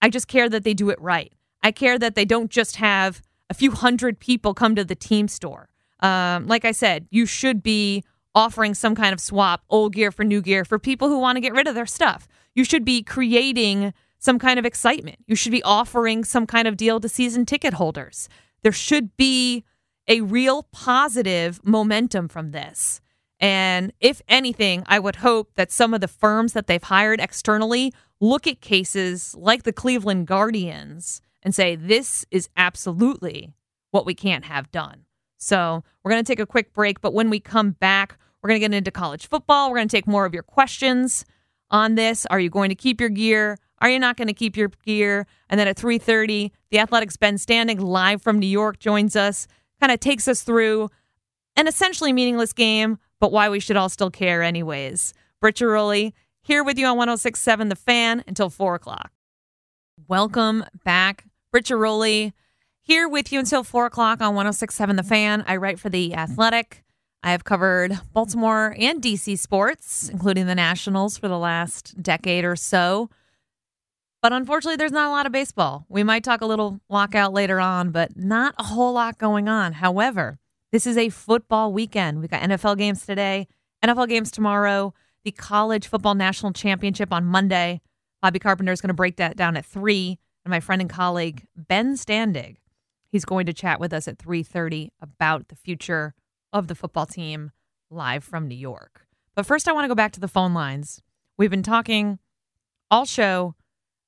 I 0.00 0.08
just 0.08 0.28
care 0.28 0.48
that 0.48 0.64
they 0.64 0.74
do 0.74 0.90
it 0.90 1.00
right. 1.00 1.32
I 1.62 1.70
care 1.70 1.98
that 1.98 2.14
they 2.14 2.24
don't 2.24 2.50
just 2.50 2.76
have 2.76 3.22
a 3.48 3.54
few 3.54 3.70
hundred 3.70 4.18
people 4.18 4.54
come 4.54 4.74
to 4.74 4.84
the 4.84 4.94
team 4.94 5.28
store. 5.28 5.68
Um, 6.00 6.46
like 6.46 6.64
I 6.64 6.72
said, 6.72 7.06
you 7.10 7.26
should 7.26 7.62
be 7.62 8.02
offering 8.34 8.74
some 8.74 8.94
kind 8.94 9.12
of 9.12 9.20
swap, 9.20 9.62
old 9.68 9.94
gear 9.94 10.10
for 10.10 10.24
new 10.24 10.40
gear, 10.40 10.64
for 10.64 10.78
people 10.78 11.08
who 11.08 11.18
want 11.18 11.36
to 11.36 11.40
get 11.40 11.52
rid 11.52 11.68
of 11.68 11.74
their 11.74 11.86
stuff. 11.86 12.26
You 12.54 12.64
should 12.64 12.84
be 12.84 13.02
creating 13.02 13.92
some 14.18 14.38
kind 14.38 14.58
of 14.58 14.64
excitement. 14.64 15.18
You 15.26 15.36
should 15.36 15.52
be 15.52 15.62
offering 15.62 16.24
some 16.24 16.46
kind 16.46 16.66
of 16.66 16.76
deal 16.76 16.98
to 17.00 17.08
season 17.08 17.44
ticket 17.44 17.74
holders. 17.74 18.28
There 18.62 18.72
should 18.72 19.16
be 19.16 19.64
a 20.08 20.22
real 20.22 20.64
positive 20.72 21.60
momentum 21.64 22.28
from 22.28 22.52
this. 22.52 23.01
And 23.42 23.92
if 23.98 24.22
anything, 24.28 24.84
I 24.86 25.00
would 25.00 25.16
hope 25.16 25.56
that 25.56 25.72
some 25.72 25.92
of 25.92 26.00
the 26.00 26.06
firms 26.06 26.52
that 26.52 26.68
they've 26.68 26.82
hired 26.82 27.20
externally 27.20 27.92
look 28.20 28.46
at 28.46 28.60
cases 28.60 29.34
like 29.36 29.64
the 29.64 29.72
Cleveland 29.72 30.28
Guardians 30.28 31.20
and 31.42 31.52
say, 31.52 31.74
this 31.74 32.24
is 32.30 32.48
absolutely 32.56 33.52
what 33.90 34.06
we 34.06 34.14
can't 34.14 34.44
have 34.44 34.70
done. 34.70 35.06
So 35.38 35.82
we're 36.02 36.12
going 36.12 36.24
to 36.24 36.32
take 36.32 36.38
a 36.38 36.46
quick 36.46 36.72
break, 36.72 37.00
but 37.00 37.14
when 37.14 37.30
we 37.30 37.40
come 37.40 37.72
back, 37.72 38.16
we're 38.40 38.48
going 38.48 38.60
to 38.60 38.68
get 38.68 38.76
into 38.76 38.92
college 38.92 39.26
football. 39.26 39.70
We're 39.70 39.78
going 39.78 39.88
to 39.88 39.96
take 39.96 40.06
more 40.06 40.24
of 40.24 40.32
your 40.32 40.44
questions 40.44 41.24
on 41.68 41.96
this. 41.96 42.26
Are 42.26 42.38
you 42.38 42.48
going 42.48 42.68
to 42.68 42.76
keep 42.76 43.00
your 43.00 43.10
gear? 43.10 43.58
Are 43.80 43.90
you 43.90 43.98
not 43.98 44.16
going 44.16 44.28
to 44.28 44.34
keep 44.34 44.56
your 44.56 44.70
gear? 44.84 45.26
And 45.50 45.58
then 45.58 45.66
at 45.66 45.76
3:30, 45.76 46.52
the 46.70 46.78
Athletics 46.78 47.16
Ben 47.16 47.34
Standig 47.34 47.80
live 47.80 48.22
from 48.22 48.38
New 48.38 48.46
York 48.46 48.78
joins 48.78 49.16
us, 49.16 49.48
kind 49.80 49.90
of 49.90 49.98
takes 49.98 50.28
us 50.28 50.42
through 50.42 50.90
an 51.56 51.66
essentially 51.66 52.12
meaningless 52.12 52.52
game, 52.52 52.98
but 53.22 53.30
why 53.30 53.48
we 53.48 53.60
should 53.60 53.76
all 53.76 53.88
still 53.88 54.10
care 54.10 54.42
anyways. 54.42 55.14
Britt 55.40 55.54
Ghiroli 55.54 56.12
here 56.42 56.64
with 56.64 56.76
you 56.76 56.86
on 56.86 56.98
106.7 56.98 57.68
The 57.68 57.76
Fan 57.76 58.24
until 58.26 58.50
4 58.50 58.74
o'clock. 58.74 59.12
Welcome 60.08 60.64
back. 60.84 61.26
Britt 61.52 61.66
Ghiroli 61.66 62.32
here 62.80 63.08
with 63.08 63.30
you 63.32 63.38
until 63.38 63.62
4 63.62 63.86
o'clock 63.86 64.20
on 64.20 64.34
106.7 64.34 64.96
The 64.96 65.04
Fan. 65.04 65.44
I 65.46 65.54
write 65.54 65.78
for 65.78 65.88
The 65.88 66.16
Athletic. 66.16 66.82
I 67.22 67.30
have 67.30 67.44
covered 67.44 68.00
Baltimore 68.12 68.74
and 68.76 69.00
DC 69.00 69.38
sports, 69.38 70.08
including 70.08 70.46
the 70.46 70.56
Nationals, 70.56 71.16
for 71.16 71.28
the 71.28 71.38
last 71.38 72.02
decade 72.02 72.44
or 72.44 72.56
so. 72.56 73.08
But 74.20 74.32
unfortunately, 74.32 74.78
there's 74.78 74.90
not 74.90 75.06
a 75.06 75.12
lot 75.12 75.26
of 75.26 75.32
baseball. 75.32 75.86
We 75.88 76.02
might 76.02 76.24
talk 76.24 76.40
a 76.40 76.46
little 76.46 76.80
lockout 76.88 77.32
later 77.32 77.60
on, 77.60 77.92
but 77.92 78.16
not 78.16 78.56
a 78.58 78.64
whole 78.64 78.94
lot 78.94 79.16
going 79.18 79.48
on. 79.48 79.74
However, 79.74 80.40
This 80.72 80.86
is 80.86 80.96
a 80.96 81.10
football 81.10 81.70
weekend. 81.70 82.20
We've 82.20 82.30
got 82.30 82.40
NFL 82.40 82.78
games 82.78 83.04
today, 83.04 83.46
NFL 83.84 84.08
games 84.08 84.30
tomorrow, 84.30 84.94
the 85.22 85.30
College 85.30 85.86
Football 85.86 86.14
National 86.14 86.50
Championship 86.50 87.12
on 87.12 87.26
Monday. 87.26 87.82
Bobby 88.22 88.38
Carpenter 88.38 88.72
is 88.72 88.80
going 88.80 88.88
to 88.88 88.94
break 88.94 89.16
that 89.16 89.36
down 89.36 89.58
at 89.58 89.66
3, 89.66 90.18
and 90.46 90.50
my 90.50 90.60
friend 90.60 90.80
and 90.80 90.88
colleague 90.88 91.46
Ben 91.54 91.94
Standig, 91.94 92.56
he's 93.10 93.26
going 93.26 93.44
to 93.44 93.52
chat 93.52 93.80
with 93.80 93.92
us 93.92 94.08
at 94.08 94.16
3:30 94.16 94.88
about 94.98 95.48
the 95.48 95.56
future 95.56 96.14
of 96.54 96.68
the 96.68 96.74
football 96.74 97.04
team 97.04 97.50
live 97.90 98.24
from 98.24 98.48
New 98.48 98.54
York. 98.54 99.06
But 99.34 99.44
first 99.44 99.68
I 99.68 99.72
want 99.72 99.84
to 99.84 99.88
go 99.88 99.94
back 99.94 100.12
to 100.12 100.20
the 100.20 100.26
phone 100.26 100.54
lines. 100.54 101.02
We've 101.36 101.50
been 101.50 101.62
talking 101.62 102.18
all 102.90 103.04
show 103.04 103.56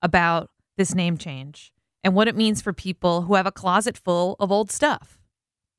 about 0.00 0.48
this 0.78 0.94
name 0.94 1.18
change 1.18 1.74
and 2.02 2.14
what 2.14 2.26
it 2.26 2.34
means 2.34 2.62
for 2.62 2.72
people 2.72 3.22
who 3.22 3.34
have 3.34 3.46
a 3.46 3.52
closet 3.52 3.98
full 3.98 4.36
of 4.40 4.50
old 4.50 4.72
stuff. 4.72 5.18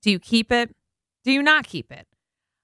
Do 0.05 0.11
you 0.11 0.19
keep 0.19 0.51
it? 0.51 0.69
Do 1.23 1.31
you 1.31 1.41
not 1.41 1.65
keep 1.65 1.91
it? 1.91 2.05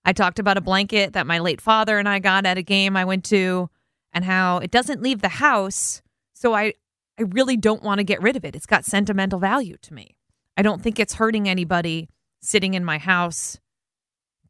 I 0.06 0.14
talked 0.14 0.38
about 0.38 0.58
a 0.58 0.62
blanket 0.62 1.14
that 1.14 1.26
my 1.26 1.40
late 1.40 1.60
father 1.60 1.98
and 1.98 2.08
I 2.08 2.20
got 2.20 2.46
at 2.46 2.60
a 2.60 2.62
game 2.62 2.96
I 2.96 3.04
went 3.04 3.26
to 3.26 3.68
and 4.14 4.24
how 4.24 4.60
it 4.60 4.70
doesn't 4.70 5.02
leave 5.02 5.22
the 5.22 5.28
house, 5.28 6.04
so 6.36 6.54
I 6.54 6.76
I 7.18 7.24
really 7.24 7.58
don't 7.58 7.82
want 7.82 7.98
to 7.98 8.04
get 8.04 8.22
rid 8.22 8.36
of 8.36 8.46
it. 8.46 8.56
It's 8.56 8.68
got 8.68 8.86
sentimental 8.86 9.40
value 9.40 9.78
to 9.82 9.94
me. 9.96 10.16
I 10.56 10.62
don't 10.62 10.84
think 10.84 11.00
it's 11.00 11.16
hurting 11.16 11.50
anybody 11.50 12.10
sitting 12.44 12.76
in 12.76 12.86
my 12.86 13.00
house, 13.00 13.60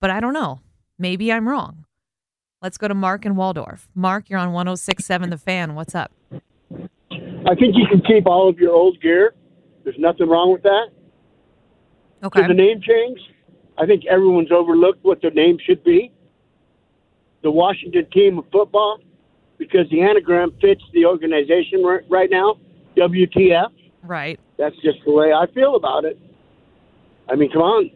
but 0.02 0.10
I 0.10 0.20
don't 0.20 0.34
know. 0.34 0.60
Maybe 1.00 1.32
I'm 1.32 1.48
wrong. 1.48 1.86
Let's 2.62 2.78
go 2.78 2.90
to 2.90 2.94
Mark 2.94 3.26
in 3.26 3.38
Waldorf. 3.38 3.88
Mark, 3.96 4.30
you're 4.30 4.38
on 4.38 4.52
1067 4.52 5.30
The 5.30 5.38
Fan. 5.38 5.76
What's 5.76 5.96
up? 5.96 6.12
I 6.30 7.56
think 7.56 7.74
you 7.78 7.88
can 7.90 8.02
keep 8.06 8.26
all 8.28 8.50
of 8.50 8.60
your 8.60 8.74
old 8.74 9.02
gear. 9.02 9.34
There's 9.86 9.96
nothing 9.98 10.28
wrong 10.28 10.52
with 10.52 10.64
that. 10.64 10.90
Okay. 12.24 12.48
the 12.48 12.54
name 12.54 12.82
change, 12.82 13.20
I 13.78 13.86
think 13.86 14.06
everyone's 14.06 14.52
overlooked 14.52 15.04
what 15.04 15.22
their 15.22 15.32
name 15.32 15.58
should 15.66 15.84
be. 15.84 16.12
The 17.42 17.52
Washington 17.52 18.06
team 18.12 18.38
of 18.38 18.46
football, 18.52 19.00
because 19.58 19.90
the 19.90 20.02
anagram 20.02 20.54
fits 20.62 20.84
the 20.94 21.06
organization 21.06 21.84
right, 21.84 22.04
right 22.10 22.30
now, 22.30 22.58
WTF. 22.96 23.70
Right. 24.04 24.40
That's 24.58 24.76
just 24.78 25.00
the 25.06 25.12
way 25.12 25.34
I 25.34 25.46
feel 25.54 25.76
about 25.76 26.06
it. 26.06 26.20
I 27.30 27.36
mean, 27.36 27.52
come 27.52 27.62
on. 27.62 27.92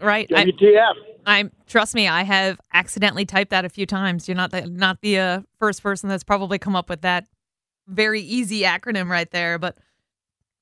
Right. 0.00 0.30
I- 0.34 0.44
WTF. 0.44 0.94
I'm 1.26 1.52
trust 1.66 1.94
me, 1.94 2.08
I 2.08 2.22
have 2.22 2.58
accidentally 2.72 3.26
typed 3.26 3.50
that 3.50 3.66
a 3.66 3.68
few 3.68 3.84
times. 3.84 4.26
You're 4.26 4.36
not 4.36 4.50
the 4.50 4.62
not 4.66 5.02
the 5.02 5.18
uh, 5.18 5.40
first 5.58 5.82
person 5.82 6.08
that's 6.08 6.24
probably 6.24 6.58
come 6.58 6.74
up 6.74 6.88
with 6.88 7.02
that 7.02 7.26
very 7.86 8.22
easy 8.22 8.62
acronym 8.62 9.08
right 9.08 9.30
there. 9.30 9.58
But 9.58 9.76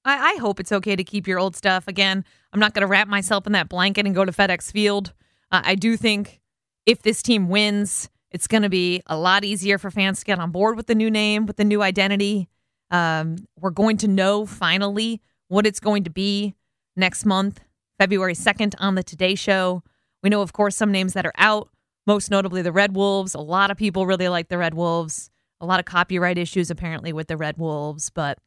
I, 0.08 0.32
I 0.32 0.34
hope 0.36 0.58
it's 0.58 0.72
okay 0.72 0.96
to 0.96 1.04
keep 1.04 1.26
your 1.26 1.38
old 1.38 1.54
stuff. 1.54 1.86
Again, 1.86 2.24
I'm 2.52 2.60
not 2.60 2.72
going 2.72 2.80
to 2.80 2.86
wrap 2.86 3.08
myself 3.08 3.46
in 3.46 3.52
that 3.52 3.68
blanket 3.68 4.06
and 4.06 4.14
go 4.14 4.24
to 4.24 4.32
FedEx 4.32 4.72
Field. 4.72 5.12
Uh, 5.52 5.60
I 5.64 5.74
do 5.74 5.96
think 5.96 6.40
if 6.86 7.02
this 7.02 7.22
team 7.22 7.48
wins, 7.48 8.08
it's 8.30 8.46
going 8.46 8.62
to 8.62 8.70
be 8.70 9.02
a 9.06 9.16
lot 9.16 9.44
easier 9.44 9.76
for 9.76 9.90
fans 9.90 10.20
to 10.20 10.24
get 10.24 10.38
on 10.38 10.50
board 10.50 10.76
with 10.76 10.86
the 10.86 10.94
new 10.94 11.10
name, 11.10 11.44
with 11.44 11.56
the 11.56 11.64
new 11.64 11.82
identity. 11.82 12.48
Um, 12.90 13.36
we're 13.60 13.70
going 13.70 13.98
to 13.98 14.08
know 14.08 14.46
finally 14.46 15.20
what 15.48 15.66
it's 15.66 15.80
going 15.80 16.04
to 16.04 16.10
be 16.10 16.54
next 16.96 17.26
month, 17.26 17.60
February 17.98 18.34
2nd, 18.34 18.74
on 18.78 18.94
the 18.94 19.02
Today 19.02 19.34
Show. 19.34 19.82
We 20.22 20.30
know, 20.30 20.40
of 20.40 20.54
course, 20.54 20.74
some 20.74 20.90
names 20.90 21.12
that 21.12 21.26
are 21.26 21.34
out, 21.36 21.68
most 22.06 22.30
notably 22.30 22.62
the 22.62 22.72
Red 22.72 22.96
Wolves. 22.96 23.34
A 23.34 23.40
lot 23.40 23.70
of 23.70 23.76
people 23.76 24.06
really 24.06 24.28
like 24.28 24.48
the 24.48 24.58
Red 24.58 24.72
Wolves. 24.72 25.30
A 25.60 25.66
lot 25.66 25.80
of 25.80 25.86
copyright 25.86 26.38
issues, 26.38 26.70
apparently, 26.70 27.12
with 27.12 27.28
the 27.28 27.36
Red 27.36 27.58
Wolves. 27.58 28.08
But, 28.10 28.38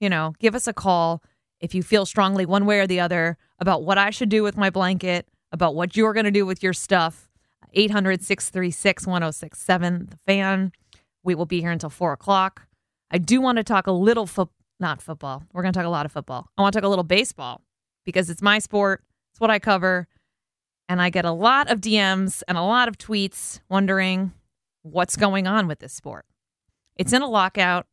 you 0.00 0.08
know, 0.08 0.34
give 0.38 0.54
us 0.54 0.66
a 0.66 0.72
call 0.72 1.22
if 1.60 1.74
you 1.74 1.82
feel 1.82 2.04
strongly 2.06 2.44
one 2.44 2.66
way 2.66 2.80
or 2.80 2.86
the 2.86 3.00
other 3.00 3.36
about 3.58 3.84
what 3.84 3.98
I 3.98 4.10
should 4.10 4.28
do 4.28 4.42
with 4.42 4.56
my 4.56 4.70
blanket, 4.70 5.26
about 5.52 5.74
what 5.74 5.96
you're 5.96 6.12
going 6.12 6.24
to 6.24 6.30
do 6.30 6.44
with 6.44 6.62
your 6.62 6.72
stuff. 6.72 7.30
800 7.72 8.22
636 8.22 9.06
1067, 9.06 10.08
the 10.10 10.16
fan. 10.26 10.72
We 11.22 11.34
will 11.34 11.46
be 11.46 11.60
here 11.60 11.70
until 11.70 11.90
4 11.90 12.12
o'clock. 12.12 12.66
I 13.10 13.18
do 13.18 13.40
want 13.40 13.58
to 13.58 13.64
talk 13.64 13.86
a 13.86 13.92
little 13.92 14.26
foot, 14.26 14.48
not 14.78 15.00
football. 15.00 15.44
We're 15.52 15.62
going 15.62 15.72
to 15.72 15.78
talk 15.78 15.86
a 15.86 15.90
lot 15.90 16.06
of 16.06 16.12
football. 16.12 16.50
I 16.56 16.62
want 16.62 16.72
to 16.72 16.80
talk 16.80 16.86
a 16.86 16.90
little 16.90 17.04
baseball 17.04 17.62
because 18.04 18.30
it's 18.30 18.42
my 18.42 18.58
sport. 18.58 19.02
It's 19.32 19.40
what 19.40 19.50
I 19.50 19.58
cover. 19.58 20.08
And 20.88 21.00
I 21.00 21.10
get 21.10 21.24
a 21.24 21.32
lot 21.32 21.70
of 21.70 21.80
DMs 21.80 22.42
and 22.46 22.58
a 22.58 22.62
lot 22.62 22.88
of 22.88 22.98
tweets 22.98 23.60
wondering 23.68 24.32
what's 24.82 25.16
going 25.16 25.46
on 25.46 25.66
with 25.66 25.78
this 25.78 25.92
sport. 25.92 26.26
It's 26.96 27.12
in 27.12 27.22
a 27.22 27.28
lockout. 27.28 27.86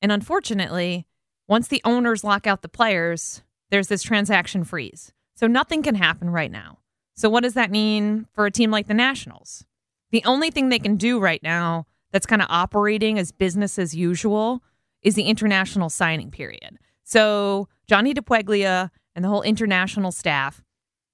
And 0.00 0.10
unfortunately, 0.10 1.07
once 1.48 1.68
the 1.68 1.80
owners 1.84 2.22
lock 2.22 2.46
out 2.46 2.62
the 2.62 2.68
players, 2.68 3.42
there's 3.70 3.88
this 3.88 4.02
transaction 4.02 4.64
freeze. 4.64 5.12
So 5.34 5.46
nothing 5.46 5.82
can 5.82 5.94
happen 5.94 6.30
right 6.30 6.50
now. 6.50 6.78
So, 7.14 7.28
what 7.28 7.42
does 7.42 7.54
that 7.54 7.72
mean 7.72 8.26
for 8.32 8.46
a 8.46 8.50
team 8.50 8.70
like 8.70 8.86
the 8.86 8.94
Nationals? 8.94 9.64
The 10.12 10.24
only 10.24 10.50
thing 10.50 10.68
they 10.68 10.78
can 10.78 10.96
do 10.96 11.18
right 11.18 11.42
now 11.42 11.86
that's 12.12 12.26
kind 12.26 12.40
of 12.40 12.48
operating 12.48 13.18
as 13.18 13.32
business 13.32 13.78
as 13.78 13.94
usual 13.94 14.62
is 15.02 15.16
the 15.16 15.24
international 15.24 15.90
signing 15.90 16.30
period. 16.30 16.78
So, 17.02 17.68
Johnny 17.88 18.14
DiPuglia 18.14 18.90
and 19.16 19.24
the 19.24 19.28
whole 19.28 19.42
international 19.42 20.12
staff 20.12 20.62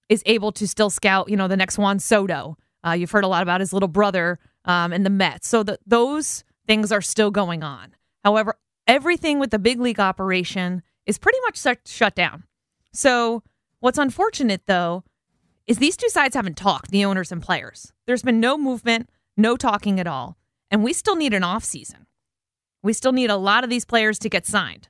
is 0.08 0.22
able 0.26 0.52
to 0.52 0.68
still 0.68 0.90
scout, 0.90 1.30
you 1.30 1.36
know, 1.36 1.48
the 1.48 1.56
next 1.56 1.78
Juan 1.78 1.98
Soto. 1.98 2.58
Uh, 2.86 2.92
you've 2.92 3.10
heard 3.10 3.24
a 3.24 3.28
lot 3.28 3.42
about 3.42 3.60
his 3.60 3.72
little 3.72 3.88
brother 3.88 4.38
um, 4.66 4.92
and 4.92 5.06
the 5.06 5.10
Mets. 5.10 5.48
So 5.48 5.62
the, 5.62 5.78
those 5.86 6.44
things 6.66 6.92
are 6.92 7.00
still 7.00 7.30
going 7.30 7.62
on. 7.62 7.94
However, 8.22 8.58
everything 8.86 9.38
with 9.38 9.50
the 9.50 9.58
big 9.58 9.80
league 9.80 10.00
operation 10.00 10.82
is 11.06 11.18
pretty 11.18 11.38
much 11.46 11.62
shut, 11.86 12.14
down. 12.14 12.44
So 12.92 13.42
what's 13.80 13.98
unfortunate, 13.98 14.62
though, 14.66 15.04
is 15.66 15.78
these 15.78 15.96
two 15.96 16.08
sides 16.08 16.34
haven't 16.34 16.56
talked, 16.56 16.90
the 16.90 17.04
owners 17.04 17.32
and 17.32 17.42
players. 17.42 17.92
There's 18.06 18.22
been 18.22 18.40
no 18.40 18.58
movement, 18.58 19.08
no 19.36 19.56
talking 19.56 19.98
at 19.98 20.06
all. 20.06 20.36
And 20.70 20.84
we 20.84 20.92
still 20.92 21.16
need 21.16 21.34
an 21.34 21.44
off 21.44 21.64
season. 21.64 22.06
We 22.82 22.92
still 22.92 23.12
need 23.12 23.30
a 23.30 23.36
lot 23.36 23.64
of 23.64 23.70
these 23.70 23.84
players 23.84 24.18
to 24.20 24.28
get 24.28 24.46
signed. 24.46 24.88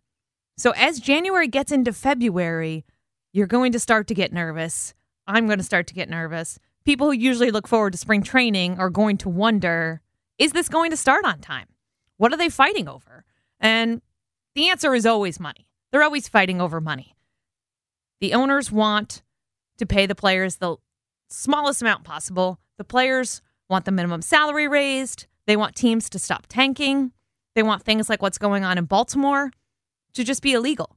So 0.57 0.73
as 0.73 1.01
January 1.01 1.49
gets 1.49 1.73
into 1.73 1.93
February, 1.93 2.85
you're 3.33 3.47
going 3.47 3.73
to 3.73 3.81
start 3.81 4.07
to 4.09 4.15
get 4.15 4.33
nervous. 4.33 4.95
I'm 5.27 5.47
going 5.47 5.59
to 5.59 5.65
start 5.65 5.87
to 5.89 5.95
get 5.95 6.09
nervous. 6.09 6.59
People 6.85 7.07
who 7.09 7.13
usually 7.13 7.51
look 7.51 7.67
forward 7.67 7.93
to 7.93 7.99
spring 7.99 8.23
training 8.23 8.79
are 8.79 8.91
going 8.91 9.17
to 9.19 9.29
wonder 9.29 10.01
is 10.37 10.53
this 10.53 10.69
going 10.69 10.91
to 10.91 10.97
start 10.97 11.25
on 11.25 11.39
time? 11.39 11.69
What 12.17 12.33
are 12.33 12.37
they 12.37 12.49
fighting 12.49 12.89
over? 12.89 13.14
And 13.61 14.03
the 14.55 14.69
answer 14.69 14.95
is 14.95 15.07
always 15.07 15.41
money. 15.41 15.67
They're 15.91 16.03
always 16.03 16.29
fighting 16.29 16.61
over 16.61 16.81
money. 16.81 17.15
The 18.21 18.35
owners 18.35 18.71
want 18.71 19.23
to 19.79 19.87
pay 19.87 20.07
the 20.07 20.15
players 20.15 20.57
the 20.57 20.77
smallest 21.29 21.83
amount 21.83 22.05
possible. 22.05 22.59
The 22.79 22.85
players 22.85 23.43
want 23.69 23.85
the 23.85 23.93
minimum 23.93 24.23
salary 24.23 24.69
raised. 24.69 25.27
They 25.47 25.57
want 25.57 25.75
teams 25.75 26.09
to 26.11 26.19
stop 26.19 26.47
tanking. 26.49 27.13
They 27.55 27.63
want 27.63 27.83
things 27.83 28.09
like 28.09 28.23
what's 28.23 28.39
going 28.39 28.65
on 28.65 28.79
in 28.79 28.85
Baltimore 28.85 29.51
to 30.15 30.25
just 30.25 30.43
be 30.43 30.53
illegal. 30.53 30.97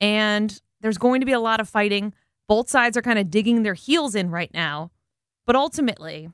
And 0.00 0.60
there's 0.80 0.98
going 0.98 1.20
to 1.20 1.26
be 1.26 1.32
a 1.32 1.40
lot 1.40 1.60
of 1.60 1.68
fighting. 1.68 2.14
Both 2.48 2.68
sides 2.68 2.96
are 2.96 3.02
kind 3.02 3.18
of 3.18 3.30
digging 3.30 3.62
their 3.62 3.74
heels 3.74 4.14
in 4.14 4.30
right 4.30 4.52
now. 4.52 4.90
But 5.46 5.56
ultimately, 5.56 6.30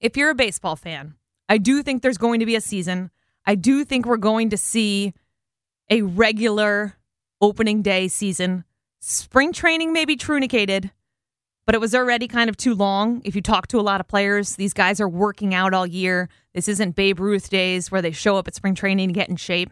if 0.00 0.16
you're 0.16 0.30
a 0.30 0.34
baseball 0.34 0.76
fan, 0.76 1.14
I 1.48 1.58
do 1.58 1.82
think 1.82 2.02
there's 2.02 2.18
going 2.18 2.40
to 2.40 2.46
be 2.46 2.56
a 2.56 2.60
season. 2.60 3.10
I 3.48 3.54
do 3.54 3.82
think 3.82 4.04
we're 4.04 4.18
going 4.18 4.50
to 4.50 4.58
see 4.58 5.14
a 5.88 6.02
regular 6.02 6.98
opening 7.40 7.80
day 7.80 8.06
season. 8.08 8.64
Spring 9.00 9.54
training 9.54 9.94
may 9.94 10.04
be 10.04 10.16
truncated, 10.16 10.90
but 11.64 11.74
it 11.74 11.80
was 11.80 11.94
already 11.94 12.28
kind 12.28 12.50
of 12.50 12.58
too 12.58 12.74
long. 12.74 13.22
If 13.24 13.34
you 13.34 13.40
talk 13.40 13.66
to 13.68 13.80
a 13.80 13.80
lot 13.80 14.00
of 14.02 14.06
players, 14.06 14.56
these 14.56 14.74
guys 14.74 15.00
are 15.00 15.08
working 15.08 15.54
out 15.54 15.72
all 15.72 15.86
year. 15.86 16.28
This 16.52 16.68
isn't 16.68 16.94
Babe 16.94 17.20
Ruth 17.20 17.48
days 17.48 17.90
where 17.90 18.02
they 18.02 18.12
show 18.12 18.36
up 18.36 18.48
at 18.48 18.54
spring 18.54 18.74
training 18.74 19.08
to 19.08 19.14
get 19.14 19.30
in 19.30 19.36
shape. 19.36 19.70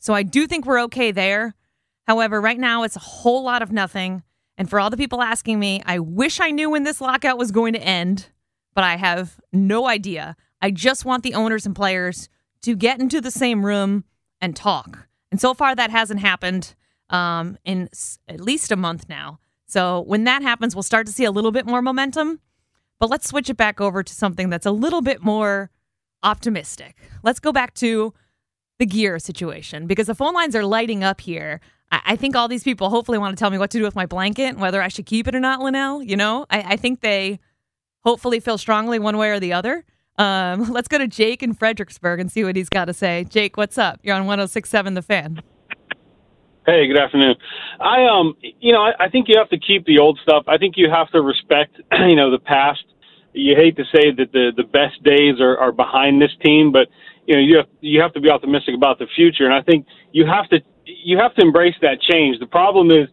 So 0.00 0.14
I 0.14 0.24
do 0.24 0.48
think 0.48 0.66
we're 0.66 0.82
okay 0.82 1.12
there. 1.12 1.54
However, 2.08 2.40
right 2.40 2.58
now 2.58 2.82
it's 2.82 2.96
a 2.96 3.00
whole 3.00 3.44
lot 3.44 3.62
of 3.62 3.70
nothing. 3.70 4.24
And 4.58 4.68
for 4.68 4.80
all 4.80 4.90
the 4.90 4.96
people 4.96 5.22
asking 5.22 5.60
me, 5.60 5.80
I 5.86 6.00
wish 6.00 6.40
I 6.40 6.50
knew 6.50 6.70
when 6.70 6.82
this 6.82 7.00
lockout 7.00 7.38
was 7.38 7.52
going 7.52 7.74
to 7.74 7.80
end, 7.80 8.30
but 8.74 8.82
I 8.82 8.96
have 8.96 9.38
no 9.52 9.86
idea. 9.86 10.34
I 10.60 10.72
just 10.72 11.04
want 11.04 11.22
the 11.22 11.34
owners 11.34 11.66
and 11.66 11.76
players 11.76 12.28
to 12.62 12.76
get 12.76 13.00
into 13.00 13.20
the 13.20 13.30
same 13.30 13.64
room 13.64 14.04
and 14.40 14.56
talk. 14.56 15.08
And 15.30 15.40
so 15.40 15.54
far, 15.54 15.74
that 15.74 15.90
hasn't 15.90 16.20
happened 16.20 16.74
um, 17.10 17.58
in 17.64 17.88
s- 17.92 18.18
at 18.28 18.40
least 18.40 18.72
a 18.72 18.76
month 18.76 19.08
now. 19.08 19.38
So 19.66 20.00
when 20.00 20.24
that 20.24 20.42
happens, 20.42 20.74
we'll 20.74 20.82
start 20.82 21.06
to 21.06 21.12
see 21.12 21.24
a 21.24 21.30
little 21.30 21.52
bit 21.52 21.66
more 21.66 21.82
momentum. 21.82 22.40
But 23.00 23.10
let's 23.10 23.28
switch 23.28 23.50
it 23.50 23.56
back 23.56 23.80
over 23.80 24.02
to 24.02 24.12
something 24.14 24.50
that's 24.50 24.66
a 24.66 24.70
little 24.70 25.00
bit 25.02 25.22
more 25.22 25.70
optimistic. 26.22 26.96
Let's 27.22 27.40
go 27.40 27.50
back 27.52 27.74
to 27.74 28.14
the 28.78 28.86
gear 28.86 29.18
situation 29.18 29.86
because 29.86 30.06
the 30.06 30.14
phone 30.14 30.34
lines 30.34 30.54
are 30.54 30.64
lighting 30.64 31.02
up 31.02 31.20
here. 31.20 31.60
I, 31.90 32.00
I 32.06 32.16
think 32.16 32.36
all 32.36 32.48
these 32.48 32.62
people 32.64 32.90
hopefully 32.90 33.18
want 33.18 33.36
to 33.36 33.40
tell 33.40 33.50
me 33.50 33.58
what 33.58 33.70
to 33.70 33.78
do 33.78 33.84
with 33.84 33.96
my 33.96 34.06
blanket, 34.06 34.44
and 34.48 34.60
whether 34.60 34.80
I 34.82 34.88
should 34.88 35.06
keep 35.06 35.26
it 35.26 35.34
or 35.34 35.40
not, 35.40 35.60
Linnell. 35.60 36.02
You 36.02 36.16
know, 36.16 36.46
I, 36.50 36.60
I 36.74 36.76
think 36.76 37.00
they 37.00 37.40
hopefully 38.04 38.40
feel 38.40 38.58
strongly 38.58 38.98
one 38.98 39.16
way 39.16 39.30
or 39.30 39.40
the 39.40 39.52
other. 39.52 39.84
Um, 40.18 40.62
let's 40.72 40.88
go 40.88 40.98
to 40.98 41.08
Jake 41.08 41.42
in 41.42 41.54
Fredericksburg 41.54 42.20
and 42.20 42.30
see 42.30 42.44
what 42.44 42.56
he's 42.56 42.68
got 42.68 42.86
to 42.86 42.94
say. 42.94 43.24
Jake, 43.24 43.56
what's 43.56 43.78
up? 43.78 44.00
You're 44.02 44.16
on 44.16 44.26
1067 44.26 44.94
The 44.94 45.02
Fan. 45.02 45.42
Hey, 46.64 46.86
good 46.86 46.98
afternoon. 46.98 47.34
I 47.80 48.04
um, 48.04 48.34
you 48.40 48.72
know, 48.72 48.82
I, 48.82 49.06
I 49.06 49.08
think 49.08 49.26
you 49.28 49.36
have 49.36 49.48
to 49.48 49.58
keep 49.58 49.84
the 49.84 49.98
old 49.98 50.20
stuff. 50.22 50.44
I 50.46 50.58
think 50.58 50.76
you 50.76 50.88
have 50.88 51.10
to 51.10 51.20
respect, 51.20 51.80
you 51.92 52.14
know, 52.14 52.30
the 52.30 52.38
past. 52.38 52.84
You 53.32 53.56
hate 53.56 53.76
to 53.76 53.84
say 53.92 54.12
that 54.12 54.30
the 54.32 54.52
the 54.56 54.62
best 54.62 55.02
days 55.02 55.40
are, 55.40 55.58
are 55.58 55.72
behind 55.72 56.22
this 56.22 56.30
team, 56.44 56.70
but 56.70 56.86
you 57.26 57.34
know, 57.34 57.40
you 57.40 57.56
have 57.56 57.66
you 57.80 58.00
have 58.00 58.12
to 58.12 58.20
be 58.20 58.30
optimistic 58.30 58.76
about 58.76 59.00
the 59.00 59.06
future. 59.16 59.44
And 59.44 59.54
I 59.54 59.62
think 59.62 59.86
you 60.12 60.24
have 60.26 60.48
to 60.50 60.60
you 60.84 61.18
have 61.18 61.34
to 61.34 61.42
embrace 61.42 61.74
that 61.82 62.00
change. 62.00 62.38
The 62.38 62.46
problem 62.46 62.92
is 62.92 63.08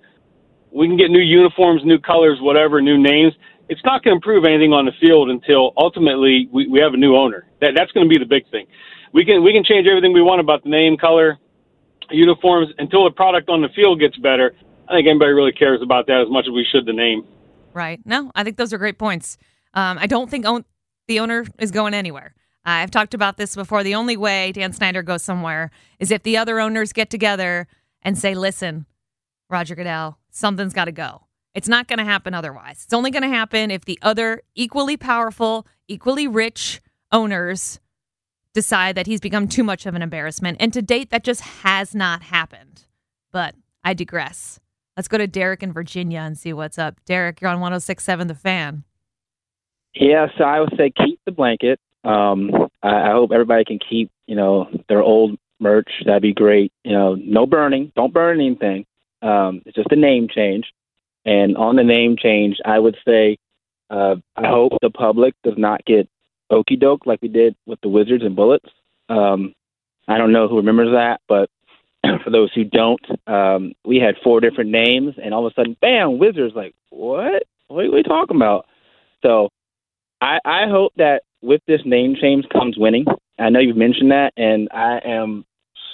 we 0.72 0.88
can 0.88 0.98
get 0.98 1.10
new 1.10 1.20
uniforms, 1.20 1.82
new 1.84 1.98
colors, 1.98 2.38
whatever, 2.42 2.82
new 2.82 2.98
names. 2.98 3.34
It's 3.70 3.84
not 3.86 4.04
going 4.04 4.14
to 4.14 4.16
improve 4.16 4.46
anything 4.46 4.74
on 4.74 4.86
the 4.86 4.92
field 5.00 5.30
until 5.30 5.74
ultimately 5.78 6.50
we, 6.52 6.68
we 6.68 6.80
have 6.80 6.94
a 6.94 6.98
new 6.98 7.16
owner. 7.16 7.46
That 7.62 7.72
that's 7.76 7.92
going 7.92 8.06
to 8.06 8.10
be 8.10 8.18
the 8.18 8.26
big 8.26 8.50
thing. 8.50 8.66
We 9.14 9.24
can 9.24 9.44
we 9.44 9.54
can 9.54 9.64
change 9.64 9.88
everything 9.88 10.12
we 10.12 10.22
want 10.22 10.42
about 10.42 10.64
the 10.64 10.70
name, 10.70 10.98
color, 10.98 11.38
uniforms 12.10 12.70
until 12.78 13.04
the 13.04 13.12
product 13.12 13.50
on 13.50 13.62
the 13.62 13.70
field 13.70 14.00
gets 14.00 14.18
better. 14.18 14.54
I 14.88 14.94
think 14.94 15.08
anybody 15.08 15.32
really 15.32 15.52
cares 15.52 15.82
about 15.82 16.08
that 16.08 16.22
as 16.22 16.30
much 16.30 16.46
as 16.48 16.52
we 16.52 16.66
should 16.70 16.86
the 16.86 16.94
name. 16.94 17.24
Right. 17.74 18.00
No, 18.06 18.32
I 18.34 18.44
think 18.44 18.58
those 18.58 18.74
are 18.74 18.80
great 18.80 18.98
points. 18.98 19.38
Um, 19.76 20.00
I 20.00 20.08
don't 20.08 20.30
think 20.30 20.46
own- 20.46 20.66
the 21.08 21.20
owner 21.20 21.46
is 21.60 21.70
going 21.70 21.94
anywhere. 21.94 22.34
I've 22.66 22.92
talked 22.92 23.14
about 23.14 23.38
this 23.38 23.56
before. 23.56 23.84
The 23.84 23.96
only 23.96 24.18
way 24.18 24.52
Dan 24.52 24.74
Snyder 24.74 25.02
goes 25.02 25.24
somewhere 25.24 25.72
is 26.00 26.12
if 26.12 26.24
the 26.24 26.38
other 26.38 26.60
owners 26.60 26.92
get 26.92 27.10
together 27.10 27.68
and 28.02 28.18
say, 28.18 28.36
listen, 28.36 28.86
Roger 29.50 29.76
Goodell, 29.76 30.18
something's 30.32 30.74
got 30.74 30.86
to 30.86 30.92
go. 30.92 31.22
It's 31.54 31.68
not 31.68 31.88
going 31.88 32.00
to 32.00 32.06
happen 32.06 32.34
otherwise. 32.34 32.84
It's 32.84 32.94
only 32.94 33.12
going 33.12 33.24
to 33.24 33.30
happen 33.30 33.72
if 33.72 33.86
the 33.86 34.00
other 34.02 34.42
equally 34.56 34.98
powerful, 34.98 35.68
equally 35.88 36.28
rich 36.28 36.82
owners 37.12 37.80
decide 38.54 38.96
that 38.96 39.08
he's 39.08 39.20
become 39.20 39.48
too 39.48 39.64
much 39.64 39.86
of 39.86 39.96
an 39.96 40.02
embarrassment. 40.02 40.58
And 40.60 40.74
to 40.74 40.82
date, 40.82 41.10
that 41.10 41.24
just 41.24 41.42
has 41.42 41.96
not 41.96 42.24
happened. 42.24 42.86
But 43.32 43.56
I 43.84 43.94
digress. 43.94 44.60
Let's 44.96 45.08
go 45.08 45.18
to 45.18 45.28
Derek 45.28 45.64
in 45.64 45.72
Virginia 45.72 46.20
and 46.20 46.38
see 46.38 46.54
what's 46.54 46.78
up. 46.78 46.98
Derek, 47.06 47.42
you're 47.42 47.50
on 47.50 47.60
1067 47.60 48.28
The 48.28 48.36
Fan. 48.36 48.84
Yeah, 49.96 50.28
so 50.38 50.44
I 50.44 50.60
would 50.60 50.74
say 50.78 50.92
keep 50.92 51.20
the 51.26 51.32
blanket. 51.32 51.80
Um, 52.04 52.52
I, 52.84 53.10
I 53.10 53.12
hope 53.12 53.32
everybody 53.32 53.66
can 53.66 53.80
keep, 53.80 54.12
you 54.28 54.36
know, 54.36 54.68
their 54.88 55.02
old 55.02 55.38
merch. 55.60 55.90
That'd 56.06 56.22
be 56.22 56.34
great. 56.34 56.72
You 56.84 56.94
know, 56.94 57.16
no 57.16 57.46
burning. 57.46 57.92
Don't 57.96 58.14
burn 58.14 58.40
anything. 58.40 58.86
Um, 59.22 59.62
it's 59.66 59.76
just 59.76 59.92
a 59.92 59.96
name 59.96 60.28
change. 60.34 60.66
And 61.26 61.58
on 61.58 61.76
the 61.76 61.84
name 61.84 62.16
change, 62.18 62.58
I 62.66 62.80
would 62.80 62.98
say 63.06 63.38
uh, 63.90 64.16
I 64.36 64.48
hope 64.48 64.74
the 64.82 64.90
public 64.90 65.34
does 65.44 65.58
not 65.58 65.86
get 65.86 66.08
okey 66.52 66.76
doke 66.76 67.06
like 67.06 67.22
we 67.22 67.28
did 67.28 67.56
with 67.66 67.80
the 67.82 67.90
Wizards 67.90 68.24
and 68.24 68.36
Bullets. 68.36 68.70
Um, 69.10 69.54
I 70.08 70.18
don't 70.18 70.32
know 70.32 70.48
who 70.48 70.58
remembers 70.58 70.92
that, 70.94 71.22
but 71.28 71.50
for 72.24 72.30
those 72.30 72.52
who 72.54 72.64
don't, 72.64 73.02
um, 73.28 73.74
we 73.86 73.98
had 73.98 74.16
four 74.24 74.40
different 74.40 74.72
names, 74.72 75.16
and 75.22 75.34
all 75.34 75.46
of 75.46 75.52
a 75.52 75.54
sudden, 75.54 75.78
bam, 75.82 76.18
Wizards. 76.18 76.56
Like, 76.56 76.74
what? 76.90 77.44
What 77.68 77.86
are 77.86 77.92
we 77.92 78.04
talking 78.04 78.36
about? 78.36 78.66
So, 79.22 79.50
I, 80.22 80.40
I 80.44 80.68
hope 80.68 80.94
that 80.98 81.24
with 81.42 81.62
this 81.68 81.82
name 81.86 82.16
change 82.20 82.46
comes 82.50 82.78
winning. 82.78 83.06
I 83.38 83.50
know 83.50 83.60
you've 83.60 83.78
mentioned 83.78 84.12
that, 84.12 84.34
and 84.36 84.70
I 84.72 85.00
am 85.06 85.46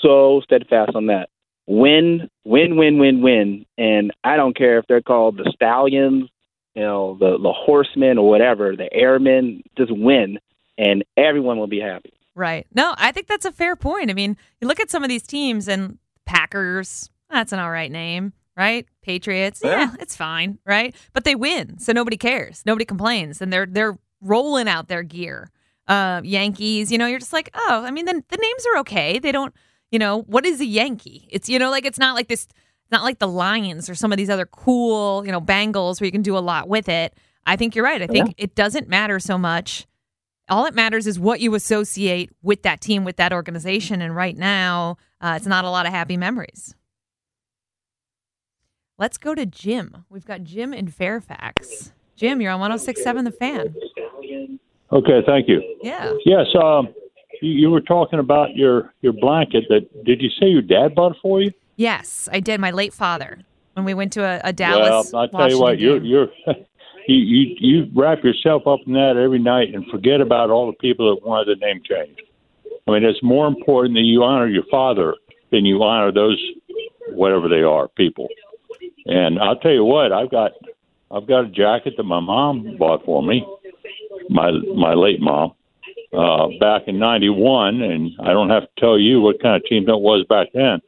so 0.02 0.42
steadfast 0.44 0.96
on 0.96 1.08
that. 1.08 1.30
Win, 1.68 2.30
win, 2.44 2.78
win, 2.78 3.00
win, 3.00 3.22
win, 3.22 3.66
and 3.78 4.12
I 4.24 4.36
don't 4.36 4.56
care 4.56 4.78
if 4.78 4.86
they're 4.88 5.02
called 5.02 5.38
the 5.38 5.52
Stallions, 5.56 6.30
you 6.76 6.82
know, 6.84 7.18
the 7.20 7.38
the 7.42 7.52
Horsemen 7.52 8.20
or 8.20 8.30
whatever, 8.30 8.76
the 8.76 8.92
Airmen. 8.94 9.64
Just 9.78 9.92
win, 9.92 10.38
and 10.78 11.04
everyone 11.18 11.58
will 11.58 11.68
be 11.68 11.80
happy. 11.80 12.14
Right. 12.36 12.68
No, 12.76 12.94
I 12.98 13.12
think 13.12 13.28
that's 13.28 13.46
a 13.46 13.52
fair 13.52 13.76
point. 13.76 14.12
I 14.12 14.14
mean, 14.14 14.38
you 14.60 14.68
look 14.68 14.80
at 14.80 14.92
some 14.92 15.04
of 15.04 15.10
these 15.10 15.24
teams 15.24 15.68
and 15.68 15.98
Packers, 16.26 17.10
that's 17.30 17.54
an 17.54 17.60
all 17.60 17.72
right 17.72 17.92
name, 17.92 18.34
right? 18.58 18.86
Patriots, 19.02 19.62
yeah, 19.64 19.80
yeah 19.80 19.96
it's 20.00 20.16
fine, 20.16 20.60
right? 20.66 20.94
But 21.14 21.24
they 21.24 21.34
win, 21.34 21.80
so 21.80 21.94
nobody 21.94 22.18
cares. 22.18 22.62
Nobody 22.66 22.86
complains 22.86 23.42
and 23.42 23.52
they're 23.52 23.66
they're 23.66 23.98
rolling 24.22 24.68
out 24.68 24.88
their 24.88 25.04
gear. 25.04 25.50
Uh, 25.88 26.22
Yankees, 26.24 26.92
you 26.92 26.98
know, 26.98 27.06
you're 27.06 27.20
just 27.20 27.34
like, 27.34 27.50
"Oh, 27.54 27.84
I 27.86 27.92
mean, 27.92 28.06
the 28.06 28.22
the 28.30 28.38
names 28.38 28.66
are 28.74 28.80
okay. 28.80 29.20
They 29.20 29.32
don't, 29.32 29.54
you 29.96 30.00
know, 30.00 30.24
what 30.24 30.46
is 30.46 30.60
a 30.60 30.66
Yankee? 30.66 31.28
It's 31.32 31.48
you 31.48 31.58
know, 31.58 31.72
like 31.72 31.86
it's 31.86 32.00
not 32.00 32.16
like 32.16 32.28
this 32.28 32.48
not 32.92 33.04
like 33.04 33.20
the 33.20 33.28
Lions 33.28 33.90
or 33.90 33.96
some 33.96 34.12
of 34.12 34.18
these 34.18 34.30
other 34.30 34.46
cool, 34.46 35.26
you 35.26 35.32
know, 35.32 35.40
Bengals 35.40 36.02
where 36.02 36.06
you 36.06 36.12
can 36.12 36.22
do 36.22 36.38
a 36.38 36.40
lot 36.40 36.68
with 36.68 36.90
it. 36.90 37.18
I 37.46 37.56
think 37.56 37.76
you're 37.76 37.86
right. 37.86 38.02
I 38.02 38.08
think 38.08 38.28
yeah. 38.28 38.44
it 38.44 38.56
doesn't 38.56 38.90
matter 38.90 39.20
so 39.20 39.38
much 39.38 39.88
all 40.50 40.66
it 40.66 40.74
matters 40.74 41.08
is 41.08 41.20
what 41.20 41.40
you 41.40 41.56
associate 41.56 42.32
with 42.42 42.64
that 42.64 42.82
team, 42.82 43.04
with 43.04 43.18
that 43.18 43.34
organization. 43.34 44.02
And 44.02 44.16
right 44.16 44.38
now, 44.38 44.98
uh, 45.22 45.34
it's 45.38 45.48
not 45.48 45.66
a 45.66 45.70
lot 45.70 45.86
of 45.86 45.92
happy 45.94 46.18
memories. 46.18 46.76
Let's 48.98 49.18
go 49.18 49.36
to 49.36 49.46
Jim. 49.46 50.06
We've 50.10 50.26
got 50.26 50.44
Jim 50.44 50.74
in 50.74 50.88
Fairfax. 50.88 51.92
Jim, 52.16 52.42
you're 52.42 52.52
on 52.52 52.60
1067 52.60 53.26
The 53.26 53.32
Fan. 53.32 53.76
Okay, 54.92 55.22
thank 55.26 55.50
you. 55.50 55.62
Yeah. 55.82 56.14
Yes, 56.26 56.46
um, 56.62 56.94
you, 57.42 57.52
you 57.52 57.70
were 57.70 57.82
talking 57.82 58.20
about 58.20 58.56
your, 58.56 58.94
your 59.02 59.14
blanket. 59.14 59.66
That 59.70 60.06
Did 60.06 60.22
you 60.22 60.30
say 60.40 60.48
your 60.48 60.62
dad 60.62 60.96
bought 60.96 61.14
it 61.14 61.18
for 61.22 61.42
you? 61.42 61.52
Yes, 61.76 62.30
I 62.32 62.40
did. 62.40 62.60
My 62.60 62.72
late 62.72 62.94
father 62.94 63.40
when 63.76 63.86
we 63.86 63.94
went 63.94 64.14
to 64.14 64.24
a, 64.24 64.42
a 64.44 64.54
Dallas. 64.54 65.12
Well, 65.12 65.24
I 65.24 65.38
tell 65.38 65.50
you 65.50 65.60
what, 65.60 65.80
you're 65.80 66.02
you're 66.04 66.28
you, 67.08 67.16
you 67.16 67.56
you 67.60 67.92
wrap 67.94 68.24
yourself 68.24 68.66
up 68.66 68.80
in 68.88 68.94
that 68.94 69.18
every 69.22 69.40
night 69.40 69.74
and 69.74 69.86
forget 69.88 70.22
about 70.22 70.50
all 70.50 70.68
the 70.68 70.78
people 70.78 71.14
that 71.14 71.26
wanted 71.26 71.58
the 71.58 71.66
name 71.66 71.82
change. 71.88 72.18
I 72.88 72.92
mean, 72.92 73.04
it's 73.04 73.22
more 73.22 73.48
important 73.48 73.96
that 73.96 74.02
you 74.02 74.24
honor 74.24 74.48
your 74.48 74.64
father 74.72 75.16
than 75.52 75.66
you 75.66 75.84
honor 75.84 76.12
those 76.12 76.42
whatever 77.10 77.50
they 77.50 77.62
are 77.62 77.88
people. 77.90 78.28
And 79.06 79.40
I'll 79.40 79.58
tell 79.58 79.72
you 79.72 79.84
what, 79.84 80.12
I've 80.12 80.32
got 80.32 80.52
I've 81.12 81.28
got 81.28 81.46
a 81.46 81.50
jacket 81.50 81.94
that 81.98 82.04
my 82.04 82.20
mom 82.20 82.78
bought 82.78 83.04
for 83.06 83.22
me, 83.22 83.46
my 84.30 84.52
my 84.76 84.94
late 84.94 85.20
mom, 85.20 85.54
uh, 86.14 86.48
back 86.60 86.84
in 86.88 87.00
'91, 87.00 87.82
and 87.82 88.12
I 88.20 88.34
don't 88.34 88.50
have 88.50 88.64
to 88.64 88.70
tell 88.80 89.00
you 89.00 89.22
what 89.22 89.42
kind 89.42 89.56
of 89.56 89.64
team 89.66 89.86
that 89.86 89.98
was 89.98 90.26
back 90.30 90.48
then. 90.54 90.82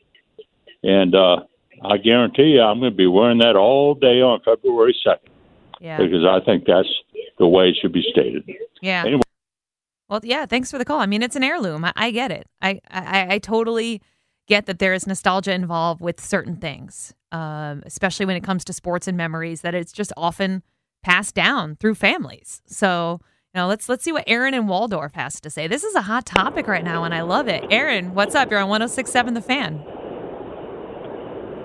And 0.84 1.16
uh, 1.16 1.38
I 1.84 1.98
guarantee 1.98 2.54
you, 2.54 2.62
I'm 2.62 2.80
going 2.80 2.92
to 2.92 2.96
be 2.98 3.08
wearing 3.08 3.40
that 3.40 3.56
all 3.56 3.94
day 3.94 4.22
on 4.22 4.42
February 4.44 4.96
2nd. 5.06 5.18
Yeah. 5.80 5.98
Because 5.98 6.26
I 6.26 6.44
think 6.44 6.66
that's 6.66 6.88
the 7.38 7.48
way 7.48 7.70
it 7.70 7.78
should 7.82 7.94
be 7.94 8.04
stated. 8.12 8.50
Yeah. 8.82 9.04
Anyway. 9.06 9.22
Well, 10.10 10.22
yeah. 10.24 10.46
Thanks 10.46 10.72
for 10.72 10.78
the 10.78 10.86
call. 10.86 11.00
I 11.00 11.06
mean, 11.06 11.22
it's 11.22 11.36
an 11.36 11.44
heirloom. 11.44 11.86
I, 11.86 11.94
I 11.96 12.12
get 12.12 12.32
it. 12.32 12.48
I, 12.62 12.80
I, 12.90 13.36
I 13.36 13.40
totally 13.40 14.02
get 14.48 14.66
that 14.66 14.80
there 14.80 14.94
is 14.94 15.06
nostalgia 15.06 15.54
involved 15.54 16.02
with 16.02 16.24
certain 16.24 16.56
things, 16.56 17.14
um, 17.32 17.84
especially 17.86 18.26
when 18.26 18.38
it 18.38 18.44
comes 18.44 18.64
to 18.66 18.74
sports 18.74 19.08
and 19.08 19.18
memories. 19.18 19.62
That 19.62 19.76
it's 19.76 19.92
just 19.92 20.14
often 20.18 20.64
passed 21.04 21.36
down 21.36 21.76
through 21.76 21.96
families. 21.96 22.62
So, 22.66 23.22
know, 23.58 23.68
let's 23.68 23.90
let's 23.90 24.04
see 24.04 24.14
what 24.14 24.24
Aaron 24.28 24.54
in 24.54 24.68
Waldorf 24.68 25.14
has 25.14 25.42
to 25.42 25.50
say. 25.50 25.68
This 25.68 25.84
is 25.84 25.96
a 25.96 26.02
hot 26.02 26.26
topic 26.26 26.68
right 26.68 26.84
now, 26.84 27.04
and 27.04 27.14
I 27.14 27.22
love 27.22 27.50
it. 27.50 27.66
Aaron, 27.70 28.14
what's 28.14 28.36
up? 28.36 28.50
You're 28.50 28.62
on 28.62 28.70
106.7 28.70 29.34
The 29.34 29.42
Fan. 29.42 29.84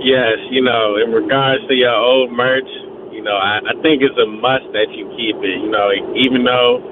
Yes, 0.00 0.40
you 0.50 0.64
know, 0.64 0.96
in 0.98 1.12
regards 1.12 1.62
to 1.68 1.74
your 1.74 1.94
old 1.94 2.32
merch, 2.32 2.66
you 3.12 3.22
know, 3.22 3.36
I, 3.36 3.62
I 3.62 3.74
think 3.84 4.02
it's 4.02 4.18
a 4.18 4.26
must 4.26 4.66
that 4.74 4.90
you 4.90 5.06
keep 5.14 5.36
it. 5.38 5.62
You 5.62 5.70
know, 5.70 5.92
even 6.18 6.42
though 6.42 6.82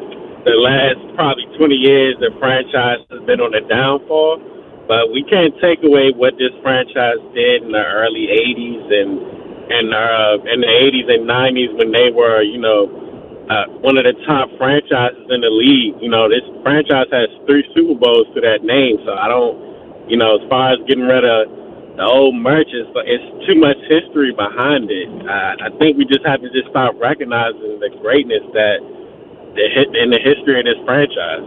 the 0.45 0.55
last 0.55 1.01
probably 1.17 1.49
20 1.59 1.75
years 1.75 2.15
the 2.21 2.31
franchise 2.39 3.03
has 3.11 3.25
been 3.27 3.41
on 3.41 3.51
a 3.57 3.65
downfall, 3.67 4.39
but 4.87 5.11
we 5.11 5.25
can't 5.27 5.55
take 5.59 5.83
away 5.83 6.13
what 6.15 6.39
this 6.39 6.55
franchise 6.63 7.19
did 7.35 7.67
in 7.67 7.73
the 7.73 7.83
early 7.83 8.31
80s 8.31 8.85
and 8.93 9.41
and 9.71 9.95
uh, 9.95 10.35
in 10.51 10.61
the 10.61 10.71
80s 10.71 11.07
and 11.07 11.31
90s 11.31 11.71
when 11.79 11.93
they 11.95 12.11
were, 12.11 12.43
you 12.43 12.59
know, 12.59 12.91
uh, 13.51 13.67
one 13.83 13.99
of 13.99 14.07
the 14.07 14.15
top 14.31 14.47
franchises 14.57 15.27
in 15.27 15.43
the 15.43 15.51
league. 15.51 15.99
You 15.99 16.09
know, 16.09 16.31
this 16.31 16.47
franchise 16.63 17.11
has 17.11 17.27
three 17.51 17.67
Super 17.75 17.99
Bowls 17.99 18.31
to 18.35 18.41
that 18.47 18.63
name, 18.63 19.03
so 19.03 19.19
I 19.19 19.27
don't, 19.27 19.59
you 20.07 20.17
know, 20.17 20.39
as 20.39 20.45
far 20.49 20.73
as 20.73 20.79
getting 20.87 21.11
rid 21.11 21.27
of 21.27 21.51
the 21.99 22.07
old 22.07 22.39
merch 22.39 22.71
is 22.71 22.87
it's 23.05 23.47
too 23.51 23.59
much 23.59 23.77
history 23.91 24.33
behind 24.33 24.89
it. 24.91 25.11
I, 25.27 25.67
I 25.67 25.71
think 25.83 25.99
we 25.99 26.07
just 26.07 26.25
have 26.25 26.41
to 26.41 26.51
just 26.55 26.71
start 26.71 26.95
recognizing 26.97 27.83
the 27.83 27.91
greatness 28.01 28.47
that 28.55 28.79
the 29.59 29.67
in 29.99 30.15
the 30.15 30.23
history 30.23 30.63
of 30.63 30.65
this 30.65 30.79
franchise. 30.87 31.43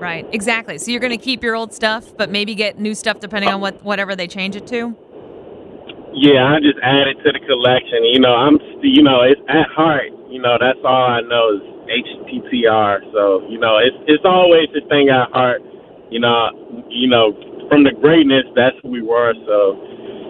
Right, 0.00 0.26
exactly. 0.32 0.78
So 0.78 0.90
you're 0.90 1.04
going 1.04 1.12
to 1.12 1.22
keep 1.22 1.44
your 1.44 1.54
old 1.54 1.74
stuff, 1.74 2.16
but 2.16 2.30
maybe 2.30 2.54
get 2.54 2.78
new 2.78 2.94
stuff 2.94 3.20
depending 3.20 3.50
on 3.50 3.60
what 3.60 3.84
whatever 3.84 4.16
they 4.16 4.26
change 4.26 4.56
it 4.56 4.66
to. 4.68 4.96
Yeah, 6.14 6.48
I 6.48 6.58
just 6.58 6.78
add 6.82 7.06
it 7.06 7.22
to 7.22 7.30
the 7.30 7.40
collection. 7.46 8.04
You 8.04 8.20
know, 8.20 8.34
I'm 8.34 8.58
you 8.80 9.02
know 9.02 9.20
it's 9.20 9.40
at 9.48 9.68
heart. 9.68 10.10
You 10.30 10.40
know, 10.40 10.56
that's 10.60 10.78
all 10.84 11.06
I 11.06 11.20
know 11.22 11.58
is 11.58 11.62
HTTR. 11.90 13.12
So 13.12 13.46
you 13.48 13.58
know, 13.58 13.78
it's 13.78 13.96
it's 14.06 14.24
always 14.24 14.68
the 14.72 14.80
thing 14.88 15.08
at 15.08 15.30
heart. 15.32 15.62
You 16.10 16.20
know, 16.20 16.50
you 16.88 17.08
know, 17.08 17.34
from 17.68 17.84
the 17.84 17.92
greatness, 17.92 18.44
that's 18.54 18.76
who 18.82 18.88
we 18.88 19.02
were. 19.02 19.34
So 19.46 19.76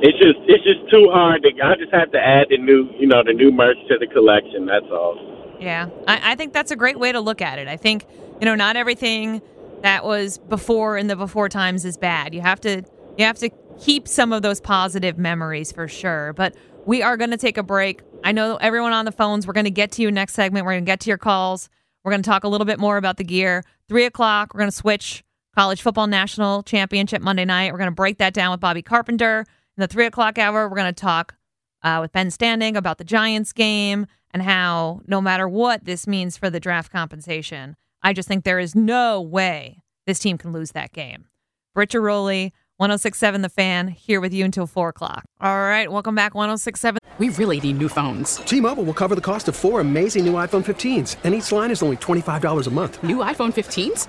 it's 0.03 0.19
just 0.19 0.39
it's 0.49 0.65
just 0.65 0.89
too 0.91 1.09
hard. 1.13 1.43
To, 1.43 1.51
I 1.63 1.77
just 1.77 1.93
have 1.93 2.11
to 2.13 2.19
add 2.19 2.49
the 2.49 2.59
new 2.59 2.89
you 2.99 3.07
know 3.07 3.23
the 3.25 3.33
new 3.33 3.53
merch 3.53 3.77
to 3.89 3.99
the 3.99 4.07
collection. 4.07 4.67
That's 4.67 4.89
all. 4.91 5.57
Yeah, 5.61 5.89
I, 6.09 6.33
I 6.33 6.35
think 6.35 6.53
that's 6.53 6.71
a 6.71 6.77
great 6.77 6.99
way 6.99 7.13
to 7.13 7.21
look 7.21 7.43
at 7.43 7.59
it. 7.59 7.69
I 7.69 7.77
think 7.77 8.07
you 8.41 8.47
know 8.47 8.55
not 8.55 8.77
everything 8.77 9.43
that 9.83 10.05
was 10.05 10.39
before 10.39 10.97
in 10.97 11.07
the 11.07 11.17
before 11.17 11.49
times 11.49 11.85
is 11.85 11.97
bad. 11.97 12.35
You 12.35 12.41
have 12.41 12.61
to 12.63 12.83
you 13.19 13.25
have 13.25 13.39
to 13.39 13.51
keep 13.79 14.09
some 14.09 14.33
of 14.33 14.43
those 14.43 14.61
positive 14.61 15.19
memories 15.19 15.73
for 15.73 15.89
sure. 15.89 16.33
But 16.33 16.55
we 16.87 17.03
are 17.03 17.17
going 17.17 17.31
to 17.31 17.37
take 17.37 17.59
a 17.59 17.63
break. 17.63 18.03
I 18.25 18.33
know 18.33 18.57
everyone 18.57 18.93
on 18.93 19.05
the 19.05 19.13
phones. 19.13 19.47
We're 19.47 19.53
going 19.53 19.65
to 19.65 19.71
get 19.71 19.93
to 19.93 20.03
you 20.03 20.11
next 20.11 20.35
segment. 20.35 20.65
We're 20.65 20.73
going 20.73 20.85
to 20.85 20.91
get 20.91 21.01
to 21.01 21.11
your 21.11 21.19
calls. 21.19 21.69
We're 22.05 22.13
going 22.13 22.23
to 22.23 22.29
talk 22.29 22.45
a 22.45 22.49
little 22.49 22.65
bit 22.65 22.79
more 22.79 22.97
about 22.97 23.17
the 23.17 23.25
gear. 23.25 23.65
Three 23.89 24.05
o'clock, 24.05 24.55
we're 24.55 24.61
going 24.61 24.71
to 24.71 24.77
switch 24.77 25.23
college 25.55 25.83
football 25.83 26.07
national 26.07 26.63
championship 26.63 27.23
Monday 27.23 27.45
night. 27.45 27.73
We're 27.73 27.79
going 27.79 27.91
to 27.91 27.95
break 27.95 28.19
that 28.19 28.33
down 28.35 28.51
with 28.51 28.61
Bobby 28.61 28.83
Carpenter. 28.83 29.41
In 29.77 29.81
the 29.81 29.89
three 29.89 30.07
o'clock 30.07 30.39
hour, 30.39 30.69
we're 30.69 30.77
going 30.77 30.93
to 30.93 31.01
talk 31.01 31.37
uh, 31.83 31.99
with 32.01 32.13
Ben 32.13 32.29
Standig 32.29 32.77
about 32.77 32.99
the 32.99 33.05
Giants 33.05 33.53
game 33.53 34.07
and 34.33 34.43
how 34.43 35.01
no 35.07 35.21
matter 35.21 35.49
what 35.49 35.85
this 35.85 36.07
means 36.07 36.37
for 36.37 36.51
the 36.51 36.61
draft 36.61 36.93
compensation, 36.93 37.77
I 38.03 38.13
just 38.13 38.29
think 38.29 38.45
there 38.45 38.59
is 38.59 38.75
no 38.75 39.21
way 39.21 39.83
this 40.07 40.19
team 40.19 40.39
can 40.39 40.53
lose 40.53 40.73
that 40.73 40.93
game. 40.93 41.27
Britt 41.75 41.91
Ghiroli, 41.91 42.53
1067 42.81 43.43
The 43.43 43.51
Fan, 43.51 43.89
here 43.89 44.23
with 44.23 44.33
you 44.33 44.43
until 44.43 44.67
4 44.67 44.89
o'clock. 44.89 45.27
All 45.43 45.61
right, 45.61 45.93
welcome 45.93 46.15
back, 46.15 46.35
1067. 46.35 46.99
We 47.19 47.29
really 47.29 47.61
need 47.61 47.77
new 47.77 47.91
phones. 47.91 48.37
T 48.47 48.59
Mobile 48.59 48.85
will 48.85 48.95
cover 48.95 49.15
the 49.15 49.21
cost 49.21 49.49
of 49.49 49.55
four 49.55 49.81
amazing 49.81 50.25
new 50.25 50.33
iPhone 50.33 50.65
15s, 50.65 51.17
and 51.23 51.35
each 51.35 51.53
line 51.53 51.71
is 51.71 51.83
only 51.83 51.99
$25 51.99 52.67
a 52.67 52.71
month. 52.71 53.03
New 53.03 53.19
iPhone 53.19 53.53
15s? 53.53 54.09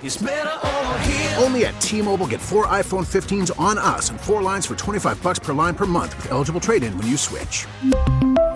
Only 1.44 1.66
at 1.66 1.82
T 1.82 2.02
Mobile 2.02 2.28
get 2.28 2.40
four 2.40 2.66
iPhone 2.68 3.06
15s 3.06 3.52
on 3.60 3.78
us 3.78 4.10
and 4.10 4.22
four 4.22 4.42
lines 4.42 4.66
for 4.66 4.78
25 4.78 5.22
bucks 5.22 5.40
per 5.40 5.52
line 5.52 5.76
per 5.76 5.86
month 5.86 6.16
with 6.16 6.32
eligible 6.32 6.62
trade 6.62 6.84
in 6.84 6.98
when 6.98 7.08
you 7.08 7.18
switch. 7.18 7.66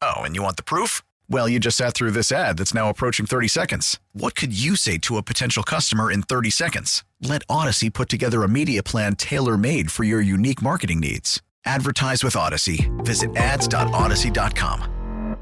Oh, 0.00 0.20
and 0.20 0.36
you 0.36 0.42
want 0.42 0.56
the 0.56 0.62
proof? 0.62 1.02
Well, 1.28 1.48
you 1.48 1.58
just 1.58 1.76
sat 1.76 1.94
through 1.94 2.12
this 2.12 2.32
ad 2.32 2.56
that's 2.56 2.72
now 2.72 2.88
approaching 2.88 3.26
30 3.26 3.48
seconds. 3.48 3.98
What 4.12 4.34
could 4.34 4.58
you 4.58 4.76
say 4.76 4.96
to 4.98 5.16
a 5.16 5.22
potential 5.22 5.62
customer 5.62 6.10
in 6.10 6.22
30 6.22 6.50
seconds? 6.50 7.04
Let 7.20 7.46
Audacy 7.48 7.92
put 7.92 8.08
together 8.08 8.42
a 8.42 8.48
media 8.48 8.82
plan 8.82 9.16
tailor 9.16 9.58
made 9.58 9.90
for 9.90 10.04
your 10.04 10.20
unique 10.20 10.62
marketing 10.62 11.00
needs. 11.00 11.42
Advertise 11.64 12.24
with 12.24 12.34
Audacy. 12.34 12.88
Visit 13.04 13.36
ads.audacy.com. 13.36 15.36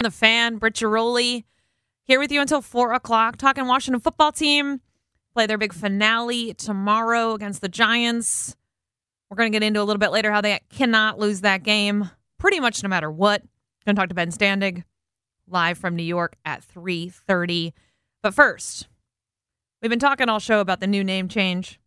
The 0.00 0.10
fan, 0.10 0.58
Britt 0.58 0.74
Ghiroli, 0.74 1.44
here 2.04 2.20
with 2.20 2.32
you 2.32 2.40
until 2.40 2.62
4 2.62 2.92
o'clock, 2.92 3.36
talking 3.36 3.66
Washington 3.66 4.00
football 4.00 4.32
team. 4.32 4.80
Play 5.34 5.46
their 5.46 5.58
big 5.58 5.72
finale 5.72 6.54
tomorrow 6.54 7.34
against 7.34 7.60
the 7.60 7.68
Giants. 7.68 8.56
We're 9.28 9.36
going 9.36 9.52
to 9.52 9.56
get 9.56 9.66
into 9.66 9.82
a 9.82 9.84
little 9.84 9.98
bit 9.98 10.10
later 10.10 10.32
how 10.32 10.40
they 10.40 10.58
cannot 10.70 11.18
lose 11.18 11.42
that 11.42 11.62
game 11.62 12.10
pretty 12.38 12.60
much 12.60 12.82
no 12.82 12.88
matter 12.88 13.10
what. 13.10 13.42
Going 13.84 13.96
to 13.96 14.00
talk 14.00 14.08
to 14.08 14.14
Ben 14.14 14.30
Standig 14.30 14.84
live 15.46 15.78
from 15.78 15.96
New 15.96 16.02
York 16.02 16.36
at 16.44 16.62
3:30. 16.62 17.72
But 18.22 18.34
first, 18.34 18.88
we've 19.80 19.90
been 19.90 19.98
talking 19.98 20.28
all 20.28 20.40
show 20.40 20.60
about 20.60 20.80
the 20.80 20.86
new 20.86 21.04
name 21.04 21.28
change. 21.28 21.80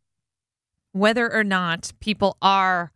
Whether 0.94 1.32
or 1.32 1.44
not 1.44 1.94
people 2.00 2.38
are 2.42 2.92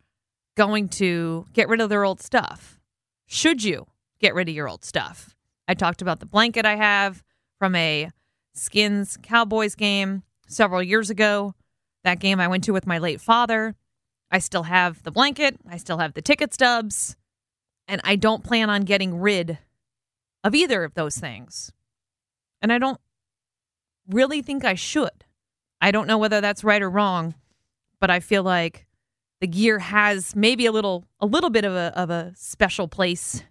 going 0.56 0.88
to 0.88 1.46
get 1.52 1.68
rid 1.68 1.80
of 1.80 1.88
their 1.88 2.04
old 2.04 2.20
stuff. 2.20 2.78
Should 3.26 3.62
you 3.62 3.86
get 4.20 4.34
rid 4.34 4.48
of 4.48 4.54
your 4.54 4.68
old 4.68 4.84
stuff? 4.84 5.34
I 5.68 5.74
talked 5.74 6.02
about 6.02 6.20
the 6.20 6.26
blanket 6.26 6.64
I 6.64 6.76
have 6.76 7.22
from 7.58 7.74
a 7.74 8.10
Skins 8.54 9.18
Cowboys 9.22 9.74
game 9.74 10.22
several 10.48 10.82
years 10.82 11.10
ago. 11.10 11.54
That 12.04 12.20
game 12.20 12.40
I 12.40 12.48
went 12.48 12.64
to 12.64 12.72
with 12.72 12.86
my 12.86 12.98
late 12.98 13.20
father. 13.20 13.74
I 14.30 14.38
still 14.38 14.64
have 14.64 15.02
the 15.02 15.10
blanket, 15.10 15.56
I 15.68 15.76
still 15.76 15.98
have 15.98 16.14
the 16.14 16.22
ticket 16.22 16.52
stubs, 16.52 17.16
and 17.88 18.00
I 18.04 18.16
don't 18.16 18.44
plan 18.44 18.70
on 18.70 18.82
getting 18.82 19.18
rid 19.18 19.58
of 20.44 20.54
either 20.54 20.84
of 20.84 20.94
those 20.94 21.16
things. 21.16 21.72
And 22.62 22.72
I 22.72 22.78
don't 22.78 23.00
really 24.08 24.42
think 24.42 24.64
I 24.64 24.74
should. 24.74 25.24
I 25.80 25.90
don't 25.90 26.06
know 26.06 26.18
whether 26.18 26.40
that's 26.40 26.64
right 26.64 26.82
or 26.82 26.90
wrong, 26.90 27.34
but 28.00 28.10
I 28.10 28.20
feel 28.20 28.42
like 28.42 28.86
the 29.40 29.46
gear 29.46 29.78
has 29.78 30.34
maybe 30.34 30.66
a 30.66 30.72
little 30.72 31.04
a 31.20 31.26
little 31.26 31.50
bit 31.50 31.64
of 31.64 31.72
a 31.74 31.92
of 31.94 32.10
a 32.10 32.32
special 32.34 32.88
place 32.88 33.42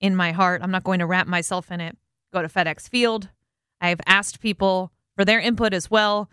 in 0.00 0.16
my 0.16 0.32
heart. 0.32 0.62
I'm 0.62 0.70
not 0.70 0.84
going 0.84 0.98
to 0.98 1.06
wrap 1.06 1.26
myself 1.26 1.70
in 1.70 1.80
it. 1.80 1.96
Go 2.32 2.42
to 2.42 2.48
FedEx 2.48 2.88
Field. 2.88 3.28
I've 3.80 4.00
asked 4.06 4.40
people 4.40 4.92
for 5.16 5.24
their 5.24 5.40
input 5.40 5.72
as 5.72 5.90
well. 5.90 6.28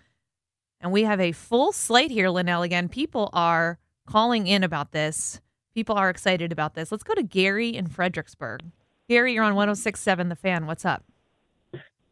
And 0.82 0.92
we 0.92 1.04
have 1.04 1.20
a 1.20 1.32
full 1.32 1.72
slate 1.72 2.12
here, 2.12 2.30
Linnell. 2.30 2.64
Again, 2.64 2.90
people 2.90 3.30
are 3.34 3.80
calling 4.08 4.48
in 4.48 4.64
about 4.64 4.92
this. 4.92 5.42
People 5.76 5.98
are 5.98 6.10
excited 6.10 6.54
about 6.54 6.74
this. 6.74 6.90
Let's 6.90 7.04
go 7.04 7.14
to 7.14 7.22
Gary 7.22 7.76
in 7.76 7.88
Fredericksburg. 7.88 8.62
Gary, 9.10 9.34
you're 9.34 9.44
on 9.44 9.56
1067 9.56 10.30
The 10.30 10.36
Fan. 10.38 10.68
What's 10.68 10.86
up? 10.86 11.04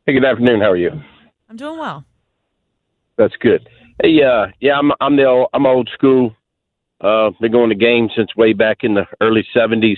Hey, 0.06 0.12
good 0.12 0.26
afternoon. 0.26 0.60
How 0.60 0.72
are 0.72 0.76
you? 0.76 0.92
I'm 1.50 1.56
doing 1.56 1.80
well. 1.80 2.04
That's 3.16 3.36
good. 3.40 3.66
Hey, 4.02 4.22
uh, 4.22 4.48
yeah, 4.60 4.78
I'm 4.78 4.92
I'm 5.00 5.16
the 5.16 5.24
old, 5.24 5.48
I'm 5.54 5.66
old 5.66 5.90
school. 5.94 6.36
Uh, 7.00 7.30
been 7.40 7.54
going 7.54 7.70
to 7.70 7.76
games 7.76 8.12
since 8.18 8.36
way 8.36 8.52
back 8.52 8.80
in 8.82 8.96
the 8.96 9.06
early 9.22 9.48
'70s. 9.56 9.98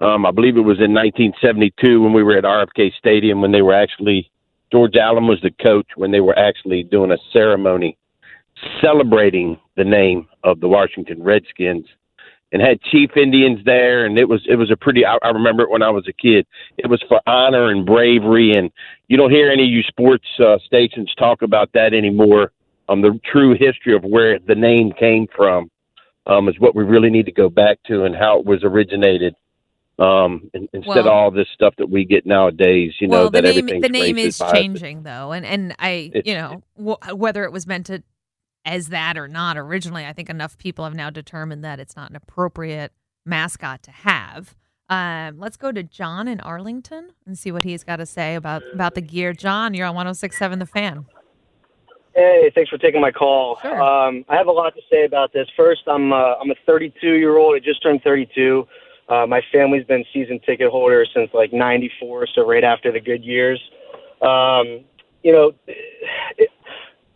Um, 0.00 0.26
I 0.26 0.32
believe 0.32 0.56
it 0.56 0.62
was 0.62 0.80
in 0.80 0.92
1972 0.92 2.02
when 2.02 2.12
we 2.12 2.24
were 2.24 2.36
at 2.36 2.42
RFK 2.42 2.90
Stadium 2.98 3.40
when 3.40 3.52
they 3.52 3.62
were 3.62 3.74
actually 3.74 4.28
George 4.72 4.96
Allen 4.96 5.28
was 5.28 5.40
the 5.42 5.52
coach 5.62 5.86
when 5.94 6.10
they 6.10 6.20
were 6.20 6.36
actually 6.36 6.82
doing 6.82 7.12
a 7.12 7.18
ceremony 7.32 7.96
celebrating 8.80 9.56
the 9.76 9.84
name 9.84 10.26
of 10.42 10.58
the 10.58 10.66
Washington 10.66 11.22
Redskins 11.22 11.86
and 12.52 12.60
had 12.60 12.80
chief 12.82 13.16
Indians 13.16 13.60
there, 13.64 14.04
and 14.04 14.18
it 14.18 14.28
was 14.28 14.42
it 14.46 14.56
was 14.56 14.70
a 14.70 14.76
pretty. 14.76 15.04
I, 15.06 15.16
I 15.22 15.30
remember 15.30 15.62
it 15.62 15.70
when 15.70 15.82
I 15.82 15.90
was 15.90 16.06
a 16.06 16.12
kid. 16.12 16.46
It 16.76 16.88
was 16.88 17.02
for 17.08 17.20
honor 17.26 17.70
and 17.70 17.86
bravery, 17.86 18.52
and 18.52 18.70
you 19.08 19.16
don't 19.16 19.30
hear 19.30 19.50
any 19.50 19.64
of 19.64 19.70
you 19.70 19.82
sports 19.82 20.26
uh, 20.38 20.58
stations 20.66 21.12
talk 21.18 21.42
about 21.42 21.70
that 21.72 21.94
anymore. 21.94 22.52
Um, 22.88 23.00
the 23.00 23.18
true 23.30 23.54
history 23.58 23.94
of 23.96 24.04
where 24.04 24.38
the 24.38 24.54
name 24.54 24.92
came 24.92 25.26
from 25.34 25.70
um, 26.26 26.48
is 26.48 26.58
what 26.60 26.74
we 26.74 26.84
really 26.84 27.10
need 27.10 27.26
to 27.26 27.32
go 27.32 27.48
back 27.48 27.78
to, 27.86 28.04
and 28.04 28.14
how 28.14 28.38
it 28.40 28.44
was 28.44 28.62
originated. 28.62 29.34
Um, 29.98 30.50
and, 30.54 30.68
instead 30.72 30.88
Well- 30.88 30.98
of 31.00 31.06
all 31.06 31.30
this 31.30 31.46
stuff 31.54 31.74
that 31.78 31.88
we 31.88 32.04
get 32.04 32.26
nowadays, 32.26 32.92
you 32.98 33.08
know 33.08 33.16
well, 33.16 33.30
the 33.30 33.40
that 33.42 33.44
name 33.44 33.58
everything's 33.58 33.82
the 33.82 33.88
name 33.88 34.18
is 34.18 34.38
biased. 34.38 34.54
changing 34.54 35.02
though, 35.04 35.32
and 35.32 35.46
and 35.46 35.74
I 35.78 36.10
It's- 36.14 36.22
you 36.26 36.34
know 36.34 36.62
w- 36.76 36.96
whether 37.16 37.44
it 37.44 37.52
was 37.52 37.66
meant 37.66 37.86
to 37.86 38.02
as 38.64 38.88
that 38.88 39.16
or 39.16 39.28
not 39.28 39.56
originally, 39.56 40.06
I 40.06 40.12
think 40.12 40.30
enough 40.30 40.58
people 40.58 40.84
have 40.84 40.94
now 40.94 41.10
determined 41.10 41.64
that 41.64 41.80
it's 41.80 41.96
not 41.96 42.10
an 42.10 42.16
appropriate 42.16 42.92
mascot 43.24 43.82
to 43.84 43.90
have. 43.90 44.54
Um, 44.88 45.38
let's 45.38 45.56
go 45.56 45.72
to 45.72 45.82
John 45.82 46.28
in 46.28 46.40
Arlington 46.40 47.12
and 47.26 47.38
see 47.38 47.50
what 47.50 47.64
he's 47.64 47.82
got 47.82 47.96
to 47.96 48.06
say 48.06 48.34
about 48.34 48.62
about 48.74 48.94
the 48.94 49.00
gear. 49.00 49.32
John, 49.32 49.74
you're 49.74 49.86
on 49.86 49.94
106.7 49.94 50.58
The 50.58 50.66
Fan. 50.66 51.06
Hey, 52.14 52.52
thanks 52.54 52.68
for 52.68 52.76
taking 52.76 53.00
my 53.00 53.10
call. 53.10 53.58
Um, 53.64 54.24
I 54.28 54.36
have 54.36 54.48
a 54.48 54.52
lot 54.52 54.74
to 54.74 54.82
say 54.90 55.06
about 55.06 55.32
this. 55.32 55.48
First, 55.56 55.82
I'm 55.86 56.12
uh, 56.12 56.34
I'm 56.34 56.50
a 56.50 56.54
32 56.66 57.14
year 57.14 57.38
old. 57.38 57.54
I 57.56 57.58
just 57.58 57.82
turned 57.82 58.02
32. 58.02 58.66
Uh, 59.08 59.26
my 59.26 59.40
family's 59.50 59.84
been 59.84 60.04
season 60.12 60.38
ticket 60.44 60.70
holders 60.70 61.10
since 61.14 61.30
like 61.32 61.52
'94, 61.52 62.28
so 62.34 62.46
right 62.46 62.64
after 62.64 62.92
the 62.92 63.00
good 63.00 63.24
years. 63.24 63.60
Um, 64.20 64.84
you 65.22 65.32
know, 65.32 65.52
it, 65.66 66.50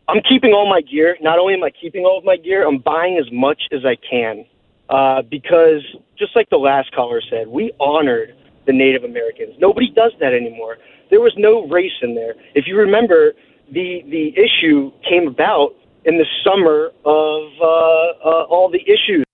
I'm 0.08 0.20
keeping 0.28 0.52
all 0.52 0.68
my 0.68 0.80
gear. 0.80 1.16
Not 1.20 1.38
only 1.38 1.54
am 1.54 1.64
I 1.64 1.70
keeping 1.70 2.04
all 2.04 2.18
of 2.18 2.24
my 2.24 2.36
gear, 2.36 2.66
I'm 2.66 2.78
buying 2.78 3.18
as 3.18 3.30
much 3.32 3.62
as 3.72 3.84
I 3.84 3.96
can 4.08 4.44
uh, 4.88 5.22
because, 5.22 5.82
just 6.16 6.36
like 6.36 6.48
the 6.50 6.58
last 6.58 6.92
caller 6.92 7.20
said, 7.28 7.48
we 7.48 7.72
honored 7.80 8.34
the 8.66 8.72
Native 8.72 9.04
Americans. 9.04 9.54
Nobody 9.58 9.90
does 9.90 10.12
that 10.20 10.32
anymore. 10.32 10.78
There 11.10 11.20
was 11.20 11.32
no 11.36 11.66
race 11.68 11.92
in 12.02 12.14
there. 12.14 12.34
If 12.54 12.66
you 12.66 12.76
remember, 12.76 13.32
the 13.72 14.02
the 14.08 14.34
issue 14.36 14.92
came 15.08 15.26
about 15.28 15.74
in 16.04 16.18
the 16.18 16.26
summer 16.44 16.90
of 17.04 17.52
uh, 17.60 17.64
uh, 17.64 18.44
all 18.44 18.70
the 18.70 18.82
issues. 18.82 19.24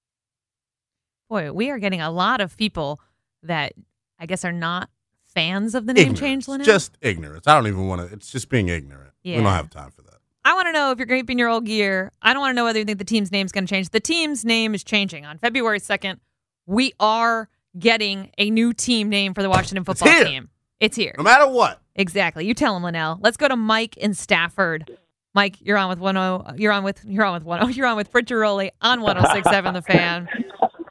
Boy, 1.29 1.53
we 1.53 1.71
are 1.71 1.79
getting 1.79 2.01
a 2.01 2.11
lot 2.11 2.41
of 2.41 2.57
people 2.57 3.01
that 3.43 3.73
I 4.19 4.27
guess 4.27 4.45
are 4.45 4.53
not 4.53 4.91
fans 5.25 5.75
of 5.75 5.87
the 5.87 5.95
name 5.95 6.03
Ignorance. 6.03 6.21
change, 6.21 6.49
Linnell. 6.49 6.65
Just 6.65 6.99
ignorance. 7.01 7.47
I 7.47 7.55
don't 7.55 7.67
even 7.67 7.89
want 7.89 8.07
to. 8.07 8.15
It's 8.15 8.31
just 8.31 8.49
being 8.49 8.69
ignorant. 8.69 9.13
We 9.25 9.35
don't 9.35 9.45
have 9.45 9.71
time 9.71 9.91
for 9.91 10.02
that. 10.02 10.02
I 10.45 10.55
want 10.55 10.67
to 10.67 10.73
know 10.73 10.91
if 10.91 10.99
you're 10.99 11.07
keeping 11.07 11.39
your 11.39 11.49
old 11.49 11.67
gear. 11.67 12.11
I 12.21 12.33
don't 12.33 12.41
want 12.41 12.51
to 12.53 12.57
know 12.57 12.65
whether 12.65 12.79
you 12.79 12.85
think 12.85 12.99
the 12.99 13.05
team's 13.05 13.31
name's 13.31 13.53
going 13.53 13.67
to 13.67 13.71
change. 13.73 13.91
The 13.91 14.01
team's 14.01 14.45
name 14.45 14.75
is 14.75 14.83
changing 14.83 15.25
on 15.25 15.39
February 15.39 15.79
2nd. 15.79 16.19
We 16.67 16.93
are 16.99 17.49
getting 17.79 18.31
a 18.39 18.51
new 18.51 18.73
team 18.73 19.09
name 19.09 19.35
for 19.35 19.43
the 19.43 19.49
Washington 19.49 19.85
football 19.85 20.09
here. 20.09 20.25
team. 20.25 20.49
It's 20.81 20.97
here. 20.97 21.15
No 21.17 21.23
matter 21.23 21.49
what. 21.49 21.81
Exactly. 21.95 22.45
You 22.47 22.55
tell 22.55 22.77
him, 22.77 22.83
Linnell. 22.83 23.19
Let's 23.21 23.37
go 23.37 23.47
to 23.49 23.57
Mike 23.57 23.97
in 23.97 24.15
Stafford. 24.15 24.91
Mike, 25.35 25.57
you're 25.61 25.79
on 25.79 25.89
with 25.89 25.99
one 25.99 26.17
oh. 26.17 26.45
You're 26.57 26.73
on 26.73 26.83
with 26.85 27.05
you're 27.05 27.25
on 27.25 27.35
with 27.35 27.45
one 27.45 27.63
oh. 27.63 27.69
You're 27.69 27.87
on 27.87 27.97
with 27.97 28.11
Britt 28.11 28.27
Ghiroli 28.27 28.71
on 28.81 29.01
106.7 29.01 29.73
The 29.75 29.83
Fan. 29.83 30.29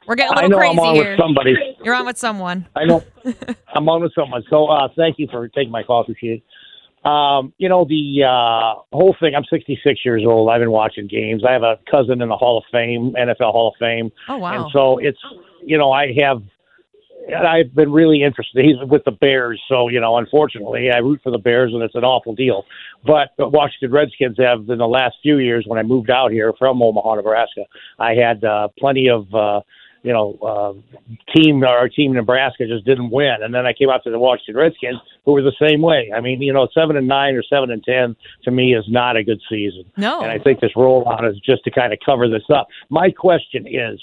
We're 0.06 0.16
getting 0.16 0.32
a 0.32 0.36
little 0.36 0.50
know 0.50 0.56
crazy 0.56 0.72
I'm 0.72 0.78
on 0.80 0.94
here. 0.94 1.10
with 1.10 1.20
somebody. 1.20 1.54
You're 1.84 1.94
on 1.94 2.06
with 2.06 2.18
someone. 2.18 2.66
I 2.74 2.84
know 2.84 3.04
I'm 3.74 3.88
on 3.88 4.02
with 4.02 4.12
someone. 4.14 4.42
So 4.50 4.66
uh, 4.66 4.88
thank 4.96 5.18
you 5.18 5.28
for 5.30 5.46
taking 5.48 5.70
my 5.70 5.82
call, 5.84 6.00
appreciate 6.00 6.38
it. 6.38 6.42
Um, 7.04 7.52
you 7.58 7.68
know 7.68 7.84
the 7.84 8.22
uh, 8.24 8.80
whole 8.92 9.16
thing. 9.18 9.34
I'm 9.34 9.44
66 9.44 10.04
years 10.04 10.22
old. 10.24 10.50
I've 10.50 10.60
been 10.60 10.70
watching 10.70 11.08
games. 11.08 11.42
I 11.46 11.52
have 11.52 11.64
a 11.64 11.78
cousin 11.90 12.22
in 12.22 12.28
the 12.28 12.36
Hall 12.36 12.58
of 12.58 12.64
Fame, 12.70 13.14
NFL 13.18 13.50
Hall 13.52 13.68
of 13.68 13.74
Fame. 13.78 14.12
Oh 14.28 14.38
wow. 14.38 14.62
And 14.62 14.72
so 14.72 14.98
it's 14.98 15.18
you 15.64 15.76
know 15.76 15.90
I 15.90 16.12
have 16.20 16.42
and 17.28 17.46
I've 17.46 17.74
been 17.74 17.92
really 17.92 18.22
interested. 18.22 18.64
He's 18.64 18.76
with 18.88 19.04
the 19.04 19.12
Bears, 19.12 19.60
so 19.68 19.88
you 19.88 20.00
know, 20.00 20.16
unfortunately, 20.16 20.90
I 20.90 20.98
root 20.98 21.20
for 21.22 21.30
the 21.30 21.38
Bears, 21.38 21.72
and 21.72 21.82
it's 21.82 21.94
an 21.94 22.04
awful 22.04 22.34
deal. 22.34 22.64
But 23.04 23.30
the 23.38 23.48
Washington 23.48 23.92
Redskins 23.92 24.36
have, 24.38 24.68
in 24.68 24.78
the 24.78 24.88
last 24.88 25.16
few 25.22 25.38
years, 25.38 25.64
when 25.66 25.78
I 25.78 25.82
moved 25.82 26.10
out 26.10 26.30
here 26.30 26.52
from 26.58 26.82
Omaha, 26.82 27.16
Nebraska, 27.16 27.64
I 27.98 28.14
had 28.14 28.44
uh, 28.44 28.68
plenty 28.78 29.08
of. 29.08 29.32
Uh, 29.34 29.60
you 30.02 30.12
know, 30.12 30.38
uh, 30.42 31.12
team 31.34 31.62
our 31.64 31.88
team 31.88 32.12
Nebraska 32.12 32.66
just 32.66 32.84
didn't 32.84 33.10
win, 33.10 33.36
and 33.42 33.54
then 33.54 33.66
I 33.66 33.72
came 33.72 33.88
out 33.88 34.02
to 34.04 34.10
the 34.10 34.18
Washington 34.18 34.56
Redskins, 34.56 34.98
who 35.24 35.32
were 35.32 35.42
the 35.42 35.54
same 35.60 35.80
way. 35.80 36.10
I 36.14 36.20
mean, 36.20 36.42
you 36.42 36.52
know, 36.52 36.68
seven 36.74 36.96
and 36.96 37.06
nine 37.06 37.34
or 37.34 37.42
seven 37.42 37.70
and 37.70 37.82
ten 37.84 38.16
to 38.44 38.50
me 38.50 38.74
is 38.74 38.84
not 38.88 39.16
a 39.16 39.22
good 39.22 39.40
season. 39.48 39.84
No, 39.96 40.22
and 40.22 40.30
I 40.30 40.38
think 40.38 40.60
this 40.60 40.72
rollout 40.76 41.28
is 41.30 41.38
just 41.38 41.64
to 41.64 41.70
kind 41.70 41.92
of 41.92 41.98
cover 42.04 42.28
this 42.28 42.44
up. 42.52 42.68
My 42.90 43.10
question 43.10 43.66
is, 43.66 44.00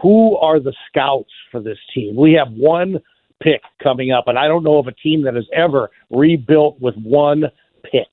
who 0.00 0.36
are 0.38 0.60
the 0.60 0.74
scouts 0.88 1.30
for 1.50 1.60
this 1.60 1.78
team? 1.94 2.16
We 2.16 2.32
have 2.32 2.50
one 2.52 3.00
pick 3.40 3.60
coming 3.82 4.12
up, 4.12 4.28
and 4.28 4.38
I 4.38 4.48
don't 4.48 4.64
know 4.64 4.78
of 4.78 4.86
a 4.86 4.92
team 4.92 5.22
that 5.24 5.34
has 5.34 5.46
ever 5.52 5.90
rebuilt 6.10 6.80
with 6.80 6.94
one 6.96 7.44
pick. 7.84 8.08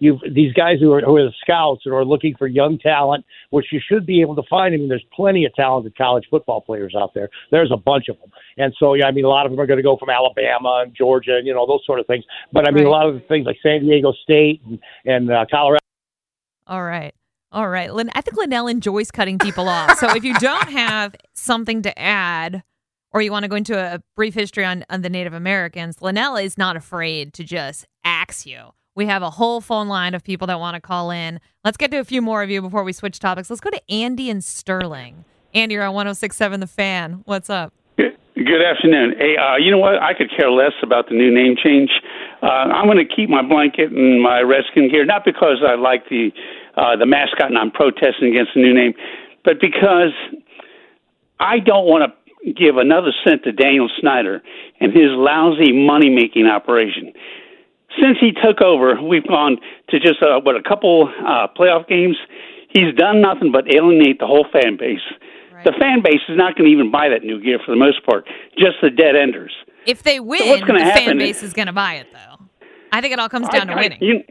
You 0.00 0.18
these 0.32 0.52
guys 0.52 0.78
who 0.80 0.92
are 0.92 1.00
who 1.00 1.16
are 1.16 1.24
the 1.24 1.34
scouts 1.40 1.82
and 1.84 1.94
are 1.94 2.04
looking 2.04 2.34
for 2.36 2.46
young 2.46 2.78
talent, 2.78 3.24
which 3.50 3.66
you 3.72 3.80
should 3.86 4.06
be 4.06 4.20
able 4.20 4.36
to 4.36 4.42
find. 4.48 4.74
I 4.74 4.78
mean, 4.78 4.88
there's 4.88 5.04
plenty 5.12 5.44
of 5.44 5.54
talented 5.54 5.96
college 5.96 6.26
football 6.30 6.60
players 6.60 6.94
out 6.96 7.14
there. 7.14 7.28
There's 7.50 7.70
a 7.72 7.76
bunch 7.76 8.08
of 8.08 8.18
them, 8.20 8.30
and 8.56 8.74
so 8.78 8.94
yeah, 8.94 9.06
I 9.06 9.12
mean, 9.12 9.24
a 9.24 9.28
lot 9.28 9.46
of 9.46 9.52
them 9.52 9.60
are 9.60 9.66
going 9.66 9.78
to 9.78 9.82
go 9.82 9.96
from 9.96 10.10
Alabama 10.10 10.82
and 10.84 10.94
Georgia, 10.94 11.36
and 11.36 11.46
you 11.46 11.54
know 11.54 11.66
those 11.66 11.84
sort 11.84 12.00
of 12.00 12.06
things. 12.06 12.24
But 12.52 12.68
I 12.68 12.70
mean, 12.70 12.86
a 12.86 12.90
lot 12.90 13.08
of 13.08 13.14
the 13.14 13.20
things 13.20 13.46
like 13.46 13.56
San 13.62 13.80
Diego 13.80 14.12
State 14.12 14.62
and 14.66 14.78
and 15.04 15.30
uh, 15.30 15.46
Colorado. 15.50 15.78
All 16.66 16.84
right. 16.84 17.14
All 17.50 17.68
right. 17.68 17.92
Lin- 17.92 18.10
I 18.14 18.20
think 18.20 18.36
Linnell 18.36 18.66
enjoys 18.66 19.10
cutting 19.10 19.38
people 19.38 19.68
off. 19.68 19.98
So 19.98 20.14
if 20.14 20.22
you 20.22 20.34
don't 20.38 20.68
have 20.68 21.14
something 21.34 21.82
to 21.82 21.98
add 21.98 22.62
or 23.12 23.22
you 23.22 23.32
want 23.32 23.44
to 23.44 23.48
go 23.48 23.56
into 23.56 23.78
a 23.78 24.02
brief 24.14 24.34
history 24.34 24.64
on, 24.64 24.84
on 24.90 25.02
the 25.02 25.08
Native 25.08 25.32
Americans, 25.32 26.02
Linnell 26.02 26.36
is 26.36 26.58
not 26.58 26.76
afraid 26.76 27.32
to 27.34 27.44
just 27.44 27.86
axe 28.04 28.46
you. 28.46 28.72
We 28.98 29.06
have 29.06 29.22
a 29.22 29.30
whole 29.30 29.60
phone 29.60 29.86
line 29.86 30.14
of 30.14 30.24
people 30.24 30.48
that 30.48 30.58
want 30.58 30.74
to 30.74 30.80
call 30.80 31.12
in. 31.12 31.38
Let's 31.64 31.76
get 31.76 31.92
to 31.92 31.98
a 31.98 32.04
few 32.04 32.20
more 32.20 32.42
of 32.42 32.50
you 32.50 32.60
before 32.60 32.82
we 32.82 32.92
switch 32.92 33.20
topics. 33.20 33.48
Let's 33.48 33.60
go 33.60 33.70
to 33.70 33.80
Andy 33.88 34.28
and 34.28 34.42
Sterling. 34.42 35.24
Andy, 35.54 35.74
you're 35.74 35.84
on 35.84 35.94
1067 35.94 36.58
The 36.58 36.66
Fan. 36.66 37.22
What's 37.24 37.48
up? 37.48 37.72
Good 37.96 38.60
afternoon. 38.60 39.14
Hey, 39.16 39.36
uh, 39.36 39.54
you 39.54 39.70
know 39.70 39.78
what? 39.78 40.02
I 40.02 40.14
could 40.14 40.32
care 40.36 40.50
less 40.50 40.72
about 40.82 41.08
the 41.08 41.14
new 41.14 41.32
name 41.32 41.54
change. 41.62 41.90
Uh, 42.42 42.46
I'm 42.46 42.86
going 42.86 42.98
to 42.98 43.14
keep 43.14 43.30
my 43.30 43.40
blanket 43.40 43.92
and 43.92 44.20
my 44.20 44.40
Redskin 44.40 44.90
gear, 44.90 45.04
not 45.04 45.24
because 45.24 45.58
I 45.64 45.76
like 45.76 46.08
the 46.08 46.32
uh, 46.76 46.96
the 46.96 47.06
mascot 47.06 47.50
and 47.50 47.58
I'm 47.58 47.70
protesting 47.70 48.30
against 48.30 48.50
the 48.56 48.62
new 48.62 48.74
name, 48.74 48.94
but 49.44 49.60
because 49.60 50.10
I 51.38 51.60
don't 51.60 51.86
want 51.86 52.02
to 52.02 52.52
give 52.52 52.78
another 52.78 53.12
cent 53.24 53.44
to 53.44 53.52
Daniel 53.52 53.88
Snyder 54.00 54.42
and 54.80 54.92
his 54.92 55.10
lousy 55.10 55.72
money 55.72 56.10
making 56.10 56.46
operation. 56.46 57.12
Since 58.00 58.18
he 58.20 58.32
took 58.32 58.60
over, 58.60 59.00
we've 59.02 59.26
gone 59.26 59.58
to 59.90 59.98
just 60.00 60.22
uh, 60.22 60.40
what 60.40 60.56
a 60.56 60.62
couple 60.62 61.08
uh, 61.26 61.48
playoff 61.58 61.88
games. 61.88 62.16
He's 62.68 62.94
done 62.94 63.20
nothing 63.20 63.50
but 63.50 63.64
alienate 63.74 64.18
the 64.18 64.26
whole 64.26 64.46
fan 64.52 64.76
base. 64.76 65.00
The 65.64 65.72
fan 65.78 66.02
base 66.02 66.20
is 66.28 66.36
not 66.36 66.56
going 66.56 66.70
to 66.70 66.72
even 66.72 66.90
buy 66.92 67.08
that 67.08 67.24
new 67.24 67.42
gear 67.42 67.58
for 67.64 67.72
the 67.72 67.78
most 67.78 68.04
part. 68.06 68.26
Just 68.56 68.76
the 68.80 68.90
dead 68.90 69.16
enders. 69.16 69.52
If 69.86 70.02
they 70.04 70.20
win, 70.20 70.48
what's 70.48 70.62
gonna 70.62 70.84
the 70.84 70.92
fan 70.92 71.18
base 71.18 71.42
is 71.42 71.52
going 71.52 71.66
to 71.66 71.72
buy 71.72 71.94
it, 71.94 72.06
though. 72.12 72.44
I 72.92 73.00
think 73.00 73.12
it 73.12 73.18
all 73.18 73.28
comes 73.28 73.48
I- 73.48 73.58
down 73.58 73.66
to 73.68 73.72
I- 73.72 73.80
winning. 73.80 73.98
You, 74.00 74.22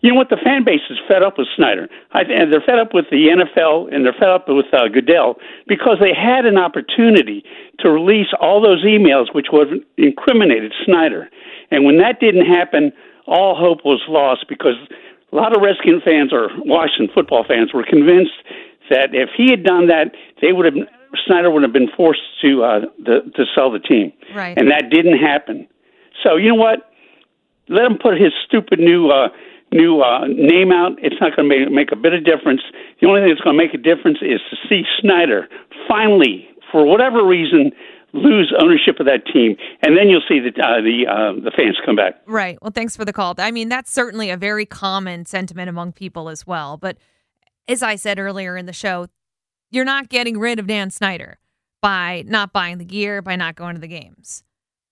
you 0.00 0.10
know 0.10 0.16
what? 0.16 0.28
The 0.30 0.36
fan 0.36 0.62
base 0.64 0.82
is 0.88 0.98
fed 1.08 1.24
up 1.24 1.38
with 1.38 1.48
Snyder. 1.56 1.88
I, 2.12 2.20
and 2.22 2.52
they're 2.52 2.60
fed 2.60 2.78
up 2.78 2.94
with 2.94 3.06
the 3.10 3.34
NFL 3.34 3.92
and 3.92 4.04
they're 4.04 4.12
fed 4.12 4.28
up 4.28 4.44
with 4.48 4.66
uh, 4.72 4.86
Goodell 4.86 5.36
because 5.66 5.96
they 6.00 6.14
had 6.14 6.46
an 6.46 6.56
opportunity 6.56 7.42
to 7.80 7.90
release 7.90 8.28
all 8.40 8.60
those 8.60 8.84
emails 8.84 9.34
which 9.34 9.46
would 9.52 9.68
have 9.70 9.78
incriminated 9.96 10.72
Snyder. 10.84 11.28
And 11.72 11.84
when 11.84 11.98
that 11.98 12.20
didn't 12.20 12.46
happen, 12.46 12.92
all 13.28 13.54
hope 13.54 13.84
was 13.84 14.00
lost 14.08 14.46
because 14.48 14.76
a 15.32 15.36
lot 15.36 15.54
of 15.54 15.62
Redskin 15.62 16.00
fans 16.04 16.32
or 16.32 16.48
Washington 16.64 17.08
football 17.14 17.44
fans 17.46 17.72
were 17.72 17.84
convinced 17.84 18.32
that 18.90 19.10
if 19.12 19.28
he 19.36 19.50
had 19.50 19.62
done 19.62 19.88
that, 19.88 20.14
they 20.40 20.52
would 20.52 20.64
have 20.64 20.74
Snyder 21.26 21.50
would 21.50 21.62
have 21.62 21.72
been 21.72 21.88
forced 21.96 22.20
to 22.42 22.62
uh, 22.62 22.80
the, 22.98 23.30
to 23.34 23.44
sell 23.54 23.70
the 23.70 23.78
team. 23.78 24.12
Right. 24.34 24.56
And 24.58 24.70
that 24.70 24.90
didn't 24.90 25.18
happen. 25.18 25.66
So 26.22 26.36
you 26.36 26.48
know 26.48 26.54
what? 26.54 26.92
Let 27.68 27.84
him 27.84 27.98
put 27.98 28.20
his 28.20 28.32
stupid 28.46 28.78
new 28.78 29.08
uh, 29.08 29.28
new 29.72 30.00
uh, 30.00 30.26
name 30.26 30.72
out. 30.72 30.92
It's 31.02 31.16
not 31.20 31.36
going 31.36 31.48
to 31.48 31.58
make, 31.58 31.70
make 31.70 31.92
a 31.92 31.96
bit 31.96 32.14
of 32.14 32.24
difference. 32.24 32.62
The 33.00 33.08
only 33.08 33.20
thing 33.20 33.28
that's 33.28 33.40
going 33.40 33.56
to 33.56 33.62
make 33.62 33.74
a 33.74 33.78
difference 33.78 34.18
is 34.22 34.40
to 34.50 34.56
see 34.68 34.84
Snyder 35.00 35.48
finally, 35.86 36.48
for 36.72 36.84
whatever 36.84 37.26
reason, 37.26 37.72
lose 38.12 38.52
ownership 38.58 39.00
of 39.00 39.06
that 39.06 39.26
team, 39.26 39.56
and 39.82 39.96
then 39.96 40.08
you'll 40.08 40.22
see 40.28 40.40
the 40.40 40.50
uh, 40.62 40.80
the 40.80 41.06
uh, 41.06 41.32
the 41.44 41.52
fans 41.56 41.76
come 41.84 41.96
back. 41.96 42.20
Right. 42.26 42.58
Well, 42.62 42.72
thanks 42.74 42.96
for 42.96 43.04
the 43.04 43.12
call. 43.12 43.34
I 43.38 43.50
mean, 43.50 43.68
that's 43.68 43.90
certainly 43.90 44.30
a 44.30 44.36
very 44.36 44.66
common 44.66 45.26
sentiment 45.26 45.68
among 45.68 45.92
people 45.92 46.28
as 46.28 46.46
well. 46.46 46.76
But 46.76 46.98
as 47.66 47.82
I 47.82 47.96
said 47.96 48.18
earlier 48.18 48.56
in 48.56 48.66
the 48.66 48.72
show, 48.72 49.08
you're 49.70 49.84
not 49.84 50.08
getting 50.08 50.38
rid 50.38 50.58
of 50.58 50.66
Dan 50.66 50.90
Snyder 50.90 51.38
by 51.80 52.24
not 52.26 52.52
buying 52.52 52.78
the 52.78 52.84
gear, 52.84 53.22
by 53.22 53.36
not 53.36 53.54
going 53.54 53.74
to 53.74 53.80
the 53.80 53.88
games. 53.88 54.42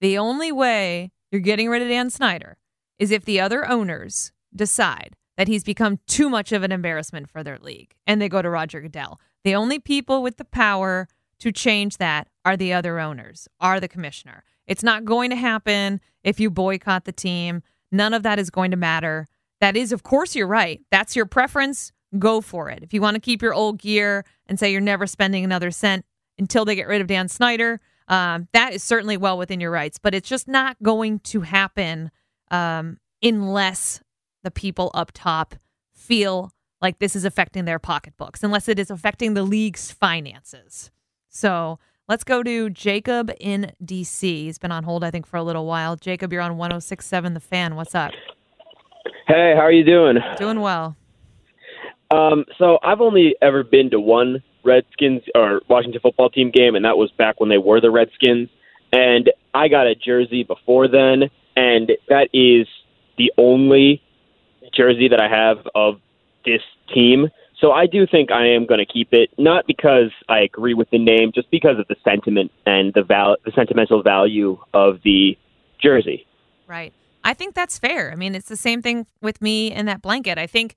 The 0.01 0.19
only 0.19 0.53
way 0.53 1.11
you're 1.33 1.41
getting 1.41 1.69
rid 1.69 1.83
of 1.83 1.89
Dan 1.89 2.11
Snyder 2.11 2.59
is 2.99 3.11
if 3.11 3.25
the 3.25 3.41
other 3.41 3.67
owners 3.69 4.33
decide 4.55 5.17
that 5.37 5.49
he's 5.49 5.65
become 5.65 5.99
too 6.07 6.29
much 6.31 6.53
of 6.53 6.63
an 6.63 6.73
embarrassment 6.73 7.29
for 7.29 7.43
their 7.43 7.59
league 7.59 7.95
and 8.07 8.21
they 8.21 8.29
go 8.29 8.43
to 8.43 8.51
Roger 8.51 8.81
Goodell. 8.81 9.21
The 9.45 9.55
only 9.55 9.79
people 9.79 10.23
with 10.23 10.37
the 10.37 10.45
power 10.45 11.09
to 11.41 11.53
change 11.53 11.99
that 11.99 12.29
are 12.47 12.57
the 12.57 12.73
other 12.73 13.01
owners, 13.01 13.49
are 13.61 13.81
the 13.81 13.89
commissioner. 13.89 14.45
It's 14.69 14.85
not 14.85 15.05
going 15.05 15.31
to 15.31 15.37
happen 15.37 16.01
if 16.23 16.39
you 16.39 16.49
boycott 16.49 17.05
the 17.05 17.13
team. 17.13 17.61
None 17.91 18.15
of 18.15 18.23
that 18.23 18.39
is 18.39 18.51
going 18.51 18.71
to 18.71 18.77
matter. 18.77 19.27
That 19.61 19.77
is, 19.77 19.91
of 19.91 20.05
course, 20.05 20.37
you're 20.37 20.47
right. 20.47 20.81
That's 20.93 21.17
your 21.17 21.27
preference. 21.27 21.93
Go 22.21 22.41
for 22.41 22.71
it. 22.71 22.85
If 22.85 22.95
you 22.95 23.01
want 23.01 23.17
to 23.17 23.21
keep 23.21 23.43
your 23.43 23.53
old 23.53 23.81
gear 23.81 24.25
and 24.47 24.61
say 24.61 24.71
you're 24.71 24.81
never 24.81 25.09
spending 25.09 25.45
another 25.45 25.73
cent 25.73 26.05
until 26.39 26.65
they 26.65 26.77
get 26.77 26.87
rid 26.87 27.01
of 27.01 27.09
Dan 27.09 27.29
Snyder, 27.29 27.81
um, 28.07 28.47
that 28.53 28.73
is 28.73 28.85
certainly 28.85 29.17
well 29.17 29.37
within 29.37 29.59
your 29.59 29.73
rights. 29.73 29.99
But 29.99 30.15
it's 30.15 30.29
just 30.29 30.47
not 30.47 30.81
going 30.81 31.19
to 31.21 31.41
happen 31.41 32.13
um, 32.53 32.99
unless 33.25 34.01
the 34.45 34.53
people 34.53 34.93
up 34.95 35.11
top 35.13 35.57
feel 35.93 36.53
like 36.81 37.01
this 37.01 37.17
is 37.17 37.25
affecting 37.25 37.65
their 37.65 37.81
pocketbooks, 37.81 38.45
unless 38.45 38.69
it 38.69 38.79
is 38.79 38.91
affecting 38.91 39.35
the 39.35 39.43
league's 39.43 39.91
finances. 39.91 40.93
So 41.29 41.81
let's 42.09 42.25
go 42.25 42.43
to 42.43 42.71
Jacob 42.71 43.31
in 43.41 43.73
DC. 43.85 44.23
He's 44.23 44.59
been 44.59 44.73
on 44.73 44.85
hold, 44.85 45.05
I 45.05 45.11
think, 45.11 45.27
for 45.27 45.37
a 45.37 45.43
little 45.43 45.67
while. 45.67 45.97
Jacob, 45.97 46.33
you're 46.33 46.43
on 46.43 46.57
1067 46.57 47.35
The 47.35 47.41
Fan. 47.41 47.77
What's 47.77 47.95
up? 47.95 48.13
Hey, 49.27 49.55
how 49.57 49.63
are 49.63 49.73
you 49.73 49.85
doing? 49.85 50.19
Doing 50.39 50.61
well. 50.61 50.97
Um, 52.11 52.45
so 52.59 52.79
I've 52.83 53.01
only 53.01 53.35
ever 53.43 53.65
been 53.65 53.91
to 53.91 54.01
one 54.01 54.43
Redskins 54.65 55.23
or 55.35 55.63
Washington 55.69 56.01
football 56.01 56.31
team 56.31 56.51
game, 56.51 56.77
and 56.77 56.85
that 56.85 56.97
was 56.97 57.11
back 57.13 57.41
when 57.41 57.49
they 57.49 57.59
were 57.59 57.81
the 57.81 57.91
Redskins. 57.91 58.49
And 58.93 59.31
I 59.55 59.69
got 59.69 59.87
a 59.87 59.95
jersey 59.95 60.45
before 60.45 60.87
then, 60.87 61.25
and 61.57 61.93
that 62.09 62.29
is 62.33 62.69
the 63.19 63.33
only 63.37 64.03
jersey 64.73 65.09
that 65.09 65.21
I 65.21 65.29
have 65.29 65.67
of 65.75 66.01
this 66.45 66.63
team. 66.95 67.29
So 67.61 67.73
I 67.73 67.87
do 67.87 68.07
think 68.07 68.31
I 68.31 68.47
am 68.49 68.67
going 68.67 68.79
to 68.79 68.87
keep 68.87 69.09
it, 69.13 69.31
not 69.39 69.67
because 69.67 70.11
I 70.29 70.41
agree 70.41 70.75
with 70.75 70.91
the 70.91 70.99
name, 70.99 71.33
just 71.35 71.51
because 71.51 71.79
of 71.79 71.89
the 71.89 71.97
sentiment 72.05 72.53
and 72.67 72.93
the 72.95 73.03
val- 73.03 73.37
the 73.45 73.53
sentimental 73.55 74.03
value 74.03 74.59
of 74.75 75.01
the 75.05 75.39
jersey. 75.81 76.27
Right. 76.67 76.93
I 77.25 77.35
think 77.35 77.55
that's 77.55 77.79
fair. 77.79 78.13
I 78.13 78.15
mean, 78.15 78.35
it's 78.35 78.49
the 78.49 78.57
same 78.57 78.83
thing 78.83 79.07
with 79.23 79.41
me 79.41 79.73
and 79.73 79.89
that 79.89 80.03
blanket. 80.03 80.39
I 80.39 80.47
think 80.47 80.77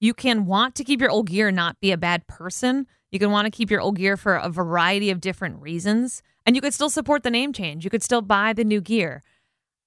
you 0.00 0.12
can 0.12 0.46
want 0.46 0.74
to 0.76 0.84
keep 0.84 1.00
your 1.00 1.10
old 1.10 1.28
gear, 1.28 1.50
not 1.50 1.78
be 1.80 1.92
a 1.92 1.96
bad 1.96 2.26
person. 2.26 2.86
You 3.12 3.18
can 3.18 3.30
want 3.30 3.46
to 3.46 3.50
keep 3.50 3.70
your 3.70 3.80
old 3.80 3.96
gear 3.96 4.16
for 4.16 4.34
a 4.34 4.48
variety 4.48 5.10
of 5.10 5.20
different 5.20 5.60
reasons, 5.60 6.22
and 6.44 6.56
you 6.56 6.62
could 6.62 6.74
still 6.74 6.90
support 6.90 7.22
the 7.22 7.30
name 7.30 7.52
change. 7.52 7.84
You 7.84 7.90
could 7.90 8.02
still 8.02 8.22
buy 8.22 8.52
the 8.52 8.64
new 8.64 8.80
gear. 8.80 9.22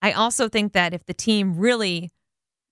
I 0.02 0.12
also 0.12 0.50
think 0.50 0.74
that 0.74 0.94
if 0.94 1.06
the 1.06 1.14
team 1.14 1.58
really 1.58 2.12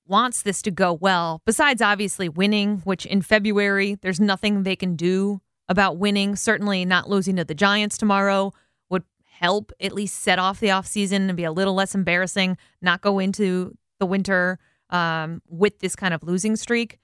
wants 0.08 0.42
this 0.42 0.62
to 0.64 0.72
go 0.72 0.94
well, 0.94 1.42
besides 1.46 1.82
obviously 1.82 2.28
winning, 2.28 2.78
which 2.80 3.06
in 3.06 3.22
February, 3.22 3.98
there's 4.02 4.20
nothing 4.20 4.64
they 4.64 4.76
can 4.76 4.96
do 4.96 5.42
about 5.70 5.98
winning. 5.98 6.36
Certainly 6.36 6.86
not 6.86 7.10
losing 7.10 7.38
to 7.38 7.46
the 7.46 7.56
Giants 7.56 7.98
tomorrow 7.98 8.54
would 8.90 9.04
help 9.26 9.72
at 9.80 9.94
least 9.94 10.20
set 10.20 10.40
off 10.40 10.60
the 10.60 10.68
offseason 10.68 11.30
and 11.30 11.38
be 11.38 11.44
a 11.44 11.52
little 11.52 11.74
less 11.74 11.96
embarrassing, 11.96 12.58
not 12.82 13.02
go 13.02 13.20
into 13.20 13.78
the 14.00 14.06
winter 14.06 14.60
um, 14.90 15.42
with 15.48 15.80
this 15.80 15.96
kind 15.96 16.14
of 16.14 16.24
losing 16.24 16.56
streak. 16.56 17.00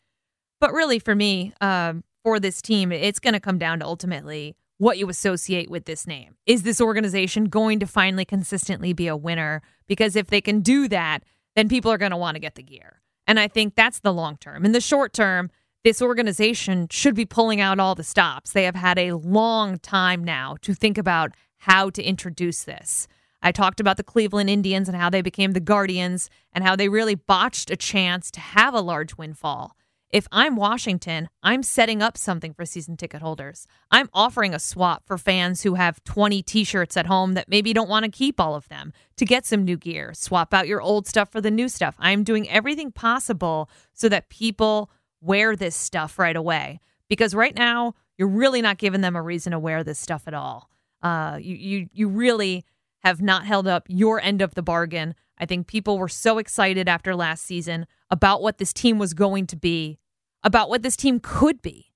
But 0.60 0.74
really, 0.74 1.00
for 1.00 1.16
me, 1.16 1.54
um, 1.62 2.04
for 2.24 2.40
this 2.40 2.62
team, 2.62 2.92
it's 2.92 3.20
going 3.20 3.36
to 3.36 3.40
come 3.40 3.58
down 3.58 3.80
to 3.80 3.86
ultimately 3.86 4.56
what 4.80 4.98
you 4.98 5.10
associate 5.10 5.70
with 5.72 5.86
this 5.86 6.06
name. 6.06 6.36
Is 6.46 6.64
this 6.64 6.82
organization 6.82 7.46
going 7.46 7.80
to 7.80 7.88
finally 7.88 8.26
consistently 8.26 8.94
be 8.94 9.08
a 9.08 9.16
winner? 9.16 9.62
Because 9.88 10.16
if 10.16 10.28
they 10.28 10.42
can 10.42 10.62
do 10.62 10.88
that, 10.90 11.24
then 11.58 11.68
people 11.68 11.92
are 11.92 11.98
going 11.98 12.12
to 12.12 12.18
want 12.18 12.36
to 12.36 12.40
get 12.40 12.54
the 12.54 12.62
gear. 12.62 13.02
And 13.26 13.40
I 13.40 13.48
think 13.48 13.74
that's 13.74 14.00
the 14.00 14.14
long 14.14 14.38
term. 14.38 14.64
In 14.64 14.74
the 14.74 14.80
short 14.80 15.12
term, 15.12 15.50
this 15.84 16.04
organization 16.04 16.88
should 16.92 17.16
be 17.16 17.26
pulling 17.26 17.60
out 17.60 17.80
all 17.80 17.96
the 17.96 18.04
stops. 18.04 18.54
They 18.54 18.66
have 18.66 18.76
had 18.76 19.00
a 19.00 19.14
long 19.14 19.80
time 19.80 20.24
now 20.24 20.58
to 20.62 20.76
think 20.76 21.00
about 21.00 21.32
how 21.58 21.90
to 21.90 22.04
introduce 22.04 22.64
this. 22.64 23.08
I 23.42 23.52
talked 23.52 23.80
about 23.80 23.98
the 23.98 24.04
Cleveland 24.04 24.52
Indians 24.52 24.88
and 24.88 24.96
how 24.96 25.10
they 25.10 25.24
became 25.24 25.54
the 25.54 25.60
Guardians 25.60 26.30
and 26.54 26.64
how 26.64 26.76
they 26.76 26.90
really 26.90 27.16
botched 27.16 27.72
a 27.72 27.76
chance 27.76 28.30
to 28.32 28.40
have 28.40 28.76
a 28.76 28.82
large 28.82 29.18
windfall. 29.18 29.76
If 30.10 30.26
I'm 30.32 30.56
Washington, 30.56 31.28
I'm 31.44 31.62
setting 31.64 32.02
up 32.02 32.18
something 32.18 32.54
for 32.54 32.66
season 32.66 32.96
ticket 32.96 33.22
holders. 33.22 33.68
I'm 33.92 34.10
offering 34.14 34.54
a 34.54 34.60
swap 34.60 35.06
for 35.06 35.18
fans 35.18 35.64
who 35.64 35.74
have 35.74 36.02
20 36.06 36.42
t 36.44 36.64
shirts 36.64 36.96
at 36.96 37.08
home 37.08 37.34
that 37.34 37.50
maybe 37.50 37.74
don't 37.74 37.90
want 37.90 38.06
to 38.06 38.12
keep 38.12 38.40
all 38.40 38.56
of 38.56 38.70
them 38.70 38.94
to 39.18 39.26
get 39.26 39.46
some 39.46 39.66
new 39.66 39.76
gear. 39.76 40.14
Swap 40.14 40.54
out 40.54 40.68
your 40.68 40.82
old 40.82 41.08
stuff 41.08 41.30
for 41.30 41.42
the 41.42 41.52
new 41.52 41.68
stuff. 41.68 41.96
I'm 42.00 42.24
doing 42.24 42.50
everything 42.50 42.90
possible 42.90 43.70
so 43.94 44.08
that 44.08 44.30
people 44.30 44.90
wear 45.20 45.58
this 45.58 45.76
stuff 45.76 46.18
right 46.18 46.38
away. 46.38 46.80
Because 47.10 47.36
right 47.36 47.56
now, 47.56 47.94
you're 48.18 48.30
really 48.30 48.62
not 48.62 48.78
giving 48.78 49.02
them 49.02 49.16
a 49.16 49.22
reason 49.22 49.52
to 49.52 49.60
wear 49.60 49.84
this 49.84 50.00
stuff 50.00 50.24
at 50.26 50.34
all. 50.34 50.70
Uh, 51.02 51.38
you, 51.42 51.56
you, 51.56 51.90
you 51.92 52.08
really 52.08 52.64
have 53.08 53.22
not 53.22 53.46
held 53.46 53.68
up 53.68 53.86
your 53.88 54.22
end 54.22 54.42
of 54.42 54.56
the 54.56 54.62
bargain. 54.62 55.16
I 55.38 55.46
think 55.46 55.68
people 55.68 55.98
were 55.98 56.08
so 56.08 56.38
excited 56.38 56.88
after 56.88 57.16
last 57.16 57.46
season 57.46 57.88
about 58.10 58.42
what 58.42 58.58
this 58.58 58.74
team 58.74 59.00
was 59.00 59.14
going 59.14 59.48
to 59.48 59.56
be, 59.56 60.00
about 60.44 60.70
what 60.70 60.84
this 60.84 60.96
team 60.96 61.20
could 61.22 61.62
be. 61.62 61.94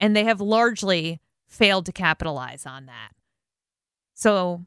And 0.00 0.14
they 0.14 0.24
have 0.24 0.40
largely 0.40 1.20
failed 1.46 1.86
to 1.86 1.92
capitalize 1.92 2.66
on 2.66 2.86
that. 2.86 3.10
So 4.14 4.64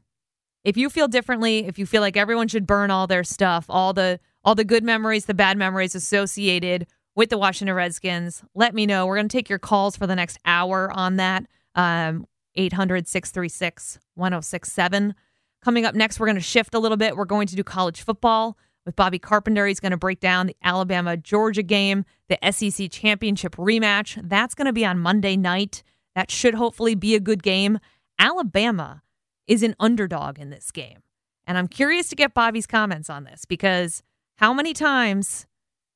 if 0.64 0.76
you 0.76 0.90
feel 0.90 1.08
differently, 1.08 1.66
if 1.66 1.78
you 1.78 1.86
feel 1.86 2.02
like 2.02 2.16
everyone 2.16 2.48
should 2.48 2.66
burn 2.66 2.90
all 2.90 3.06
their 3.06 3.24
stuff, 3.24 3.66
all 3.68 3.92
the 3.92 4.20
all 4.44 4.54
the 4.54 4.64
good 4.64 4.82
memories, 4.82 5.26
the 5.26 5.34
bad 5.34 5.56
memories 5.56 5.94
associated 5.94 6.86
with 7.14 7.30
the 7.30 7.38
Washington 7.38 7.76
Redskins, 7.76 8.42
let 8.54 8.74
me 8.74 8.86
know. 8.86 9.06
We're 9.06 9.16
going 9.16 9.28
to 9.28 9.36
take 9.36 9.48
your 9.48 9.60
calls 9.60 9.96
for 9.96 10.06
the 10.06 10.16
next 10.16 10.38
hour 10.44 10.90
on 10.92 11.16
that. 11.16 11.46
Um, 11.76 12.26
800 12.56 13.06
636 13.08 13.98
1067. 14.14 15.14
Coming 15.62 15.84
up 15.84 15.94
next, 15.94 16.18
we're 16.18 16.26
going 16.26 16.36
to 16.36 16.42
shift 16.42 16.74
a 16.74 16.78
little 16.78 16.96
bit. 16.96 17.16
We're 17.16 17.24
going 17.24 17.46
to 17.46 17.56
do 17.56 17.62
college 17.62 18.02
football 18.02 18.58
with 18.84 18.96
Bobby 18.96 19.20
Carpenter. 19.20 19.66
He's 19.66 19.78
going 19.78 19.92
to 19.92 19.96
break 19.96 20.18
down 20.18 20.46
the 20.48 20.56
Alabama 20.62 21.16
Georgia 21.16 21.62
game, 21.62 22.04
the 22.28 22.38
SEC 22.50 22.90
championship 22.90 23.54
rematch. 23.56 24.20
That's 24.28 24.54
going 24.54 24.66
to 24.66 24.72
be 24.72 24.84
on 24.84 24.98
Monday 24.98 25.36
night. 25.36 25.84
That 26.16 26.30
should 26.30 26.54
hopefully 26.54 26.96
be 26.96 27.14
a 27.14 27.20
good 27.20 27.42
game. 27.42 27.78
Alabama 28.18 29.02
is 29.46 29.62
an 29.62 29.76
underdog 29.78 30.38
in 30.38 30.50
this 30.50 30.70
game. 30.72 30.98
And 31.46 31.56
I'm 31.56 31.68
curious 31.68 32.08
to 32.08 32.16
get 32.16 32.34
Bobby's 32.34 32.66
comments 32.66 33.08
on 33.08 33.24
this 33.24 33.44
because 33.44 34.02
how 34.36 34.52
many 34.52 34.72
times 34.72 35.46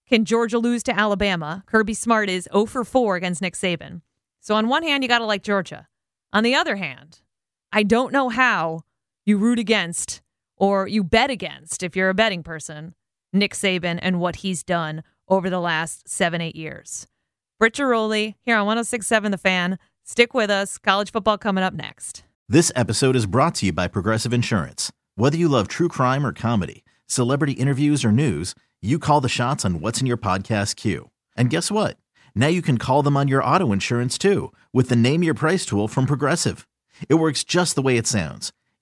can 0.09 0.25
Georgia 0.25 0.59
lose 0.59 0.83
to 0.85 0.97
Alabama? 0.97 1.64
Kirby 1.67 1.95
Smart 1.95 2.29
is 2.29 2.49
0 2.53 2.67
for 2.67 2.85
4 2.85 3.17
against 3.17 3.43
Nick 3.43 3.55
Saban. 3.55 4.03
So 4.41 4.55
on 4.55 4.69
one 4.69 4.85
hand, 4.85 5.03
you 5.03 5.09
got 5.09 5.19
to 5.19 5.25
like 5.25 5.43
Georgia. 5.43 5.89
On 6.33 6.45
the 6.45 6.55
other 6.55 6.77
hand, 6.77 7.21
I 7.73 7.83
don't 7.83 8.12
know 8.12 8.29
how 8.29 8.83
you 9.27 9.37
root 9.37 9.59
against 9.59 10.22
or 10.57 10.87
you 10.87 11.05
bet 11.05 11.31
against, 11.31 11.83
if 11.83 11.95
you're 11.95 12.09
a 12.09 12.14
betting 12.14 12.43
person, 12.43 12.95
Nick 13.33 13.53
Saban 13.53 13.99
and 14.01 14.20
what 14.20 14.37
he's 14.37 14.62
done 14.62 15.03
over 15.29 15.51
the 15.51 15.61
last 15.61 16.09
seven, 16.09 16.41
eight 16.41 16.57
years. 16.57 17.07
Britt 17.59 17.74
Ghiroli 17.74 18.37
here 18.41 18.57
on 18.57 18.66
1067 18.66 19.33
The 19.33 19.39
Fan. 19.39 19.79
Stick 20.05 20.33
with 20.33 20.49
us. 20.49 20.79
College 20.79 21.11
football 21.11 21.37
coming 21.37 21.64
up 21.64 21.74
next. 21.74 22.22
This 22.49 22.70
episode 22.77 23.16
is 23.16 23.27
brought 23.27 23.57
to 23.57 23.66
you 23.66 23.72
by 23.72 23.89
Progressive 23.89 24.33
Insurance. 24.33 24.93
Whether 25.16 25.37
you 25.37 25.49
love 25.49 25.66
true 25.66 25.89
crime 25.89 26.24
or 26.24 26.33
comedy, 26.33 26.85
celebrity 27.07 27.55
interviews 27.55 28.05
or 28.05 28.12
news, 28.12 28.55
you 28.81 28.99
call 28.99 29.20
the 29.20 29.29
shots 29.29 29.64
on 29.64 29.81
what's 29.81 30.01
in 30.01 30.07
your 30.07 30.16
podcast 30.16 30.77
queue. 30.77 31.11
And 31.37 31.51
guess 31.51 31.70
what? 31.70 31.97
Now 32.37 32.47
you 32.47 32.62
can 32.62 32.79
call 32.79 33.03
them 33.03 33.16
on 33.16 33.27
your 33.27 33.43
auto 33.43 33.72
insurance 33.72 34.16
too 34.16 34.53
with 34.72 34.89
the 34.89 34.97
Name 34.97 35.24
Your 35.24 35.35
Price 35.35 35.66
tool 35.66 35.89
from 35.89 36.07
Progressive. 36.07 36.68
It 37.09 37.14
works 37.14 37.43
just 37.43 37.74
the 37.74 37.83
way 37.83 37.97
it 37.97 38.07
sounds. 38.07 38.53